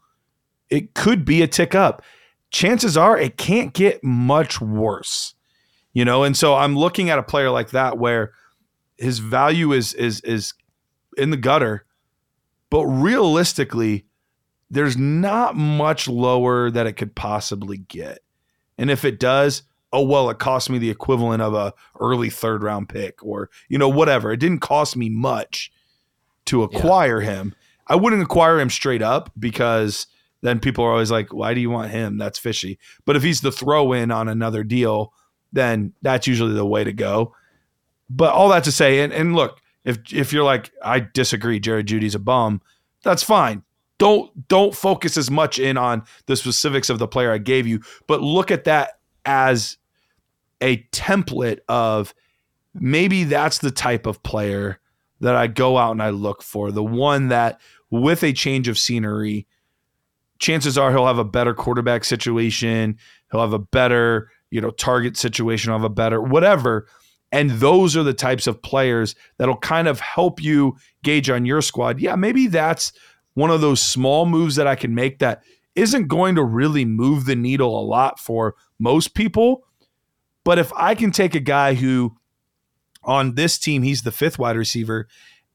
it 0.70 0.94
could 0.94 1.24
be 1.24 1.42
a 1.42 1.46
tick 1.46 1.74
up. 1.74 2.02
Chances 2.50 2.96
are 2.96 3.18
it 3.18 3.36
can't 3.36 3.74
get 3.74 4.02
much 4.02 4.60
worse. 4.60 5.34
You 5.92 6.04
know, 6.04 6.22
and 6.22 6.36
so 6.36 6.54
I'm 6.54 6.78
looking 6.78 7.10
at 7.10 7.18
a 7.18 7.22
player 7.22 7.50
like 7.50 7.70
that 7.70 7.98
where 7.98 8.32
his 8.96 9.18
value 9.18 9.72
is 9.72 9.92
is 9.92 10.20
is 10.20 10.54
in 11.18 11.30
the 11.30 11.36
gutter, 11.36 11.84
but 12.70 12.86
realistically, 12.86 14.06
there's 14.70 14.96
not 14.96 15.56
much 15.56 16.06
lower 16.06 16.70
that 16.70 16.86
it 16.86 16.92
could 16.92 17.16
possibly 17.16 17.78
get. 17.78 18.20
And 18.78 18.90
if 18.90 19.04
it 19.04 19.18
does, 19.18 19.64
oh 19.92 20.02
well, 20.02 20.30
it 20.30 20.38
cost 20.38 20.70
me 20.70 20.78
the 20.78 20.90
equivalent 20.90 21.42
of 21.42 21.54
a 21.54 21.74
early 22.00 22.30
third 22.30 22.62
round 22.62 22.88
pick 22.88 23.22
or 23.24 23.50
you 23.68 23.78
know 23.78 23.88
whatever. 23.88 24.32
It 24.32 24.40
didn't 24.40 24.60
cost 24.60 24.96
me 24.96 25.08
much 25.08 25.72
to 26.46 26.62
acquire 26.62 27.20
him. 27.20 27.54
I 27.86 27.96
wouldn't 27.96 28.22
acquire 28.22 28.60
him 28.60 28.70
straight 28.70 29.02
up 29.02 29.32
because 29.38 30.06
then 30.42 30.60
people 30.60 30.84
are 30.84 30.92
always 30.92 31.10
like, 31.10 31.32
"Why 31.32 31.54
do 31.54 31.60
you 31.60 31.70
want 31.70 31.90
him? 31.90 32.18
That's 32.18 32.38
fishy." 32.38 32.78
But 33.04 33.16
if 33.16 33.22
he's 33.22 33.40
the 33.40 33.52
throw 33.52 33.92
in 33.92 34.10
on 34.10 34.28
another 34.28 34.64
deal, 34.64 35.12
then 35.52 35.92
that's 36.02 36.26
usually 36.26 36.54
the 36.54 36.66
way 36.66 36.84
to 36.84 36.92
go. 36.92 37.34
But 38.08 38.32
all 38.32 38.48
that 38.48 38.64
to 38.64 38.72
say, 38.72 39.00
and, 39.00 39.12
and 39.12 39.34
look, 39.34 39.60
if 39.84 39.98
if 40.12 40.32
you're 40.32 40.44
like, 40.44 40.70
I 40.82 41.00
disagree, 41.00 41.60
Jared 41.60 41.86
Jeudy's 41.86 42.14
a 42.14 42.18
bum, 42.18 42.60
that's 43.02 43.22
fine. 43.22 43.62
Don't 43.98 44.48
don't 44.48 44.74
focus 44.74 45.16
as 45.16 45.30
much 45.30 45.58
in 45.58 45.76
on 45.76 46.02
the 46.26 46.36
specifics 46.36 46.90
of 46.90 46.98
the 46.98 47.08
player 47.08 47.32
I 47.32 47.38
gave 47.38 47.66
you, 47.66 47.80
but 48.06 48.22
look 48.22 48.50
at 48.50 48.64
that 48.64 48.98
as 49.24 49.76
a 50.60 50.78
template 50.92 51.60
of 51.68 52.14
maybe 52.74 53.24
that's 53.24 53.58
the 53.58 53.70
type 53.70 54.06
of 54.06 54.22
player 54.22 54.78
that 55.20 55.34
I 55.34 55.46
go 55.46 55.76
out 55.78 55.92
and 55.92 56.02
I 56.02 56.10
look 56.10 56.42
for. 56.42 56.70
The 56.70 56.84
one 56.84 57.28
that 57.28 57.60
with 57.90 58.22
a 58.22 58.32
change 58.32 58.68
of 58.68 58.78
scenery, 58.78 59.46
chances 60.38 60.78
are 60.78 60.90
he'll 60.90 61.06
have 61.06 61.18
a 61.18 61.24
better 61.24 61.54
quarterback 61.54 62.04
situation, 62.04 62.98
he'll 63.30 63.40
have 63.40 63.52
a 63.52 63.58
better, 63.58 64.30
you 64.50 64.60
know, 64.60 64.70
target 64.70 65.16
situation, 65.16 65.70
he'll 65.70 65.78
have 65.78 65.84
a 65.84 65.94
better 65.94 66.20
whatever. 66.20 66.86
And 67.32 67.50
those 67.50 67.96
are 67.96 68.02
the 68.02 68.14
types 68.14 68.46
of 68.46 68.60
players 68.60 69.14
that'll 69.38 69.56
kind 69.56 69.86
of 69.86 70.00
help 70.00 70.42
you 70.42 70.76
gauge 71.04 71.30
on 71.30 71.46
your 71.46 71.62
squad. 71.62 72.00
Yeah, 72.00 72.16
maybe 72.16 72.48
that's 72.48 72.92
one 73.34 73.50
of 73.50 73.60
those 73.60 73.80
small 73.80 74.26
moves 74.26 74.56
that 74.56 74.66
I 74.66 74.74
can 74.74 74.94
make 74.94 75.20
that 75.20 75.44
isn't 75.76 76.08
going 76.08 76.34
to 76.34 76.44
really 76.44 76.84
move 76.84 77.26
the 77.26 77.36
needle 77.36 77.78
a 77.78 77.84
lot 77.86 78.18
for 78.18 78.56
most 78.80 79.14
people. 79.14 79.64
But 80.50 80.58
if 80.58 80.72
I 80.74 80.96
can 80.96 81.12
take 81.12 81.36
a 81.36 81.38
guy 81.38 81.74
who 81.74 82.16
on 83.04 83.36
this 83.36 83.56
team, 83.56 83.84
he's 83.84 84.02
the 84.02 84.10
fifth 84.10 84.36
wide 84.36 84.56
receiver, 84.56 85.06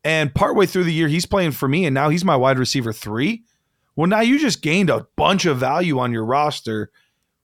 and 0.05 0.33
partway 0.33 0.67
through 0.67 0.85
the 0.85 0.93
year, 0.93 1.09
he's 1.09 1.25
playing 1.25 1.51
for 1.51 1.67
me, 1.67 1.83
and 1.83 1.93
now 1.93 2.07
he's 2.07 2.23
my 2.23 2.37
wide 2.37 2.57
receiver 2.57 2.93
three. 2.93 3.43
Well, 3.97 4.07
now 4.07 4.21
you 4.21 4.39
just 4.39 4.61
gained 4.61 4.89
a 4.89 5.05
bunch 5.17 5.45
of 5.45 5.57
value 5.57 5.99
on 5.99 6.13
your 6.13 6.23
roster 6.23 6.91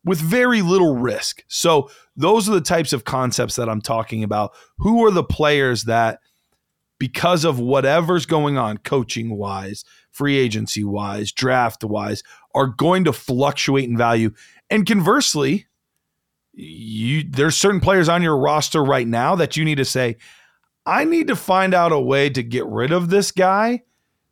with 0.06 0.22
very 0.22 0.62
little 0.62 0.96
risk. 0.96 1.44
So, 1.50 1.92
those 2.16 2.48
are 2.48 2.54
the 2.54 2.62
types 2.62 2.94
of 2.94 3.04
concepts 3.04 3.58
that 3.58 3.68
I'm 3.68 3.82
talking 3.82 4.24
about. 4.24 4.54
Who 4.78 5.06
are 5.06 5.12
the 5.12 5.22
players 5.22 5.84
that, 5.84 6.22
because 7.00 7.44
of 7.44 7.60
whatever's 7.60 8.26
going 8.26 8.58
on, 8.58 8.78
coaching 8.78 9.36
wise, 9.36 9.84
free 10.10 10.38
agency 10.38 10.86
wise, 10.86 11.34
draft 11.34 11.84
wise, 11.84 12.24
are 12.56 12.68
going 12.68 13.04
to 13.04 13.12
fluctuate 13.12 13.90
in 13.90 13.98
value? 13.98 14.32
And 14.70 14.88
conversely, 14.88 15.68
you 16.54 17.24
there's 17.24 17.58
certain 17.58 17.80
players 17.80 18.10
on 18.10 18.22
your 18.22 18.38
roster 18.38 18.84
right 18.84 19.08
now 19.08 19.36
that 19.36 19.56
you 19.58 19.66
need 19.66 19.76
to 19.76 19.86
say, 19.86 20.18
I 20.86 21.06
need 21.06 21.28
to 21.28 21.36
find 21.36 21.74
out 21.74 21.92
a 21.92 22.00
way 22.00 22.30
to 22.30 22.44
get 22.44 22.66
rid 22.66 22.92
of 22.92 23.10
this 23.10 23.32
guy 23.32 23.84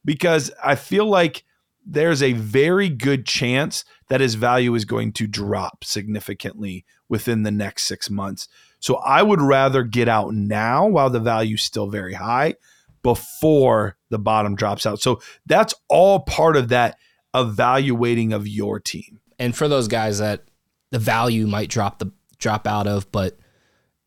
because 0.04 0.52
I 0.64 0.76
feel 0.76 1.06
like 1.06 1.44
there's 1.86 2.22
a 2.22 2.34
very 2.34 2.90
good 2.90 3.26
chance 3.26 3.86
that 4.10 4.22
his 4.22 4.36
value 4.36 4.76
is 4.76 4.86
going 4.86 5.14
to 5.14 5.28
drop 5.28 5.84
significantly 5.84 6.86
within 7.08 7.44
the 7.44 7.52
next 7.52 7.84
six 7.84 8.10
months. 8.10 8.48
So 8.80 8.96
I 8.98 9.24
would 9.24 9.42
rather 9.42 9.84
get 9.84 10.08
out 10.08 10.34
now 10.34 10.88
while 10.88 11.10
the 11.10 11.20
value's 11.20 11.64
still 11.64 11.88
very 11.88 12.14
high 12.14 12.56
before 13.02 13.98
the 14.10 14.20
bottom 14.20 14.56
drops 14.56 14.86
out. 14.86 15.00
So 15.02 15.22
that's 15.46 15.74
all 15.88 16.22
part 16.22 16.58
of 16.58 16.70
that 16.70 16.98
evaluating 17.34 18.34
of 18.34 18.48
your 18.48 18.80
team. 18.80 19.20
and 19.38 19.56
for 19.56 19.68
those 19.68 19.88
guys 19.88 20.20
that 20.20 20.44
the 20.92 21.00
value 21.00 21.48
might 21.48 21.70
drop 21.70 22.00
the 22.00 22.12
drop 22.38 22.68
out 22.68 22.88
of, 22.88 23.12
but 23.12 23.38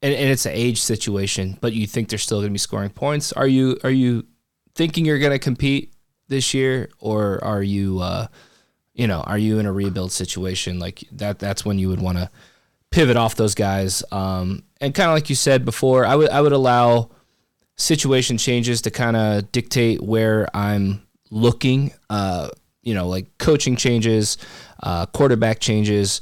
and, 0.03 0.14
and 0.14 0.31
it's 0.31 0.47
an 0.47 0.53
age 0.53 0.81
situation, 0.81 1.57
but 1.61 1.73
you 1.73 1.87
think 1.87 2.09
they're 2.09 2.18
still 2.18 2.38
going 2.38 2.49
to 2.49 2.53
be 2.53 2.59
scoring 2.59 2.90
points. 2.90 3.33
Are 3.33 3.47
you 3.47 3.79
are 3.85 3.90
you 3.90 4.27
thinking 4.75 5.05
you're 5.05 5.18
going 5.18 5.33
to 5.33 5.38
compete 5.38 5.95
this 6.29 6.55
year, 6.55 6.90
or 6.99 7.42
are 7.45 7.62
you 7.62 8.01
uh, 8.01 8.27
you 8.95 9.07
know 9.07 9.21
are 9.21 9.38
you 9.38 9.59
in 9.59 9.66
a 9.66 9.73
rebuild 9.73 10.12
situation 10.12 10.79
like 10.79 11.05
that? 11.12 11.38
That's 11.38 11.64
when 11.64 11.79
you 11.79 11.88
would 11.88 12.01
want 12.01 12.18
to 12.18 12.31
pivot 12.90 13.16
off 13.16 13.37
those 13.37 13.55
guys. 13.55 14.03
Um, 14.11 14.64
and 14.81 14.95
kind 14.95 15.09
of 15.09 15.14
like 15.14 15.31
you 15.31 15.37
said 15.37 15.64
before, 15.64 16.05
I 16.05 16.16
would 16.16 16.31
I 16.31 16.40
would 16.40 16.53
allow 16.53 17.11
situation 17.77 18.38
changes 18.38 18.83
to 18.83 18.90
kind 18.90 19.17
of 19.17 19.50
dictate 19.52 20.02
where 20.02 20.48
I'm 20.54 21.06
looking. 21.31 21.92
Uh, 22.11 22.48
you 22.83 22.94
know, 22.94 23.06
like 23.06 23.38
coaching 23.38 23.77
changes, 23.77 24.38
uh, 24.83 25.06
quarterback 25.06 25.61
changes. 25.61 26.21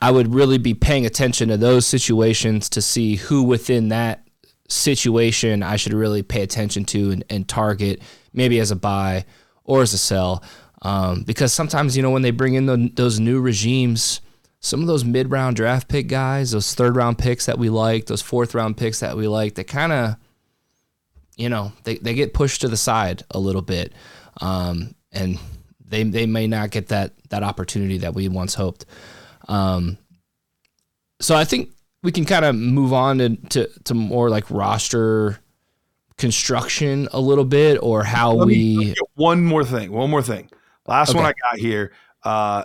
I 0.00 0.10
would 0.10 0.34
really 0.34 0.58
be 0.58 0.74
paying 0.74 1.06
attention 1.06 1.48
to 1.48 1.56
those 1.56 1.86
situations 1.86 2.68
to 2.70 2.82
see 2.82 3.16
who 3.16 3.42
within 3.42 3.88
that 3.88 4.26
situation 4.68 5.62
I 5.62 5.76
should 5.76 5.92
really 5.92 6.22
pay 6.22 6.42
attention 6.42 6.84
to 6.86 7.10
and, 7.12 7.24
and 7.30 7.48
target, 7.48 8.02
maybe 8.32 8.60
as 8.60 8.70
a 8.70 8.76
buy 8.76 9.24
or 9.64 9.82
as 9.82 9.94
a 9.94 9.98
sell. 9.98 10.42
Um, 10.82 11.22
because 11.22 11.52
sometimes, 11.52 11.96
you 11.96 12.02
know, 12.02 12.10
when 12.10 12.22
they 12.22 12.30
bring 12.30 12.54
in 12.54 12.66
the, 12.66 12.90
those 12.94 13.18
new 13.18 13.40
regimes, 13.40 14.20
some 14.60 14.80
of 14.80 14.86
those 14.86 15.04
mid 15.04 15.30
round 15.30 15.56
draft 15.56 15.88
pick 15.88 16.08
guys, 16.08 16.50
those 16.50 16.74
third 16.74 16.96
round 16.96 17.18
picks 17.18 17.46
that 17.46 17.58
we 17.58 17.70
like, 17.70 18.06
those 18.06 18.22
fourth 18.22 18.54
round 18.54 18.76
picks 18.76 19.00
that 19.00 19.16
we 19.16 19.28
like, 19.28 19.54
they 19.54 19.64
kind 19.64 19.92
of, 19.92 20.16
you 21.36 21.48
know, 21.48 21.72
they, 21.84 21.96
they 21.96 22.14
get 22.14 22.34
pushed 22.34 22.60
to 22.62 22.68
the 22.68 22.76
side 22.76 23.24
a 23.30 23.38
little 23.38 23.62
bit. 23.62 23.92
Um, 24.40 24.94
and 25.12 25.38
they, 25.84 26.02
they 26.02 26.26
may 26.26 26.46
not 26.46 26.70
get 26.70 26.88
that, 26.88 27.14
that 27.30 27.42
opportunity 27.42 27.98
that 27.98 28.14
we 28.14 28.28
once 28.28 28.54
hoped. 28.54 28.86
Um, 29.46 29.98
so 31.20 31.34
I 31.34 31.44
think 31.44 31.70
we 32.02 32.12
can 32.12 32.24
kind 32.24 32.44
of 32.44 32.54
move 32.54 32.92
on 32.92 33.18
to, 33.18 33.36
to, 33.36 33.70
to 33.84 33.94
more 33.94 34.30
like 34.30 34.50
roster 34.50 35.38
construction 36.16 37.08
a 37.12 37.20
little 37.20 37.44
bit 37.44 37.78
or 37.82 38.02
how 38.02 38.32
Let 38.32 38.46
we 38.46 38.54
me 38.54 38.94
one 39.14 39.44
more 39.44 39.64
thing. 39.64 39.92
One 39.92 40.10
more 40.10 40.22
thing. 40.22 40.50
Last 40.86 41.14
one 41.14 41.24
I 41.24 41.32
got 41.50 41.58
here. 41.58 41.92
Uh, 42.22 42.64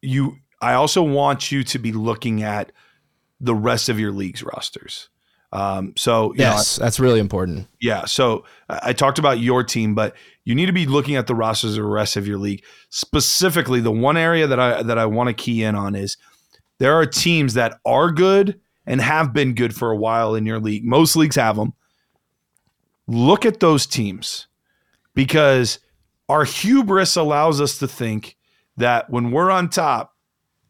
you. 0.00 0.36
I 0.60 0.74
also 0.74 1.02
want 1.02 1.52
you 1.52 1.62
to 1.64 1.78
be 1.78 1.92
looking 1.92 2.42
at 2.42 2.72
the 3.40 3.54
rest 3.54 3.88
of 3.88 4.00
your 4.00 4.12
league's 4.12 4.42
rosters. 4.42 5.08
Um, 5.52 5.94
so 5.96 6.34
yes, 6.36 6.78
know, 6.78 6.84
that's 6.84 7.00
really 7.00 7.20
important. 7.20 7.68
Yeah. 7.80 8.04
So 8.04 8.44
I 8.68 8.92
talked 8.92 9.18
about 9.18 9.40
your 9.40 9.64
team, 9.64 9.94
but 9.94 10.14
you 10.48 10.54
need 10.54 10.64
to 10.64 10.72
be 10.72 10.86
looking 10.86 11.14
at 11.16 11.26
the 11.26 11.34
rosters 11.34 11.76
of 11.76 11.84
the 11.84 11.90
rest 11.90 12.16
of 12.16 12.26
your 12.26 12.38
league. 12.38 12.64
Specifically, 12.88 13.80
the 13.80 13.92
one 13.92 14.16
area 14.16 14.46
that 14.46 14.58
I 14.58 14.82
that 14.82 14.96
I 14.96 15.04
want 15.04 15.28
to 15.28 15.34
key 15.34 15.62
in 15.62 15.74
on 15.74 15.94
is 15.94 16.16
there 16.78 16.94
are 16.94 17.04
teams 17.04 17.52
that 17.52 17.78
are 17.84 18.10
good 18.10 18.58
and 18.86 19.02
have 19.02 19.34
been 19.34 19.54
good 19.54 19.74
for 19.74 19.90
a 19.90 19.96
while 19.96 20.34
in 20.34 20.46
your 20.46 20.58
league. 20.58 20.86
Most 20.86 21.16
leagues 21.16 21.36
have 21.36 21.56
them. 21.56 21.74
Look 23.06 23.44
at 23.44 23.60
those 23.60 23.84
teams 23.84 24.46
because 25.12 25.80
our 26.30 26.44
hubris 26.44 27.14
allows 27.14 27.60
us 27.60 27.76
to 27.80 27.86
think 27.86 28.34
that 28.78 29.10
when 29.10 29.30
we're 29.30 29.50
on 29.50 29.68
top, 29.68 30.16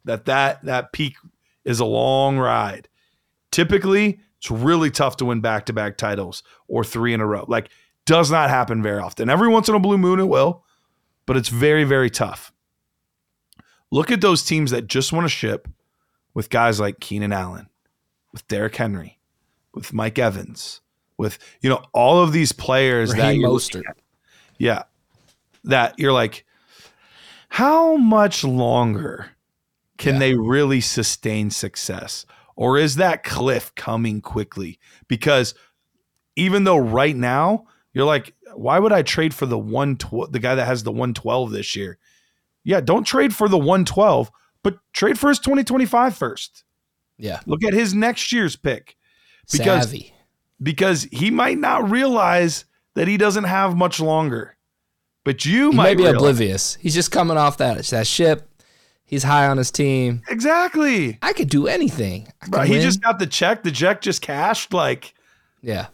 that 0.07 0.25
that 0.25 0.65
that 0.65 0.93
peak 0.93 1.15
is 1.65 1.79
a 1.79 1.85
long 1.85 2.37
ride. 2.37 2.89
Typically, 3.53 4.19
it's 4.39 4.51
really 4.51 4.91
tough 4.91 5.19
to 5.19 5.27
win 5.27 5.41
back-to-back 5.41 5.99
titles 5.99 6.43
or 6.67 6.83
three 6.83 7.15
in 7.15 7.21
a 7.21 7.27
row. 7.27 7.45
Like 7.47 7.71
does 8.09 8.31
not 8.31 8.49
happen 8.49 8.83
very 8.83 9.01
often. 9.01 9.29
Every 9.29 9.49
once 9.49 9.69
in 9.69 9.75
a 9.75 9.79
blue 9.79 9.99
moon 9.99 10.19
it 10.19 10.29
will, 10.29 10.65
but 11.27 11.37
it's 11.37 11.51
very 11.51 11.85
very 11.85 12.09
tough. 12.09 12.53
Look 13.91 14.11
at 14.11 14.23
those 14.23 14.43
teams 14.43 14.71
that 14.71 14.87
just 14.87 15.13
want 15.13 15.27
to 15.27 15.29
ship 15.29 15.69
with 16.33 16.49
guys 16.49 16.81
like 16.81 17.01
Keenan 17.01 17.35
Allen, 17.35 17.69
with 18.33 18.49
Derrick 18.49 18.77
Henry, 18.77 19.19
with 19.75 19.93
Mike 19.93 20.19
Evans, 20.19 20.81
with 21.19 21.39
you 21.61 21.69
know 21.69 21.83
all 21.93 22.23
of 22.23 22.33
these 22.33 22.53
players 22.53 23.13
Raheem 23.13 23.43
that 23.43 23.49
Mostert. 23.49 23.83
yeah, 24.59 24.85
that 25.65 25.99
you're 25.99 26.13
like, 26.13 26.47
how 27.51 27.99
much 27.99 28.43
longer 28.43 29.33
can 29.99 30.15
yeah. 30.15 30.21
they 30.21 30.35
really 30.35 30.81
sustain 30.81 31.51
success? 31.51 32.25
Or 32.57 32.79
is 32.79 32.97
that 32.97 33.23
cliff 33.23 33.75
coming 33.75 34.23
quickly? 34.23 34.81
Because 35.09 35.55
even 36.37 36.65
though 36.65 36.79
right 36.79 37.15
now 37.15 37.67
you're 37.99 38.07
like, 38.07 38.35
why 38.55 38.79
would 38.79 38.93
I 38.93 39.03
trade 39.03 39.35
for 39.35 39.45
the 39.45 39.59
one 39.59 39.97
tw- 39.97 40.31
the 40.31 40.39
guy 40.39 40.55
that 40.55 40.67
has 40.67 40.83
the 40.85 40.93
112 40.93 41.51
this 41.51 41.77
year? 41.77 41.99
Yeah, 42.65 42.81
don't 42.81 43.05
trade 43.05 43.35
for 43.35 43.49
the 43.49 43.59
112, 43.59 44.31
but 44.63 44.79
trade 44.93 45.19
for 45.19 45.29
his 45.29 45.39
2025 45.41 46.17
first. 46.17 46.65
Yeah. 47.19 47.41
Look 47.47 47.65
at 47.65 47.73
his 47.75 47.95
next 47.95 48.31
year's 48.33 48.57
pick. 48.57 48.97
Because 49.51 49.85
Savvy. 49.85 50.15
because 50.63 51.05
he 51.11 51.31
might 51.31 51.59
not 51.59 51.91
realize 51.91 52.65
that 52.95 53.09
he 53.09 53.17
doesn't 53.17 53.45
have 53.45 53.77
much 53.77 53.99
longer. 53.99 54.57
But 55.25 55.45
you 55.45 55.71
he 55.71 55.77
might 55.77 55.97
be 55.97 56.05
realize. 56.05 56.17
oblivious. 56.17 56.75
He's 56.77 56.95
just 56.95 57.11
coming 57.11 57.37
off 57.37 57.57
that 57.59 57.83
that 57.87 58.07
ship. 58.07 58.49
He's 59.05 59.23
high 59.23 59.47
on 59.49 59.57
his 59.57 59.71
team. 59.71 60.23
Exactly. 60.29 61.19
I 61.23 61.33
could 61.33 61.49
do 61.49 61.67
anything. 61.67 62.31
Right. 62.51 62.69
He 62.69 62.81
just 62.81 63.01
got 63.03 63.19
the 63.19 63.27
check. 63.27 63.63
The 63.63 63.71
check 63.73 64.03
just 64.03 64.21
cashed. 64.21 64.75
Like, 64.75 65.15
yeah. 65.63 65.87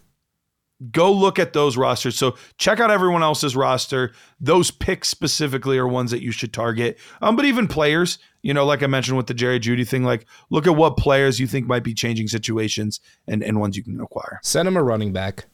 Go 0.91 1.13
look 1.13 1.39
at 1.39 1.53
those 1.53 1.77
rosters. 1.77 2.17
So 2.17 2.37
check 2.59 2.81
out 2.81 2.91
everyone 2.91 3.23
else's 3.23 3.55
roster. 3.55 4.13
Those 4.41 4.71
picks 4.71 5.09
specifically 5.09 5.79
are 5.79 5.87
ones 5.87 6.11
that 6.11 6.23
you 6.23 6.33
should 6.33 6.53
target. 6.53 6.99
Um, 7.23 7.37
but 7.37 7.45
even 7.45 7.69
players, 7.69 8.19
you 8.43 8.53
know, 8.53 8.67
like 8.67 8.83
I 8.83 8.87
mentioned 8.87 9.17
with 9.17 9.29
the 9.29 9.35
Jerry 9.35 9.61
Jeudy 9.61 9.87
thing, 9.87 10.05
like 10.05 10.27
look 10.51 10.67
at 10.67 10.77
what 10.77 10.97
players 10.97 11.39
you 11.39 11.47
think 11.47 11.67
might 11.67 11.85
be 11.85 11.95
changing 11.95 12.29
situations 12.29 13.01
and, 13.29 13.43
and 13.43 13.61
ones 13.61 13.77
you 13.77 13.85
can 13.85 14.01
acquire. 14.01 14.41
Send 14.43 14.67
him 14.67 14.77
a 14.77 14.83
running 14.83 15.13
back. 15.13 15.47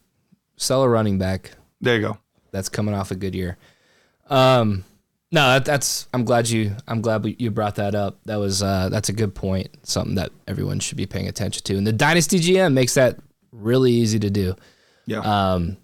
Sell 0.56 0.82
a 0.82 0.88
running 0.88 1.18
back. 1.18 1.52
There 1.80 1.96
you 1.96 2.02
go. 2.02 2.18
That's 2.50 2.68
coming 2.68 2.94
off 2.94 3.10
a 3.10 3.14
good 3.14 3.34
year. 3.34 3.58
Um, 4.28 4.84
no, 5.32 5.46
that, 5.52 5.64
that's. 5.64 6.08
I'm 6.12 6.24
glad 6.24 6.48
you. 6.48 6.74
I'm 6.88 7.00
glad 7.00 7.24
you 7.38 7.50
brought 7.50 7.76
that 7.76 7.94
up. 7.94 8.18
That 8.24 8.36
was. 8.36 8.62
Uh, 8.62 8.88
that's 8.88 9.08
a 9.08 9.12
good 9.12 9.34
point. 9.34 9.68
Something 9.84 10.16
that 10.16 10.30
everyone 10.48 10.80
should 10.80 10.96
be 10.96 11.06
paying 11.06 11.28
attention 11.28 11.62
to. 11.64 11.76
And 11.76 11.86
the 11.86 11.92
Dynasty 11.92 12.40
GM 12.40 12.72
makes 12.72 12.94
that 12.94 13.18
really 13.52 13.92
easy 13.92 14.18
to 14.18 14.30
do. 14.30 14.56
Yeah. 15.06 15.20
Um. 15.20 15.76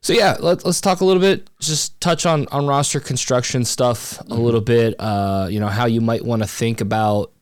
So 0.00 0.12
yeah, 0.12 0.36
let's 0.38 0.64
let's 0.64 0.80
talk 0.80 1.00
a 1.00 1.04
little 1.04 1.20
bit. 1.20 1.50
Just 1.60 2.00
touch 2.00 2.24
on 2.26 2.46
on 2.48 2.66
roster 2.66 3.00
construction 3.00 3.64
stuff 3.64 4.18
mm-hmm. 4.18 4.32
a 4.32 4.36
little 4.36 4.60
bit. 4.60 4.94
Uh, 4.98 5.48
you 5.50 5.60
know 5.60 5.68
how 5.68 5.86
you 5.86 6.00
might 6.00 6.24
want 6.24 6.42
to 6.42 6.48
think 6.48 6.80
about 6.80 7.32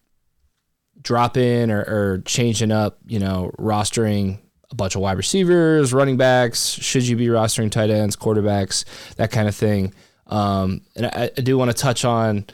dropping 1.03 1.71
or, 1.71 1.81
or 1.81 2.23
changing 2.25 2.73
up. 2.73 2.99
You 3.07 3.19
know, 3.19 3.53
rostering 3.59 4.39
a 4.71 4.75
bunch 4.75 4.95
of 4.95 5.01
wide 5.01 5.17
receivers, 5.17 5.93
running 5.93 6.17
backs. 6.17 6.71
Should 6.71 7.07
you 7.07 7.17
be 7.17 7.27
rostering 7.27 7.71
tight 7.71 7.91
ends, 7.91 8.17
quarterbacks, 8.17 8.85
that 9.17 9.31
kind 9.31 9.49
of 9.49 9.55
thing? 9.55 9.95
Um, 10.27 10.83
and 10.97 11.07
I, 11.07 11.31
I 11.37 11.41
do 11.41 11.57
want 11.57 11.71
to 11.71 11.77
touch 11.77 12.05
on 12.05 12.47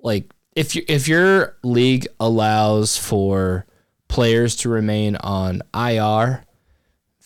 like 0.00 0.32
if 0.54 0.76
you 0.76 0.82
if 0.88 1.08
your 1.08 1.56
league 1.62 2.06
allows 2.20 2.96
for 2.96 3.66
players 4.08 4.56
to 4.56 4.68
remain 4.68 5.16
on 5.16 5.62
IR 5.74 6.44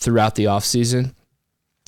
throughout 0.03 0.35
the 0.35 0.45
offseason, 0.45 1.15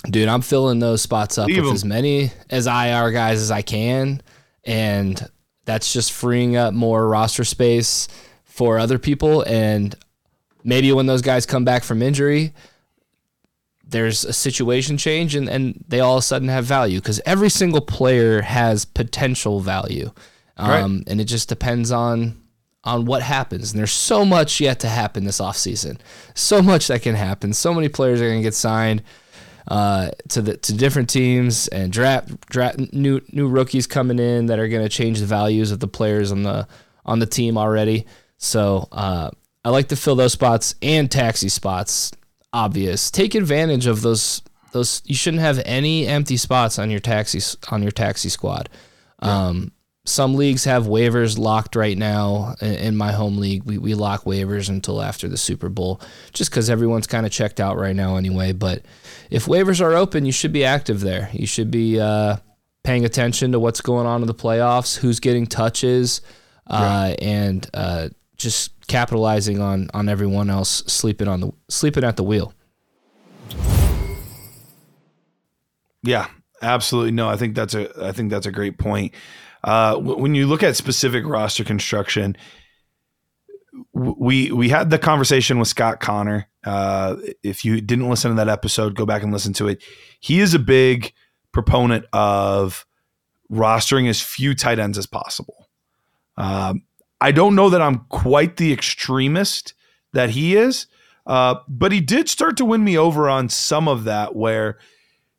dude, 0.08 0.28
I'm 0.28 0.42
filling 0.42 0.78
those 0.78 1.02
spots 1.02 1.38
up 1.38 1.48
Leave 1.48 1.64
with 1.64 1.74
as 1.74 1.84
many 1.84 2.32
as 2.50 2.66
IR 2.66 3.10
guys 3.10 3.40
as 3.40 3.50
I 3.50 3.62
can. 3.62 4.22
And 4.64 5.28
that's 5.64 5.92
just 5.92 6.12
freeing 6.12 6.56
up 6.56 6.74
more 6.74 7.06
roster 7.08 7.44
space 7.44 8.08
for 8.44 8.78
other 8.78 8.98
people. 8.98 9.42
And 9.42 9.94
maybe 10.62 10.92
when 10.92 11.06
those 11.06 11.22
guys 11.22 11.46
come 11.46 11.64
back 11.64 11.84
from 11.84 12.02
injury, 12.02 12.54
there's 13.86 14.24
a 14.24 14.32
situation 14.32 14.96
change 14.96 15.34
and, 15.34 15.48
and 15.48 15.84
they 15.88 16.00
all 16.00 16.16
of 16.16 16.20
a 16.20 16.22
sudden 16.22 16.48
have 16.48 16.64
value 16.64 17.00
because 17.00 17.20
every 17.26 17.50
single 17.50 17.82
player 17.82 18.40
has 18.42 18.84
potential 18.84 19.60
value. 19.60 20.10
Um, 20.56 20.68
right. 20.70 21.04
And 21.08 21.20
it 21.20 21.24
just 21.24 21.48
depends 21.48 21.90
on 21.90 22.40
on 22.84 23.06
what 23.06 23.22
happens. 23.22 23.72
And 23.72 23.78
there's 23.78 23.92
so 23.92 24.24
much 24.24 24.60
yet 24.60 24.80
to 24.80 24.88
happen 24.88 25.24
this 25.24 25.40
offseason. 25.40 25.98
So 26.34 26.62
much 26.62 26.88
that 26.88 27.02
can 27.02 27.14
happen. 27.14 27.52
So 27.52 27.72
many 27.72 27.88
players 27.88 28.20
are 28.20 28.28
going 28.28 28.40
to 28.40 28.42
get 28.42 28.54
signed 28.54 29.02
uh, 29.66 30.10
to 30.28 30.42
the 30.42 30.56
to 30.58 30.74
different 30.74 31.08
teams 31.08 31.68
and 31.68 31.90
draft, 31.90 32.48
draft 32.50 32.78
new 32.92 33.20
new 33.32 33.48
rookies 33.48 33.86
coming 33.86 34.18
in 34.18 34.46
that 34.46 34.58
are 34.58 34.68
going 34.68 34.82
to 34.82 34.90
change 34.90 35.20
the 35.20 35.26
values 35.26 35.70
of 35.70 35.80
the 35.80 35.88
players 35.88 36.30
on 36.30 36.42
the 36.42 36.68
on 37.06 37.18
the 37.18 37.26
team 37.26 37.56
already. 37.56 38.06
So 38.36 38.88
uh, 38.92 39.30
I 39.64 39.70
like 39.70 39.88
to 39.88 39.96
fill 39.96 40.16
those 40.16 40.32
spots 40.32 40.74
and 40.82 41.10
taxi 41.10 41.48
spots. 41.48 42.12
Obvious. 42.52 43.10
Take 43.10 43.34
advantage 43.34 43.86
of 43.86 44.02
those. 44.02 44.42
Those 44.72 45.02
you 45.06 45.14
shouldn't 45.14 45.42
have 45.42 45.62
any 45.64 46.06
empty 46.06 46.36
spots 46.36 46.78
on 46.78 46.90
your 46.90 47.00
taxi 47.00 47.40
on 47.70 47.82
your 47.82 47.92
taxi 47.92 48.28
squad. 48.28 48.68
Yeah. 49.22 49.46
Um, 49.46 49.72
some 50.06 50.34
leagues 50.34 50.64
have 50.64 50.84
waivers 50.84 51.38
locked 51.38 51.76
right 51.76 51.96
now. 51.96 52.54
In 52.60 52.96
my 52.96 53.12
home 53.12 53.38
league, 53.38 53.64
we, 53.64 53.78
we 53.78 53.94
lock 53.94 54.24
waivers 54.24 54.68
until 54.68 55.00
after 55.00 55.28
the 55.28 55.38
Super 55.38 55.70
Bowl, 55.70 56.00
just 56.32 56.50
because 56.50 56.68
everyone's 56.68 57.06
kind 57.06 57.24
of 57.24 57.32
checked 57.32 57.58
out 57.58 57.78
right 57.78 57.96
now 57.96 58.16
anyway. 58.16 58.52
But 58.52 58.84
if 59.30 59.46
waivers 59.46 59.80
are 59.80 59.94
open, 59.94 60.26
you 60.26 60.32
should 60.32 60.52
be 60.52 60.64
active 60.64 61.00
there. 61.00 61.30
You 61.32 61.46
should 61.46 61.70
be 61.70 61.98
uh, 61.98 62.36
paying 62.82 63.06
attention 63.06 63.52
to 63.52 63.58
what's 63.58 63.80
going 63.80 64.06
on 64.06 64.20
in 64.20 64.26
the 64.26 64.34
playoffs, 64.34 64.98
who's 64.98 65.20
getting 65.20 65.46
touches, 65.46 66.20
uh, 66.66 67.14
and 67.20 67.68
uh, 67.72 68.10
just 68.36 68.72
capitalizing 68.86 69.60
on 69.60 69.88
on 69.94 70.10
everyone 70.10 70.50
else 70.50 70.84
sleeping 70.86 71.28
on 71.28 71.40
the 71.40 71.50
sleeping 71.68 72.04
at 72.04 72.16
the 72.16 72.24
wheel. 72.24 72.52
Yeah, 76.02 76.26
absolutely. 76.60 77.12
No, 77.12 77.30
I 77.30 77.36
think 77.36 77.54
that's 77.54 77.74
a 77.74 77.90
I 78.04 78.12
think 78.12 78.30
that's 78.30 78.46
a 78.46 78.52
great 78.52 78.76
point. 78.76 79.14
Uh, 79.64 79.96
when 79.96 80.34
you 80.34 80.46
look 80.46 80.62
at 80.62 80.76
specific 80.76 81.24
roster 81.26 81.64
construction, 81.64 82.36
we 83.94 84.52
we 84.52 84.68
had 84.68 84.90
the 84.90 84.98
conversation 84.98 85.58
with 85.58 85.68
Scott 85.68 86.00
Connor. 86.00 86.48
Uh, 86.64 87.16
if 87.42 87.64
you 87.64 87.80
didn't 87.80 88.10
listen 88.10 88.30
to 88.30 88.36
that 88.36 88.48
episode, 88.48 88.94
go 88.94 89.06
back 89.06 89.22
and 89.22 89.32
listen 89.32 89.54
to 89.54 89.68
it. 89.68 89.82
He 90.20 90.40
is 90.40 90.52
a 90.52 90.58
big 90.58 91.12
proponent 91.52 92.04
of 92.12 92.84
rostering 93.50 94.08
as 94.08 94.20
few 94.20 94.54
tight 94.54 94.78
ends 94.78 94.98
as 94.98 95.06
possible. 95.06 95.68
Um, 96.36 96.82
I 97.20 97.32
don't 97.32 97.54
know 97.54 97.70
that 97.70 97.80
I'm 97.80 98.06
quite 98.10 98.56
the 98.56 98.72
extremist 98.72 99.72
that 100.12 100.30
he 100.30 100.56
is, 100.56 100.86
uh, 101.26 101.56
but 101.68 101.90
he 101.90 102.00
did 102.00 102.28
start 102.28 102.56
to 102.58 102.64
win 102.64 102.84
me 102.84 102.98
over 102.98 103.30
on 103.30 103.48
some 103.48 103.88
of 103.88 104.04
that 104.04 104.36
where, 104.36 104.78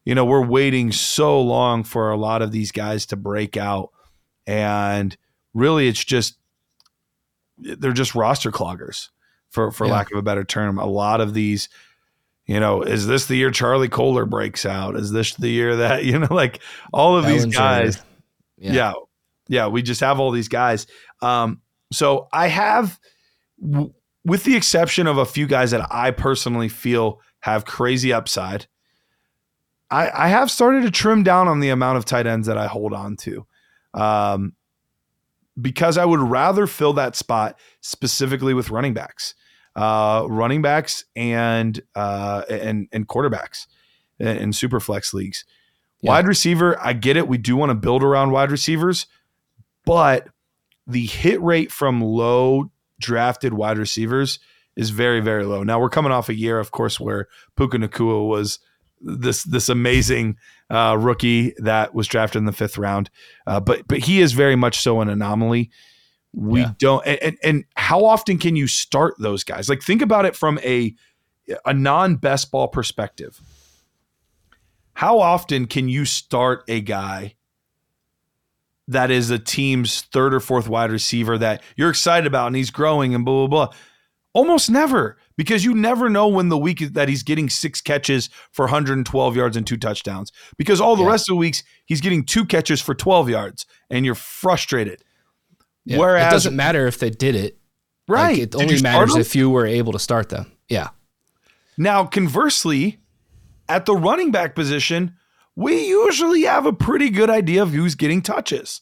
you 0.04 0.16
know, 0.16 0.26
we're 0.26 0.46
waiting 0.46 0.92
so 0.92 1.40
long 1.40 1.84
for 1.84 2.10
a 2.10 2.18
lot 2.18 2.42
of 2.42 2.52
these 2.52 2.72
guys 2.72 3.06
to 3.08 3.16
break 3.16 3.56
out. 3.56 3.92
And 4.48 5.16
really, 5.54 5.88
it's 5.88 6.04
just, 6.04 6.38
they're 7.58 7.94
just 7.94 8.16
roster 8.16 8.52
cloggers, 8.52 9.10
for, 9.50 9.72
for 9.72 9.88
yeah. 9.88 9.94
lack 9.94 10.12
of 10.12 10.18
a 10.18 10.22
better 10.22 10.44
term. 10.44 10.78
A 10.78 10.86
lot 10.86 11.22
of 11.22 11.34
these, 11.34 11.70
you 12.46 12.60
know, 12.60 12.82
is 12.82 13.08
this 13.08 13.26
the 13.26 13.36
year 13.36 13.52
Charlie 13.52 13.90
Kolar 13.90 14.26
breaks 14.26 14.66
out? 14.66 14.96
Is 14.96 15.12
this 15.12 15.34
the 15.36 15.50
year 15.50 15.78
that, 15.78 16.04
you 16.06 16.20
know, 16.20 16.28
like 16.30 16.62
all 16.94 17.18
of 17.18 17.26
these 17.26 17.46
guys? 17.46 18.02
Yeah. 18.58 18.74
yeah. 18.74 18.94
yeah. 19.48 19.68
we 19.68 19.82
just 19.82 20.02
have 20.02 20.20
all 20.20 20.32
these 20.32 20.50
guys. 20.50 20.88
Um, 21.22 21.62
so 21.92 22.28
I 22.34 22.48
have, 22.48 23.00
with 24.26 24.44
the 24.44 24.56
exception 24.56 25.08
of 25.08 25.18
a 25.18 25.26
few 25.26 25.48
guys 25.48 25.72
that 25.72 25.88
I 25.92 26.12
personally 26.12 26.70
feel 26.70 27.22
have 27.42 27.66
crazy 27.66 28.12
upside, 28.12 28.68
I, 29.90 30.10
I 30.26 30.28
have 30.28 30.50
started 30.50 30.82
to 30.84 30.92
trim 30.92 31.24
down 31.24 31.48
on 31.48 31.60
the 31.60 31.70
amount 31.70 31.98
of 31.98 32.06
tight 32.06 32.26
ends 32.26 32.48
that 32.48 32.58
I 32.58 32.68
hold 32.68 32.94
on 32.94 33.16
to. 33.18 33.46
Um, 33.96 34.54
because 35.60 35.98
I 35.98 36.06
would 36.06 36.20
rather 36.20 36.68
fill 36.68 36.94
that 36.94 37.16
spot 37.16 37.58
specifically 37.82 38.54
with 38.54 38.70
running 38.70 38.94
backs, 38.94 39.36
uh, 39.76 40.26
running 40.30 40.62
backs 40.62 41.06
and 41.16 41.82
uh, 41.96 42.44
and 42.50 42.88
and 42.92 43.08
quarterbacks 43.08 43.68
in, 44.20 44.28
in 44.28 44.54
super 44.54 44.80
flex 44.80 45.14
leagues. 45.14 45.46
Yeah. 46.02 46.12
Wide 46.12 46.28
receiver, 46.28 46.78
I 46.82 46.94
get 46.94 47.18
it. 47.18 47.28
We 47.28 47.38
do 47.38 47.56
want 47.56 47.70
to 47.70 47.76
build 47.76 48.04
around 48.04 48.32
wide 48.32 48.52
receivers, 48.52 49.08
but 49.86 50.28
the 50.86 51.06
hit 51.06 51.42
rate 51.42 51.72
from 51.72 52.02
low 52.02 52.72
drafted 53.00 53.54
wide 53.54 53.78
receivers 53.78 54.40
is 54.76 54.90
very 54.90 55.22
very 55.22 55.46
low. 55.46 55.64
Now 55.64 55.80
we're 55.80 55.90
coming 55.90 56.12
off 56.12 56.28
a 56.28 56.36
year, 56.36 56.60
of 56.60 56.72
course, 56.72 57.00
where 57.00 57.28
Puka 57.56 57.78
Nacua 57.78 58.28
was 58.28 58.60
this 59.02 59.44
this 59.44 59.70
amazing 59.70 60.38
uh, 60.70 60.98
rookie 61.00 61.54
that 61.58 61.94
was 61.94 62.08
drafted 62.08 62.40
in 62.40 62.46
the 62.46 62.52
fifth 62.52 62.78
round, 62.78 63.10
uh, 63.48 63.60
but 63.60 63.88
but 63.88 64.00
he 64.00 64.22
is 64.22 64.34
very 64.34 64.56
much 64.56 64.80
so 64.80 65.02
an 65.02 65.10
anomaly. 65.10 65.70
We 66.34 66.62
yeah. 66.62 66.72
don't, 66.80 67.06
and, 67.08 67.38
and 67.44 67.66
how 67.76 68.04
often 68.04 68.38
can 68.38 68.58
you 68.58 68.68
start 68.68 69.16
those 69.20 69.44
guys? 69.44 69.70
Like 69.70 69.82
think 69.82 70.02
about 70.02 70.26
it 70.26 70.36
from 70.36 70.60
a 70.60 70.94
a 71.66 71.74
non 71.74 72.16
best 72.16 72.52
ball 72.52 72.68
perspective. 72.68 73.40
How 74.94 75.20
often 75.20 75.68
can 75.68 75.90
you 75.90 76.06
start 76.06 76.64
a 76.68 76.82
guy 76.82 77.36
that 78.88 79.12
is 79.12 79.30
a 79.30 79.40
team's 79.40 80.02
third 80.02 80.34
or 80.34 80.40
fourth 80.40 80.68
wide 80.70 80.92
receiver 80.92 81.38
that 81.38 81.62
you're 81.76 81.90
excited 81.90 82.28
about 82.28 82.48
and 82.48 82.56
he's 82.56 82.72
growing 82.72 83.14
and 83.14 83.24
blah 83.24 83.48
blah 83.48 83.68
blah? 83.68 83.78
Almost 84.34 84.70
never, 84.70 85.18
because 85.38 85.66
you 85.66 85.74
never 85.74 86.10
know 86.10 86.28
when 86.28 86.50
the 86.50 86.58
week 86.58 86.80
that 86.80 87.10
he's 87.10 87.24
getting 87.24 87.50
six 87.50 87.82
catches 87.82 88.30
for 88.52 88.66
112 88.66 89.36
yards 89.36 89.58
and 89.58 89.68
two 89.68 89.78
touchdowns. 89.78 90.32
Because 90.58 90.80
all 90.80 90.96
the 90.96 91.04
yeah. 91.04 91.10
rest 91.10 91.30
of 91.30 91.34
the 91.34 91.38
weeks 91.38 91.64
he's 91.86 92.02
getting 92.02 92.24
two 92.24 92.46
catches 92.46 92.82
for 92.82 92.94
12 92.96 93.30
yards, 93.30 93.66
and 93.90 94.06
you're 94.06 94.16
frustrated. 94.16 95.04
Yeah. 95.86 96.00
Whereas 96.00 96.28
it 96.28 96.32
doesn't 96.32 96.56
matter 96.56 96.88
if 96.88 97.00
they 97.00 97.10
did 97.10 97.36
it, 97.36 97.58
right? 98.08 98.40
Like, 98.40 98.40
it 98.40 98.56
only 98.56 98.82
matters 98.82 99.16
if 99.16 99.36
you 99.36 99.50
were 99.50 99.66
able 99.66 99.94
to 99.94 100.00
start 100.00 100.30
them. 100.30 100.52
Yeah. 100.68 100.90
Now, 101.78 102.06
conversely, 102.06 103.00
at 103.68 103.86
the 103.86 103.96
running 103.96 104.32
back 104.32 104.56
position, 104.56 105.16
we 105.56 105.88
usually 105.88 106.44
have 106.44 106.66
a 106.66 106.74
pretty 106.74 107.10
good 107.10 107.30
idea 107.30 107.62
of 107.62 107.72
who's 107.72 107.96
getting 107.96 108.22
touches. 108.22 108.82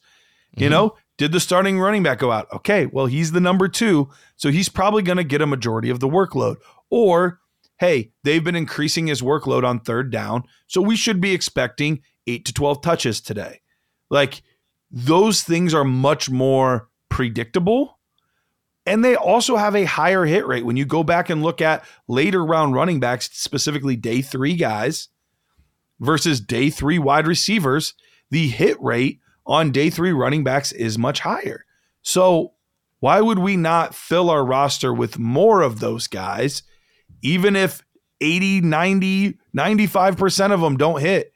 You 0.56 0.66
mm-hmm. 0.66 0.72
know, 0.72 0.96
did 1.24 1.32
the 1.32 1.40
starting 1.40 1.80
running 1.80 2.04
back 2.04 2.20
go 2.20 2.34
out? 2.34 2.52
Okay, 2.52 2.86
well, 2.88 3.06
he's 3.06 3.32
the 3.32 3.40
number 3.40 3.70
two, 3.70 4.10
so 4.36 4.52
he's 4.52 4.68
probably 4.68 5.02
going 5.02 5.16
to 5.16 5.24
get 5.24 5.42
a 5.42 5.48
majority 5.48 5.90
of 5.90 6.02
the 6.02 6.10
workload. 6.10 6.58
Or, 6.90 7.40
hey, 7.80 8.12
they've 8.26 8.44
been 8.44 8.58
increasing 8.58 9.08
his 9.08 9.22
workload 9.22 9.64
on 9.64 9.80
third 9.80 10.12
down, 10.12 10.44
so 10.68 10.82
we 10.82 10.98
should 10.98 11.22
be 11.22 11.32
expecting 11.32 12.02
eight 12.28 12.44
to 12.44 12.52
12 12.52 12.82
touches 12.82 13.22
today. 13.22 13.62
Like, 14.10 14.42
those 14.92 15.44
things 15.44 15.74
are 15.74 15.86
much 15.86 16.30
more 16.30 16.90
predictable. 17.08 18.00
And 18.86 19.06
they 19.06 19.16
also 19.16 19.56
have 19.56 19.78
a 19.78 19.86
higher 19.86 20.26
hit 20.26 20.46
rate. 20.46 20.66
When 20.66 20.76
you 20.76 20.84
go 20.84 21.06
back 21.06 21.30
and 21.30 21.42
look 21.42 21.62
at 21.62 21.86
later 22.10 22.46
round 22.46 22.74
running 22.74 23.00
backs, 23.00 23.30
specifically 23.32 23.96
day 23.96 24.22
three 24.22 24.58
guys 24.58 25.08
versus 26.02 26.42
day 26.42 26.70
three 26.70 27.00
wide 27.00 27.28
receivers, 27.28 27.94
the 28.30 28.50
hit 28.50 28.76
rate 28.82 29.22
on 29.46 29.72
day 29.72 29.90
three 29.90 30.12
running 30.12 30.44
backs 30.44 30.72
is 30.72 30.98
much 30.98 31.20
higher. 31.20 31.66
So 32.02 32.54
why 33.00 33.20
would 33.22 33.40
we 33.40 33.58
not 33.58 33.94
fill 33.96 34.30
our 34.30 34.46
roster 34.46 34.94
with 34.94 35.20
more 35.20 35.62
of 35.62 35.80
those 35.80 36.08
guys, 36.08 36.64
even 37.22 37.56
if 37.56 37.82
80, 38.22 38.62
90, 38.62 39.38
95% 39.56 40.52
of 40.52 40.62
them 40.62 40.78
don't 40.78 41.02
hit? 41.02 41.34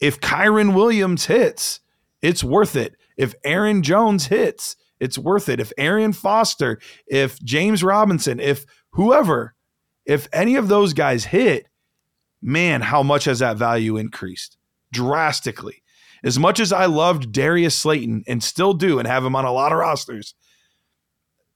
If 0.00 0.20
Kyren 0.20 0.74
Williams 0.74 1.26
hits, 1.26 1.80
it's 2.22 2.44
worth 2.44 2.76
it. 2.76 2.94
If 3.16 3.34
Aaron 3.44 3.82
Jones 3.82 4.26
hits, 4.26 4.76
it's 5.00 5.18
worth 5.18 5.48
it. 5.48 5.58
If 5.58 5.72
Arian 5.76 6.12
Foster, 6.12 6.80
if 7.08 7.36
James 7.40 7.82
Robinson, 7.82 8.38
if 8.38 8.64
whoever, 8.90 9.54
if 10.06 10.28
any 10.32 10.54
of 10.54 10.68
those 10.68 10.92
guys 10.92 11.24
hit, 11.24 11.66
man, 12.40 12.80
how 12.80 13.02
much 13.02 13.24
has 13.24 13.40
that 13.40 13.56
value 13.56 13.96
increased? 13.96 14.56
Drastically. 14.92 15.81
As 16.24 16.38
much 16.38 16.60
as 16.60 16.72
I 16.72 16.86
loved 16.86 17.32
Darius 17.32 17.76
Slayton 17.76 18.24
and 18.26 18.42
still 18.42 18.74
do 18.74 18.98
and 18.98 19.08
have 19.08 19.24
him 19.24 19.34
on 19.34 19.44
a 19.44 19.52
lot 19.52 19.72
of 19.72 19.78
rosters, 19.78 20.34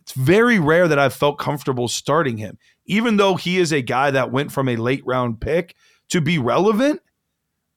it's 0.00 0.12
very 0.12 0.58
rare 0.58 0.88
that 0.88 0.98
I've 0.98 1.14
felt 1.14 1.38
comfortable 1.38 1.88
starting 1.88 2.36
him. 2.36 2.58
Even 2.84 3.16
though 3.16 3.34
he 3.34 3.58
is 3.58 3.72
a 3.72 3.82
guy 3.82 4.10
that 4.10 4.30
went 4.30 4.52
from 4.52 4.68
a 4.68 4.76
late 4.76 5.04
round 5.04 5.40
pick 5.40 5.74
to 6.08 6.20
be 6.20 6.38
relevant, 6.38 7.00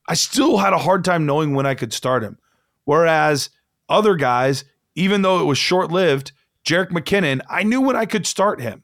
I 0.08 0.14
still 0.16 0.58
had 0.58 0.74
a 0.74 0.78
hard 0.78 1.04
time 1.04 1.26
knowing 1.26 1.54
when 1.54 1.66
I 1.66 1.76
could 1.76 1.94
start 1.94 2.24
him. 2.24 2.38
Whereas 2.86 3.50
other 3.88 4.16
guys, 4.16 4.64
even 4.96 5.22
though 5.22 5.40
it 5.42 5.46
was 5.46 5.58
short 5.58 5.92
lived, 5.92 6.32
Jerick 6.66 6.90
McKinnon, 6.90 7.42
I 7.50 7.64
knew 7.64 7.82
when 7.82 7.96
I 7.96 8.06
could 8.06 8.26
start 8.28 8.62
him 8.62 8.84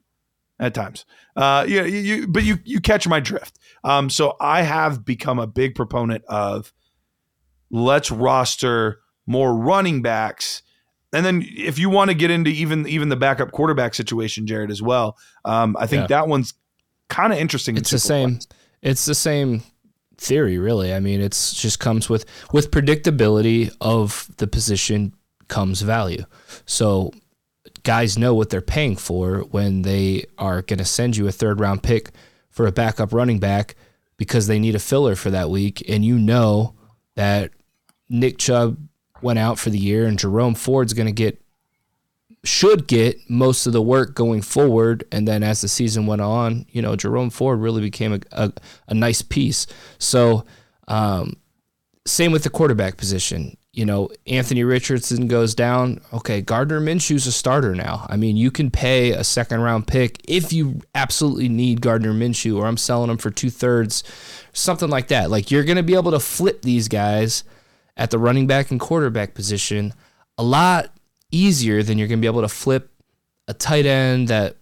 at 0.59 0.73
times. 0.73 1.05
Uh, 1.35 1.65
you, 1.67 1.83
you, 1.83 2.27
but 2.27 2.43
you 2.43 2.59
you 2.63 2.79
catch 2.79 3.07
my 3.07 3.19
drift. 3.19 3.59
Um, 3.83 4.09
so 4.09 4.37
I 4.39 4.61
have 4.61 5.05
become 5.05 5.37
a 5.37 5.47
big 5.47 5.75
proponent 5.75 6.23
of 6.25 6.73
let's 7.69 8.11
roster 8.11 8.99
more 9.25 9.55
running 9.55 10.01
backs. 10.01 10.61
And 11.13 11.25
then 11.25 11.45
if 11.47 11.79
you 11.79 11.89
want 11.89 12.09
to 12.09 12.15
get 12.15 12.29
into 12.29 12.49
even 12.49 12.87
even 12.87 13.09
the 13.09 13.15
backup 13.15 13.51
quarterback 13.51 13.93
situation, 13.93 14.47
Jared, 14.47 14.69
as 14.69 14.81
well, 14.81 15.17
um, 15.45 15.77
I 15.79 15.87
think 15.87 16.01
yeah. 16.01 16.07
that 16.07 16.27
one's 16.27 16.53
kind 17.09 17.31
of 17.31 17.39
interesting. 17.39 17.77
It's 17.77 17.91
the 17.91 17.99
same. 17.99 18.39
It's 18.81 19.05
the 19.05 19.15
same 19.15 19.63
theory, 20.17 20.57
really. 20.57 20.93
I 20.93 20.99
mean, 20.99 21.21
it's 21.21 21.53
just 21.53 21.79
comes 21.79 22.09
with 22.09 22.25
with 22.51 22.71
predictability 22.71 23.73
of 23.79 24.29
the 24.37 24.47
position 24.47 25.13
comes 25.47 25.81
value. 25.81 26.25
So 26.65 27.11
guys 27.83 28.17
know 28.17 28.33
what 28.33 28.49
they're 28.49 28.61
paying 28.61 28.95
for 28.95 29.39
when 29.51 29.83
they 29.83 30.25
are 30.37 30.63
going 30.63 30.79
to 30.79 30.85
send 30.85 31.15
you 31.15 31.27
a 31.27 31.31
third 31.31 31.59
round 31.59 31.83
pick 31.83 32.09
for 32.49 32.65
a 32.65 32.71
backup 32.71 33.13
running 33.13 33.39
back 33.39 33.75
because 34.17 34.47
they 34.47 34.59
need 34.59 34.75
a 34.75 34.79
filler 34.79 35.15
for 35.15 35.29
that 35.29 35.49
week, 35.49 35.83
and 35.87 36.03
you 36.03 36.17
know 36.17 36.73
that 37.15 37.51
Nick 38.09 38.37
Chubb 38.37 38.77
went 39.21 39.39
out 39.39 39.57
for 39.57 39.69
the 39.69 39.79
year, 39.79 40.05
and 40.05 40.19
Jerome 40.19 40.55
Ford's 40.55 40.93
going 40.93 41.07
to 41.07 41.11
get 41.11 41.41
should 42.43 42.87
get 42.87 43.17
most 43.27 43.65
of 43.65 43.73
the 43.73 43.81
work 43.81 44.13
going 44.13 44.41
forward. 44.41 45.03
And 45.11 45.27
then 45.27 45.43
as 45.43 45.61
the 45.61 45.67
season 45.67 46.05
went 46.05 46.21
on, 46.21 46.65
you 46.69 46.81
know, 46.81 46.95
Jerome 46.95 47.31
Ford 47.31 47.59
really 47.59 47.81
became 47.81 48.13
a, 48.13 48.19
a, 48.31 48.53
a 48.87 48.93
nice 48.93 49.23
piece. 49.23 49.65
So, 49.97 50.45
um, 50.87 51.37
same 52.05 52.31
with 52.31 52.43
the 52.43 52.51
quarterback 52.51 52.97
position. 52.97 53.57
You 53.75 53.85
know, 53.85 54.09
Anthony 54.25 54.63
Richardson 54.63 55.27
goes 55.27 55.53
down. 55.53 55.99
Okay, 56.13 56.39
Gardner 56.39 56.79
Minshew's 56.79 57.27
a 57.27 57.31
starter 57.31 57.75
now. 57.75 58.05
I 58.09 58.15
mean, 58.15 58.37
you 58.37 58.49
can 58.49 58.71
pay 58.71 59.11
a 59.11 59.23
second 59.23 59.59
round 59.59 59.85
pick 59.85 60.21
if 60.29 60.53
you 60.53 60.79
absolutely 60.95 61.49
need 61.49 61.81
Gardner 61.81 62.13
Minshew, 62.13 62.57
or 62.57 62.67
I'm 62.67 62.77
selling 62.77 63.09
him 63.09 63.17
for 63.17 63.31
two 63.31 63.49
thirds, 63.49 64.05
something 64.53 64.89
like 64.89 65.09
that. 65.09 65.29
Like 65.29 65.51
you're 65.51 65.65
going 65.65 65.75
to 65.75 65.83
be 65.83 65.93
able 65.93 66.11
to 66.11 66.21
flip 66.21 66.61
these 66.61 66.87
guys 66.87 67.43
at 67.97 68.11
the 68.11 68.17
running 68.17 68.47
back 68.47 68.71
and 68.71 68.79
quarterback 68.79 69.33
position 69.33 69.93
a 70.37 70.43
lot 70.43 70.91
easier 71.29 71.83
than 71.83 71.97
you're 71.97 72.07
going 72.07 72.19
to 72.19 72.23
be 72.23 72.27
able 72.27 72.41
to 72.41 72.47
flip 72.47 72.89
a 73.49 73.53
tight 73.53 73.85
end 73.85 74.29
that 74.29 74.55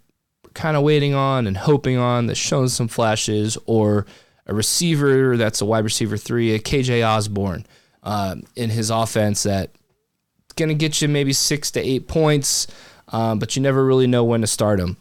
we're 0.44 0.52
kind 0.54 0.76
of 0.76 0.82
waiting 0.82 1.14
on 1.14 1.46
and 1.46 1.58
hoping 1.58 1.98
on 1.98 2.26
that's 2.26 2.40
showing 2.40 2.68
some 2.68 2.88
flashes 2.88 3.60
or 3.68 4.08
a 4.48 4.56
receiver 4.56 5.38
that's 5.38 5.62
a 5.62 5.66
wide 5.66 5.84
receiver 5.84 6.18
three, 6.18 6.54
a 6.54 6.60
KJ 6.60 7.08
Osborn 7.08 7.66
um, 8.04 8.44
in 8.56 8.70
his 8.70 8.90
offense 8.90 9.44
that 9.44 9.72
going 10.56 10.70
to 10.70 10.76
get 10.76 11.02
you 11.02 11.08
maybe 11.08 11.34
six 11.34 11.72
to 11.72 11.80
eight 11.80 12.08
points, 12.08 12.68
um, 13.10 13.40
but 13.40 13.56
you 13.56 13.62
never 13.62 13.84
really 13.86 14.08
know 14.08 14.24
when 14.24 14.42
to 14.42 14.48
start 14.48 14.80
him. 14.80 14.98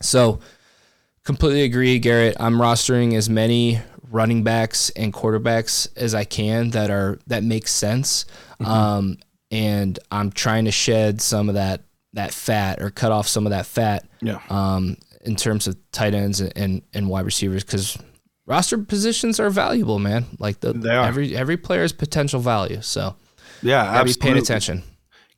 So, 0.00 0.40
completely 1.24 1.62
agree, 1.62 1.98
Garret. 1.98 2.36
I'm 2.38 2.54
rostering 2.54 3.14
as 3.14 3.28
many 3.28 3.80
running 4.10 4.44
backs 4.44 4.90
and 4.90 5.12
quarterbacks 5.12 5.88
as 5.96 6.14
I 6.14 6.24
can 6.24 6.70
that 6.70 6.90
are 6.90 7.18
that 7.26 7.42
makes 7.42 7.72
sense. 7.72 8.24
Mm-hmm. 8.60 8.66
Um, 8.66 9.18
and 9.50 9.98
I'm 10.10 10.30
trying 10.30 10.66
to 10.66 10.70
shed 10.70 11.20
some 11.20 11.48
of 11.48 11.54
that 11.54 11.82
that 12.12 12.32
fat 12.32 12.80
or 12.80 12.90
cut 12.90 13.12
off 13.12 13.26
some 13.28 13.46
of 13.46 13.50
that 13.50 13.66
fat. 13.66 14.06
Yeah. 14.20 14.40
Um, 14.48 14.96
in 15.24 15.34
terms 15.34 15.66
of 15.66 15.76
tight 15.90 16.14
ends 16.14 16.40
and 16.40 16.52
and, 16.56 16.82
and 16.94 17.08
wide 17.08 17.24
receivers 17.24 17.64
because 17.64 17.98
roster 18.46 18.78
positions 18.78 19.38
are 19.38 19.50
valuable, 19.50 19.98
man. 19.98 20.26
Like 20.38 20.60
the 20.60 20.74
every 20.90 21.36
every 21.36 21.56
player's 21.56 21.92
potential 21.92 22.40
value. 22.40 22.80
So 22.80 23.16
yeah, 23.62 23.82
absolutely. 23.82 24.12
Be 24.12 24.20
paying 24.20 24.38
attention. 24.38 24.82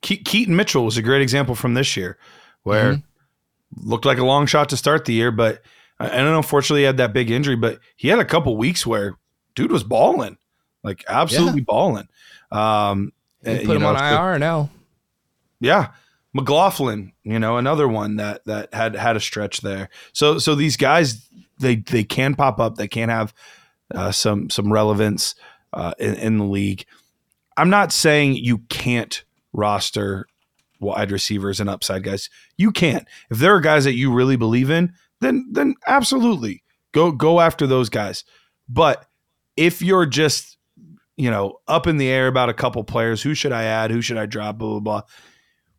Ke- 0.01 0.23
Keaton 0.23 0.55
Mitchell 0.55 0.85
was 0.85 0.97
a 0.97 1.01
great 1.01 1.21
example 1.21 1.55
from 1.55 1.73
this 1.73 1.97
year, 1.97 2.17
where 2.63 2.93
mm-hmm. 2.93 3.89
looked 3.89 4.05
like 4.05 4.17
a 4.17 4.25
long 4.25 4.45
shot 4.45 4.69
to 4.69 4.77
start 4.77 5.05
the 5.05 5.13
year, 5.13 5.31
but 5.31 5.61
I 5.99 6.07
don't 6.07 6.31
know. 6.31 6.37
unfortunately 6.37 6.81
he 6.81 6.85
had 6.85 6.97
that 6.97 7.11
big 7.11 7.29
injury, 7.29 7.57
but 7.57 7.79
he 7.97 8.07
had 8.07 8.19
a 8.19 8.25
couple 8.25 8.55
weeks 8.55 8.87
where 8.87 9.17
dude 9.55 9.71
was 9.71 9.83
balling, 9.83 10.37
like 10.83 11.03
absolutely 11.09 11.61
yeah. 11.61 11.65
balling. 11.67 12.07
Um, 12.51 13.11
put 13.43 13.61
him 13.61 13.81
know, 13.81 13.95
on 13.95 14.31
IR 14.31 14.39
now. 14.39 14.69
Yeah, 15.59 15.89
McLaughlin, 16.33 17.11
you 17.23 17.39
know, 17.39 17.57
another 17.57 17.87
one 17.87 18.15
that 18.15 18.45
that 18.45 18.73
had 18.73 18.95
had 18.95 19.17
a 19.17 19.19
stretch 19.19 19.61
there. 19.61 19.89
So 20.13 20.37
so 20.37 20.55
these 20.55 20.77
guys 20.77 21.27
they 21.59 21.77
they 21.77 22.03
can 22.03 22.35
pop 22.35 22.59
up. 22.59 22.75
They 22.75 22.87
can 22.87 23.09
have 23.09 23.33
uh, 23.93 24.11
some 24.11 24.49
some 24.49 24.71
relevance 24.71 25.35
uh, 25.73 25.93
in, 25.99 26.15
in 26.15 26.37
the 26.37 26.45
league. 26.45 26.85
I'm 27.57 27.69
not 27.69 27.91
saying 27.91 28.35
you 28.35 28.59
can't 28.69 29.23
roster 29.53 30.27
wide 30.79 31.11
receivers 31.11 31.59
and 31.59 31.69
upside 31.69 32.03
guys. 32.03 32.29
You 32.57 32.71
can't. 32.71 33.07
If 33.29 33.39
there 33.39 33.53
are 33.53 33.59
guys 33.59 33.83
that 33.83 33.95
you 33.95 34.13
really 34.13 34.37
believe 34.37 34.69
in, 34.69 34.93
then 35.21 35.47
then 35.51 35.75
absolutely 35.87 36.63
go 36.93 37.11
go 37.11 37.39
after 37.39 37.67
those 37.67 37.89
guys. 37.89 38.23
But 38.67 39.05
if 39.57 39.81
you're 39.81 40.05
just 40.05 40.57
you 41.17 41.29
know 41.29 41.59
up 41.67 41.87
in 41.87 41.97
the 41.97 42.09
air 42.09 42.27
about 42.27 42.49
a 42.49 42.53
couple 42.53 42.83
players, 42.83 43.21
who 43.21 43.33
should 43.33 43.51
I 43.51 43.63
add? 43.63 43.91
Who 43.91 44.01
should 44.01 44.17
I 44.17 44.25
drop? 44.25 44.57
Blah 44.57 44.69
blah 44.69 44.79
blah. 44.79 45.01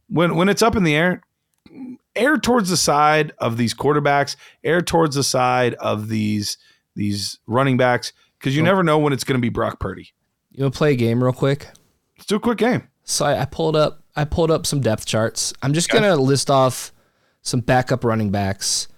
When 0.08 0.36
when 0.36 0.48
it's 0.48 0.62
up 0.62 0.76
in 0.76 0.84
the 0.84 0.94
air, 0.94 1.22
air 2.16 2.38
towards 2.38 2.70
the 2.70 2.76
side 2.76 3.32
of 3.38 3.56
these 3.56 3.74
quarterbacks, 3.74 4.36
air 4.64 4.80
towards 4.80 5.16
the 5.16 5.24
side 5.24 5.74
of 5.74 6.08
these 6.08 6.58
these 6.96 7.38
running 7.46 7.76
backs, 7.76 8.12
because 8.38 8.56
you 8.56 8.62
never 8.62 8.82
know 8.82 8.98
when 8.98 9.12
it's 9.12 9.24
going 9.24 9.38
to 9.38 9.42
be 9.42 9.48
Brock 9.48 9.78
Purdy. 9.80 10.10
You 10.50 10.64
want 10.64 10.74
to 10.74 10.78
play 10.78 10.92
a 10.92 10.96
game 10.96 11.22
real 11.22 11.32
quick? 11.32 11.68
Let's 12.18 12.26
do 12.26 12.36
a 12.36 12.40
quick 12.40 12.58
game. 12.58 12.88
So 13.04 13.24
I, 13.24 13.42
I 13.42 13.44
pulled 13.44 13.76
up 13.76 14.02
I 14.16 14.24
pulled 14.24 14.50
up 14.50 14.66
some 14.66 14.80
depth 14.80 15.06
charts. 15.06 15.52
I'm 15.62 15.72
just 15.72 15.88
gonna 15.88 16.16
list 16.16 16.50
off 16.50 16.92
some 17.42 17.60
backup 17.60 18.04
running 18.04 18.30
backs, 18.30 18.88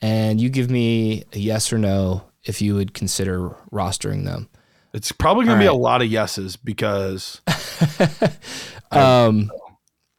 and 0.00 0.40
you 0.40 0.48
give 0.48 0.70
me 0.70 1.24
a 1.32 1.38
yes 1.38 1.72
or 1.72 1.78
no 1.78 2.24
if 2.44 2.62
you 2.62 2.74
would 2.74 2.94
consider 2.94 3.50
rostering 3.72 4.24
them. 4.24 4.48
It's 4.92 5.12
probably 5.12 5.44
going 5.44 5.56
to 5.58 5.62
be 5.62 5.68
All 5.68 5.76
a 5.76 5.78
lot 5.78 6.02
of 6.02 6.08
yeses 6.08 6.56
because 6.56 7.40
Um, 8.90 9.50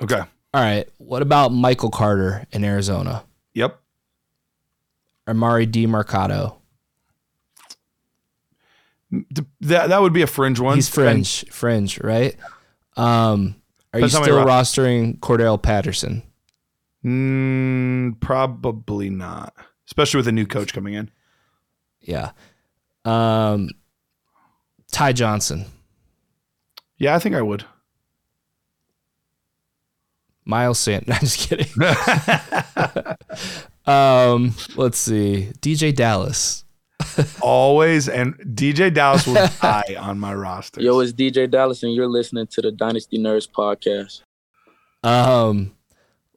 okay. 0.02 0.22
All 0.54 0.62
right. 0.62 0.88
What 0.97 1.22
about 1.22 1.49
Michael 1.54 1.89
Carter 1.91 2.45
in 2.52 2.64
Arizona? 2.64 3.24
Yep. 3.54 3.80
Emari 5.28 5.66
Demercado. 5.70 6.56
D- 9.12 9.43
That 9.62 9.88
that 9.89 10.02
would 10.02 10.14
be 10.14 10.22
a 10.22 10.28
fringe 10.28 10.60
one. 10.60 10.76
He's 10.78 10.89
fringe, 10.89 11.45
fringe, 11.49 11.99
right? 12.02 12.36
Um, 12.95 13.56
are 13.93 13.99
you 13.99 14.08
Depends 14.08 14.14
how 14.14 14.20
many 14.22 14.32
still 14.32 14.38
ro- 14.38 14.45
rostering 14.45 15.20
Cordarrelle 15.20 15.62
Patterson? 15.62 16.24
Mm, 17.04 18.20
probably 18.22 19.10
not, 19.10 19.54
especially 19.88 20.18
with 20.20 20.28
a 20.28 20.32
new 20.32 20.45
coach 20.45 20.74
coming 20.74 20.93
in. 20.93 21.10
Yeah. 22.02 22.32
Um, 23.04 23.70
Ty 24.91 25.14
Johnson, 25.14 25.66
Yeah, 26.97 27.16
I 27.16 27.20
think 27.20 27.36
I 27.36 27.41
would. 27.41 27.66
Miles 30.46 30.80
Sand. 30.80 31.06
I'm 31.10 31.20
just 31.20 31.50
kidding. 31.50 31.68
Um, 33.86 34.54
let's 34.76 35.00
see. 35.00 35.52
DeeJay 35.60 35.96
Dallas. 35.96 36.66
Always 37.42 38.08
and 38.08 38.36
DeeJay 38.38 38.94
Dallas 38.94 39.26
will 39.26 39.48
die 39.62 39.96
on 40.00 40.20
my 40.20 40.34
roster. 40.34 40.82
Yo, 40.82 41.00
it's 41.00 41.14
DeeJay 41.14 41.50
Dallas, 41.50 41.82
and 41.82 41.94
you're 41.94 42.08
listening 42.08 42.48
to 42.48 42.62
the 42.62 42.72
Dynasty 42.72 43.18
Nerds 43.18 43.50
podcast. 43.50 44.22
Um, 45.04 45.76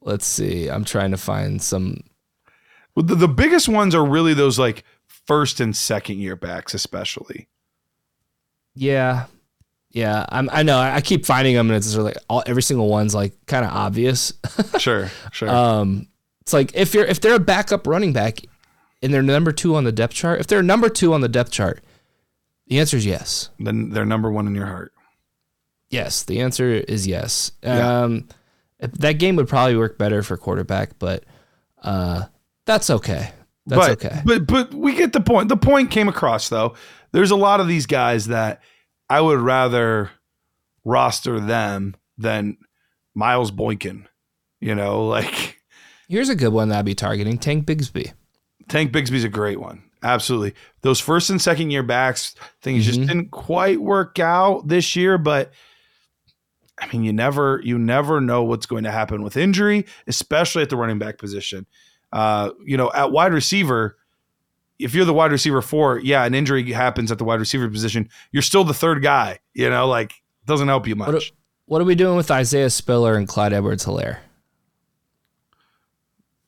let's 0.01 0.27
see. 0.27 0.69
I'm 0.69 0.85
trying 0.85 1.11
to 1.11 1.17
find 1.19 1.61
some. 1.61 1.99
Well, 2.97 3.05
the, 3.05 3.15
the 3.15 3.29
biggest 3.29 3.69
ones 3.69 3.95
are 3.95 4.05
really 4.05 4.33
those 4.33 4.59
like 4.59 4.85
first 5.07 5.61
and 5.61 5.77
second 5.77 6.19
year 6.19 6.37
backs, 6.37 6.73
especially. 6.73 7.49
Yeah, 8.75 9.27
yeah. 9.95 10.27
I'm. 10.29 10.51
I 10.53 10.63
know. 10.63 10.79
I 10.79 11.01
keep 11.01 11.25
finding 11.25 11.55
them, 11.55 11.71
and 11.71 11.77
it's 11.77 11.97
like 11.97 12.19
all 12.29 12.43
every 12.45 12.63
single 12.63 12.89
one's 12.89 13.15
like 13.15 13.33
kind 13.47 13.65
of 13.65 13.73
obvious. 13.73 14.33
Sure, 14.79 15.11
sure. 15.33 15.49
Um, 15.49 16.09
it's 16.43 16.53
like 16.53 16.75
if 16.75 16.95
you're 16.95 17.07
if 17.07 17.21
they're 17.21 17.37
a 17.37 17.41
backup 17.41 17.87
running 17.87 18.13
back, 18.13 18.41
and 19.03 19.15
they're 19.15 19.23
number 19.23 19.53
two 19.53 19.77
on 19.77 19.85
the 19.85 19.93
depth 19.93 20.15
chart. 20.15 20.41
If 20.41 20.47
they're 20.47 20.63
number 20.63 20.89
two 20.89 21.15
on 21.15 21.21
the 21.21 21.29
depth 21.29 21.51
chart, 21.53 21.83
the 22.67 22.81
answer 22.81 22.97
is 22.97 23.07
yes. 23.07 23.51
then 23.59 23.91
they're 23.91 24.07
number 24.07 24.31
one 24.33 24.47
in 24.47 24.55
your 24.55 24.67
heart. 24.67 24.93
Yes, 25.91 26.25
the 26.25 26.41
answer 26.41 26.71
is 26.73 27.07
yes. 27.07 27.53
Yeah. 27.63 28.03
Um, 28.03 28.29
that 28.81 29.15
game 29.15 29.37
would 29.37 29.49
probably 29.49 29.77
work 29.77 29.97
better 29.97 30.23
for 30.23 30.37
quarterback, 30.37 30.99
but 30.99 31.25
uh, 31.83 32.25
that's 32.67 32.91
okay. 32.91 33.31
That's 33.67 33.89
but, 33.89 34.05
okay. 34.05 34.23
But 34.25 34.47
but 34.47 34.75
we 34.75 34.95
get 34.95 35.13
the 35.13 35.21
point. 35.21 35.49
The 35.49 35.57
point 35.57 35.91
came 35.91 36.09
across 36.09 36.49
though. 36.49 36.75
There's 37.13 37.31
a 37.31 37.37
lot 37.37 37.61
of 37.61 37.69
these 37.69 37.87
guys 37.87 38.27
that 38.27 38.63
I 39.09 39.21
would 39.21 39.41
rather 39.41 40.11
roster 40.85 41.41
them 41.41 41.95
than 42.19 42.57
Miles 43.15 43.51
Boykin. 43.51 44.09
You 44.61 44.75
know, 44.75 45.07
like 45.09 45.61
Here's 46.09 46.29
a 46.29 46.35
good 46.37 46.53
one 46.53 46.69
that 46.69 46.79
I'd 46.81 46.85
be 46.85 46.95
targeting: 46.95 47.39
Tank 47.39 47.67
Bigsby. 47.67 48.13
Tank 48.69 48.93
Bigsby's 48.93 49.25
a 49.25 49.29
great 49.29 49.61
one. 49.61 49.83
Absolutely. 50.03 50.55
Those 50.83 51.01
first 51.01 51.31
and 51.31 51.41
second 51.41 51.71
year 51.71 51.83
backs, 51.83 52.35
things 52.61 52.85
just 52.85 53.01
Mhm. 53.01 53.07
didn't 53.09 53.31
quite 53.31 53.81
work 53.81 54.19
out 54.19 54.69
this 54.69 54.95
year, 54.97 55.17
but 55.17 55.53
I 56.79 56.87
mean, 56.93 57.05
you 57.05 57.13
never 57.13 57.61
you 57.65 57.79
never 57.79 58.21
know 58.21 58.43
what's 58.43 58.67
going 58.67 58.85
to 58.85 58.91
happen 58.91 59.23
with 59.23 59.37
injury, 59.37 59.87
especially 60.07 60.63
at 60.63 60.71
the 60.71 60.77
running 60.77 60.99
back 60.99 61.19
position. 61.19 61.67
Uh, 62.13 62.51
you 62.65 62.77
know, 62.77 62.91
at 62.95 63.13
wide 63.13 63.33
receiver, 63.33 63.97
if 64.79 64.95
you're 64.95 65.05
the 65.05 65.15
wide 65.15 65.33
receiver 65.33 65.63
four, 65.63 65.99
yeah, 65.99 66.25
an 66.25 66.35
injury 66.35 66.71
happens 66.73 67.13
at 67.13 67.19
the 67.19 67.25
wide 67.25 67.41
receiver 67.41 67.69
position. 67.69 68.09
You're 68.33 68.43
still 68.43 68.65
the 68.65 68.75
third 68.75 69.03
guy. 69.03 69.39
You 69.53 69.71
know, 69.71 69.87
like 69.87 70.13
doesn't 70.47 70.69
help 70.69 70.87
you 70.87 70.97
much. 70.97 71.13
What, 71.13 71.31
what 71.67 71.81
are 71.83 71.85
we 71.85 71.95
doing 71.95 72.17
with 72.17 72.31
Isaiah 72.31 72.71
Spiller 72.71 73.15
and 73.17 73.29
Clyde 73.29 73.53
Edwards 73.53 73.85
Helaire? 73.85 74.19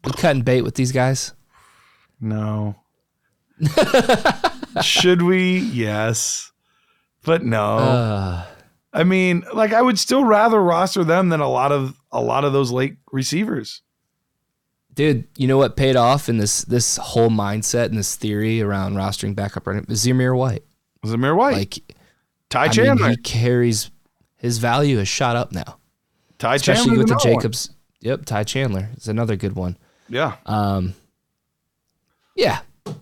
We 0.04 0.12
cutting 0.12 0.42
bait 0.42 0.62
with 0.62 0.74
these 0.74 0.92
guys? 0.92 1.32
No. 2.20 2.76
Should 4.82 5.22
we? 5.22 5.58
Yes. 5.58 6.52
But 7.24 7.42
no. 7.42 7.78
Uh, 7.78 8.44
I 8.92 9.04
mean, 9.04 9.44
like 9.52 9.72
I 9.72 9.82
would 9.82 9.98
still 9.98 10.24
rather 10.24 10.62
roster 10.62 11.02
them 11.04 11.28
than 11.28 11.40
a 11.40 11.48
lot 11.48 11.72
of 11.72 12.00
a 12.12 12.20
lot 12.20 12.44
of 12.44 12.52
those 12.52 12.70
late 12.70 12.96
receivers. 13.10 13.82
Dude, 14.96 15.28
you 15.36 15.46
know 15.46 15.56
what 15.58 15.76
paid 15.76 15.94
off 15.94 16.28
in 16.28 16.38
this 16.38 16.62
this 16.64 16.96
whole 16.96 17.28
mindset 17.30 17.86
and 17.86 17.96
this 17.96 18.16
theory 18.16 18.60
around 18.60 18.94
rostering 18.94 19.34
backup 19.36 19.66
running? 19.68 19.84
Zamir 19.86 20.36
White. 20.36 20.64
Zamir 21.04 21.36
White, 21.36 21.56
Like, 21.56 21.78
Ty 22.50 22.64
I 22.64 22.68
Chandler, 22.68 22.94
mean, 23.08 23.10
he 23.12 23.16
carries 23.18 23.90
his 24.38 24.58
value 24.58 24.98
has 24.98 25.06
shot 25.06 25.36
up 25.36 25.52
now, 25.52 25.78
Ty 26.38 26.56
especially 26.56 26.96
Chandler, 26.96 26.98
with 26.98 27.08
the 27.08 27.16
Jacobs. 27.22 27.70
Yep, 28.00 28.24
Ty 28.24 28.42
Chandler 28.44 28.88
is 28.96 29.06
another 29.08 29.36
good 29.36 29.54
one. 29.54 29.76
Yeah, 30.08 30.36
Um, 30.46 30.94
yeah, 32.36 32.60
we 32.86 32.92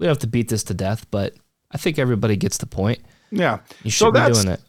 don't 0.00 0.08
have 0.08 0.18
to 0.20 0.26
beat 0.26 0.48
this 0.48 0.64
to 0.64 0.74
death, 0.74 1.06
but 1.10 1.34
I 1.70 1.78
think 1.78 1.98
everybody 1.98 2.36
gets 2.36 2.58
the 2.58 2.66
point. 2.66 3.00
yeah. 3.30 3.58
You 3.82 3.90
So 3.90 4.06
should 4.06 4.14
be 4.14 4.20
that's- 4.20 4.42
doing 4.42 4.54
it. 4.54 4.60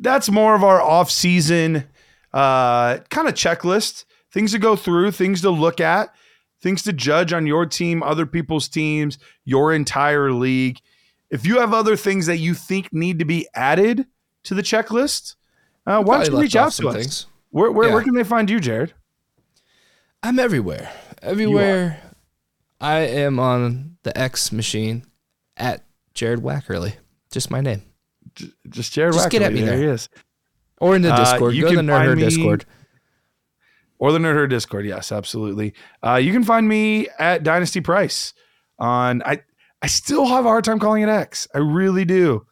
That's 0.00 0.30
more 0.30 0.54
of 0.54 0.62
our 0.62 0.80
off 0.80 1.10
season 1.10 1.84
uh, 2.32 2.98
kind 3.10 3.26
of 3.26 3.34
checklist. 3.34 4.04
Things 4.38 4.52
to 4.52 4.60
go 4.60 4.76
through, 4.76 5.10
things 5.10 5.40
to 5.40 5.50
look 5.50 5.80
at, 5.80 6.14
things 6.62 6.84
to 6.84 6.92
judge 6.92 7.32
on 7.32 7.44
your 7.44 7.66
team, 7.66 8.04
other 8.04 8.24
people's 8.24 8.68
teams, 8.68 9.18
your 9.44 9.74
entire 9.74 10.30
league. 10.30 10.78
If 11.28 11.44
you 11.44 11.58
have 11.58 11.74
other 11.74 11.96
things 11.96 12.26
that 12.26 12.36
you 12.36 12.54
think 12.54 12.92
need 12.92 13.18
to 13.18 13.24
be 13.24 13.48
added 13.52 14.06
to 14.44 14.54
the 14.54 14.62
checklist, 14.62 15.34
uh, 15.88 16.04
why 16.04 16.22
don't 16.22 16.32
you 16.36 16.40
reach 16.40 16.54
out 16.54 16.70
to 16.74 16.88
us? 16.88 16.94
things. 16.94 17.26
Where, 17.50 17.72
where, 17.72 17.92
where 17.92 18.00
can 18.00 18.14
they 18.14 18.22
find 18.22 18.48
you, 18.48 18.60
Jared? 18.60 18.94
I'm 20.22 20.38
everywhere. 20.38 20.88
Everywhere. 21.20 22.00
I 22.80 22.98
am 23.00 23.40
on 23.40 23.96
the 24.04 24.16
X 24.16 24.52
machine 24.52 25.04
at 25.56 25.82
Jared 26.14 26.42
Wackerly. 26.42 26.92
Just 27.32 27.50
my 27.50 27.60
name. 27.60 27.82
Just 28.68 28.92
Jared 28.92 29.14
Just 29.14 29.30
get 29.30 29.42
Wackerly. 29.42 29.46
at 29.46 29.52
me 29.52 29.60
there. 29.62 29.76
there. 29.78 29.88
he 29.88 29.92
is. 29.94 30.08
Or 30.80 30.94
in 30.94 31.02
the 31.02 31.12
Uh, 31.12 31.24
Discord. 31.24 31.54
you 31.56 31.62
Go 31.62 31.70
to 31.70 31.76
the 31.78 31.82
can 31.82 31.88
Nerd 31.88 32.20
Discord. 32.20 32.64
Or 33.98 34.12
the 34.12 34.18
Nerd 34.18 34.34
Herd 34.34 34.50
Discord. 34.50 34.86
Yes, 34.86 35.10
absolutely. 35.12 35.74
Uh, 36.04 36.16
you 36.16 36.32
can 36.32 36.44
find 36.44 36.68
me 36.68 37.08
at 37.18 37.42
Dynasty 37.42 37.80
Price 37.80 38.34
on. 38.78 39.22
I 39.22 39.42
I 39.80 39.86
still 39.86 40.26
have 40.26 40.44
a 40.44 40.48
hard 40.48 40.64
time 40.64 40.78
calling 40.80 41.02
it 41.02 41.08
X. 41.08 41.46
I 41.54 41.58
really 41.58 42.04
do. 42.04 42.44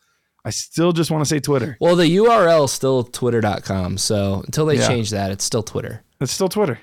I 0.44 0.50
still 0.50 0.92
just 0.92 1.10
want 1.10 1.22
to 1.22 1.28
say 1.28 1.40
Twitter. 1.40 1.76
Well, 1.80 1.96
the 1.96 2.06
URL 2.06 2.66
is 2.66 2.72
still 2.72 3.02
twitter.com. 3.02 3.98
So 3.98 4.42
until 4.46 4.64
they 4.66 4.76
Yeah. 4.76 4.86
change 4.86 5.10
that, 5.10 5.32
it's 5.32 5.42
still 5.42 5.64
Twitter. 5.64 6.04
It's 6.20 6.30
still 6.32 6.48
Twitter. 6.48 6.78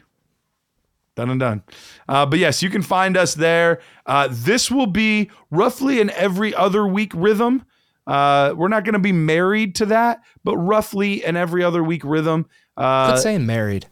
Done 1.16 1.30
and 1.30 1.40
done. 1.40 1.64
Uh, 2.10 2.26
but 2.26 2.40
yes, 2.40 2.62
you 2.62 2.70
can 2.70 2.82
find 2.82 3.16
us 3.16 3.36
there. 3.36 3.80
Uh, 4.06 4.28
this 4.32 4.70
will 4.72 4.88
be 4.88 5.30
roughly 5.52 6.02
an 6.02 6.10
every 6.10 6.54
other 6.56 6.86
week 6.88 7.14
rhythm. 7.16 7.64
Uh, 8.06 8.54
we're 8.58 8.68
not 8.68 8.84
going 8.84 8.94
to 8.94 9.00
be 9.00 9.12
married 9.14 9.76
to 9.76 9.86
that, 9.86 10.22
but 10.44 10.58
roughly 10.58 11.24
an 11.24 11.38
every 11.38 11.64
other 11.64 11.84
week 11.84 12.04
rhythm. 12.04 12.48
Uh, 12.76 13.12
Quit 13.12 13.22
saying 13.22 13.46
married. 13.46 13.86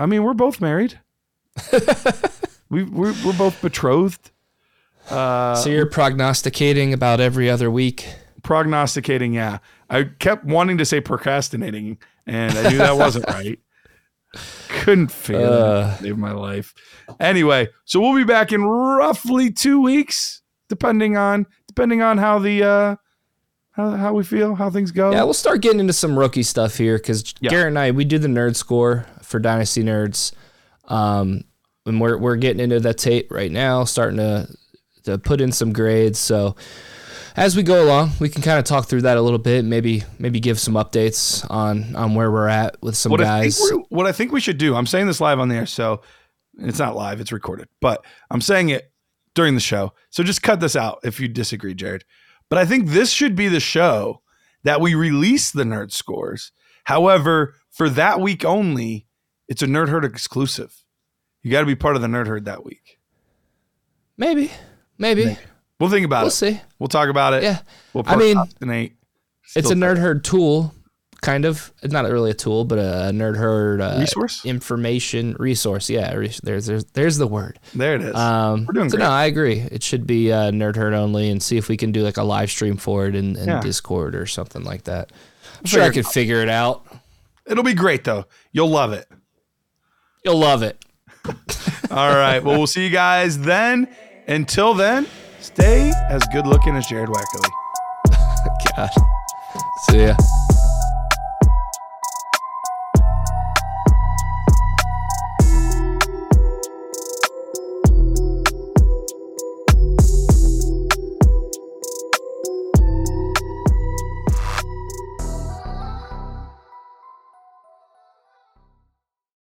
I 0.00 0.06
mean, 0.06 0.24
we're 0.24 0.34
both 0.34 0.60
married. 0.60 0.98
we 2.70 2.84
we're, 2.84 3.14
we're 3.24 3.36
both 3.36 3.60
betrothed. 3.60 4.30
Uh, 5.10 5.54
so 5.56 5.68
you're 5.70 5.86
prognosticating 5.86 6.92
about 6.92 7.20
every 7.20 7.50
other 7.50 7.70
week. 7.70 8.06
prognosticating, 8.42 9.34
yeah. 9.34 9.58
I 9.88 10.04
kept 10.04 10.44
wanting 10.44 10.78
to 10.78 10.84
say 10.84 11.00
procrastinating, 11.00 11.98
and 12.26 12.56
I 12.56 12.70
knew 12.70 12.78
that 12.78 12.96
wasn't 12.96 13.26
right. 13.28 13.58
Couldn't 14.68 15.10
figure 15.10 15.40
it 15.40 15.50
Uh. 15.52 15.96
out. 16.00 16.18
My 16.18 16.32
life. 16.32 16.72
Anyway, 17.18 17.68
so 17.84 18.00
we'll 18.00 18.14
be 18.16 18.24
back 18.24 18.52
in 18.52 18.62
roughly 18.64 19.50
two 19.50 19.80
weeks, 19.82 20.42
depending 20.68 21.16
on 21.16 21.46
depending 21.66 22.00
on 22.02 22.18
how 22.18 22.38
the 22.38 22.62
uh 22.62 22.96
how, 23.80 23.96
how 23.96 24.12
we 24.12 24.24
feel, 24.24 24.54
how 24.54 24.70
things 24.70 24.90
go. 24.90 25.12
Yeah, 25.12 25.24
we'll 25.24 25.34
start 25.34 25.60
getting 25.62 25.80
into 25.80 25.92
some 25.92 26.18
rookie 26.18 26.42
stuff 26.42 26.76
here 26.76 26.98
because 26.98 27.34
Yeah. 27.40 27.50
Garret 27.50 27.68
and 27.68 27.78
I, 27.78 27.90
we 27.90 28.04
do 28.04 28.18
the 28.18 28.28
nerd 28.28 28.56
score 28.56 29.06
for 29.22 29.38
Dynasty 29.38 29.82
Nerds. 29.82 30.32
Um, 30.86 31.44
and 31.86 32.00
we're 32.00 32.18
we're 32.18 32.36
getting 32.36 32.60
into 32.60 32.80
that 32.80 32.98
tape 32.98 33.30
right 33.30 33.50
now, 33.50 33.84
starting 33.84 34.18
to 34.18 34.48
to 35.04 35.18
put 35.18 35.40
in 35.40 35.52
some 35.52 35.72
grades. 35.72 36.18
So 36.18 36.56
as 37.36 37.56
we 37.56 37.62
go 37.62 37.84
along, 37.84 38.10
we 38.20 38.28
can 38.28 38.42
kind 38.42 38.58
of 38.58 38.64
talk 38.64 38.86
through 38.86 39.02
that 39.02 39.16
a 39.16 39.22
little 39.22 39.38
bit. 39.38 39.64
Maybe 39.64 40.04
maybe 40.18 40.40
give 40.40 40.58
some 40.60 40.74
updates 40.74 41.46
on 41.50 41.94
on 41.96 42.14
where 42.14 42.30
we're 42.30 42.48
at 42.48 42.80
with 42.82 42.96
some 42.96 43.10
what 43.10 43.20
guys. 43.20 43.60
I 43.60 43.68
think 43.70 43.86
what 43.88 44.06
I 44.06 44.12
think 44.12 44.32
we 44.32 44.40
should 44.40 44.58
do, 44.58 44.74
I'm 44.76 44.86
saying 44.86 45.06
this 45.06 45.20
live 45.20 45.38
on 45.38 45.48
the 45.48 45.56
air, 45.56 45.66
so 45.66 46.02
it's 46.58 46.78
not 46.78 46.96
live, 46.96 47.20
it's 47.20 47.32
recorded, 47.32 47.68
but 47.80 48.04
I'm 48.30 48.40
saying 48.40 48.68
it 48.68 48.92
during 49.34 49.54
the 49.54 49.60
show. 49.60 49.92
So 50.10 50.22
just 50.22 50.42
cut 50.42 50.60
this 50.60 50.76
out 50.76 50.98
if 51.04 51.20
you 51.20 51.28
disagree, 51.28 51.74
Jared. 51.74 52.04
But 52.50 52.58
I 52.58 52.66
think 52.66 52.88
this 52.88 53.10
should 53.10 53.34
be 53.34 53.48
the 53.48 53.60
show 53.60 54.20
that 54.64 54.80
we 54.82 54.94
release 54.94 55.50
the 55.50 55.64
nerd 55.64 55.92
scores. 55.92 56.52
However, 56.84 57.54
for 57.70 57.88
that 57.90 58.20
week 58.20 58.44
only, 58.44 59.06
it's 59.48 59.62
a 59.62 59.66
Nerd 59.66 59.88
Herd 59.88 60.04
exclusive. 60.04 60.84
You 61.42 61.50
got 61.50 61.60
to 61.60 61.66
be 61.66 61.74
part 61.76 61.96
of 61.96 62.02
the 62.02 62.08
Nerd 62.08 62.26
Herd 62.26 62.44
that 62.44 62.64
week. 62.64 62.98
maybe, 64.16 64.50
maybe 64.98 65.38
We'll 65.78 65.88
think 65.90 66.04
about 66.04 66.20
it. 66.20 66.24
we'll 66.24 66.30
see. 66.32 66.60
We'll 66.78 66.88
talk 66.88 67.08
about 67.08 67.32
it. 67.32 67.42
Yeah, 67.42 67.60
We'll 67.94 68.04
I 68.06 68.16
mean, 68.16 68.34
procrastinate. 68.34 68.96
it's 69.56 69.70
a 69.70 69.74
nerd 69.74 69.96
herd 69.96 70.22
tool, 70.24 70.74
kind 71.22 71.44
of. 71.44 71.72
It's 71.82 71.92
not 71.92 72.04
really 72.10 72.30
a 72.30 72.34
tool, 72.34 72.64
but 72.64 72.78
a 72.78 73.10
nerd 73.12 73.36
herd 73.36 73.80
uh, 73.80 73.96
resource. 74.00 74.44
information 74.44 75.36
resource. 75.38 75.88
Yeah, 75.90 76.12
re- 76.14 76.32
there's 76.42 76.66
there's 76.66 76.84
there's 76.86 77.16
the 77.18 77.26
word. 77.26 77.58
There 77.74 77.94
it 77.96 78.02
is. 78.02 78.14
Um, 78.14 78.66
We're 78.66 78.72
doing 78.74 78.90
so 78.90 78.96
great. 78.96 79.04
no, 79.04 79.10
I 79.10 79.24
agree. 79.26 79.58
It 79.60 79.82
should 79.82 80.06
be 80.06 80.32
uh, 80.32 80.50
nerd 80.50 80.76
herd 80.76 80.94
only, 80.94 81.30
and 81.30 81.42
see 81.42 81.56
if 81.56 81.68
we 81.68 81.76
can 81.76 81.92
do 81.92 82.02
like 82.02 82.16
a 82.16 82.22
live 82.22 82.50
stream 82.50 82.76
for 82.76 83.06
it 83.06 83.14
in, 83.14 83.36
in 83.36 83.48
Yeah. 83.48 83.60
Discord 83.60 84.14
or 84.14 84.26
something 84.26 84.64
like 84.64 84.84
that. 84.84 85.12
I'm 85.58 85.66
sure 85.66 85.82
I 85.82 85.86
figure 85.88 86.02
could 86.02 86.12
figure 86.12 86.42
it 86.42 86.48
out. 86.48 86.86
It'll 87.46 87.64
be 87.64 87.74
great 87.74 88.04
though. 88.04 88.26
You'll 88.52 88.70
love 88.70 88.92
it. 88.92 89.06
You'll 90.24 90.38
love 90.38 90.62
it. 90.62 90.82
All 91.90 92.14
right. 92.14 92.38
Well, 92.42 92.56
we'll 92.58 92.66
see 92.66 92.84
you 92.84 92.90
guys 92.90 93.38
then. 93.38 93.88
Until 94.28 94.74
then, 94.74 95.06
stay 95.40 95.90
as 96.08 96.22
good 96.32 96.46
looking 96.46 96.76
as 96.76 96.86
Jared 96.86 97.08
Wackerly. 97.08 97.50
God. 98.76 98.90
See 99.90 100.04
ya. 100.06 100.16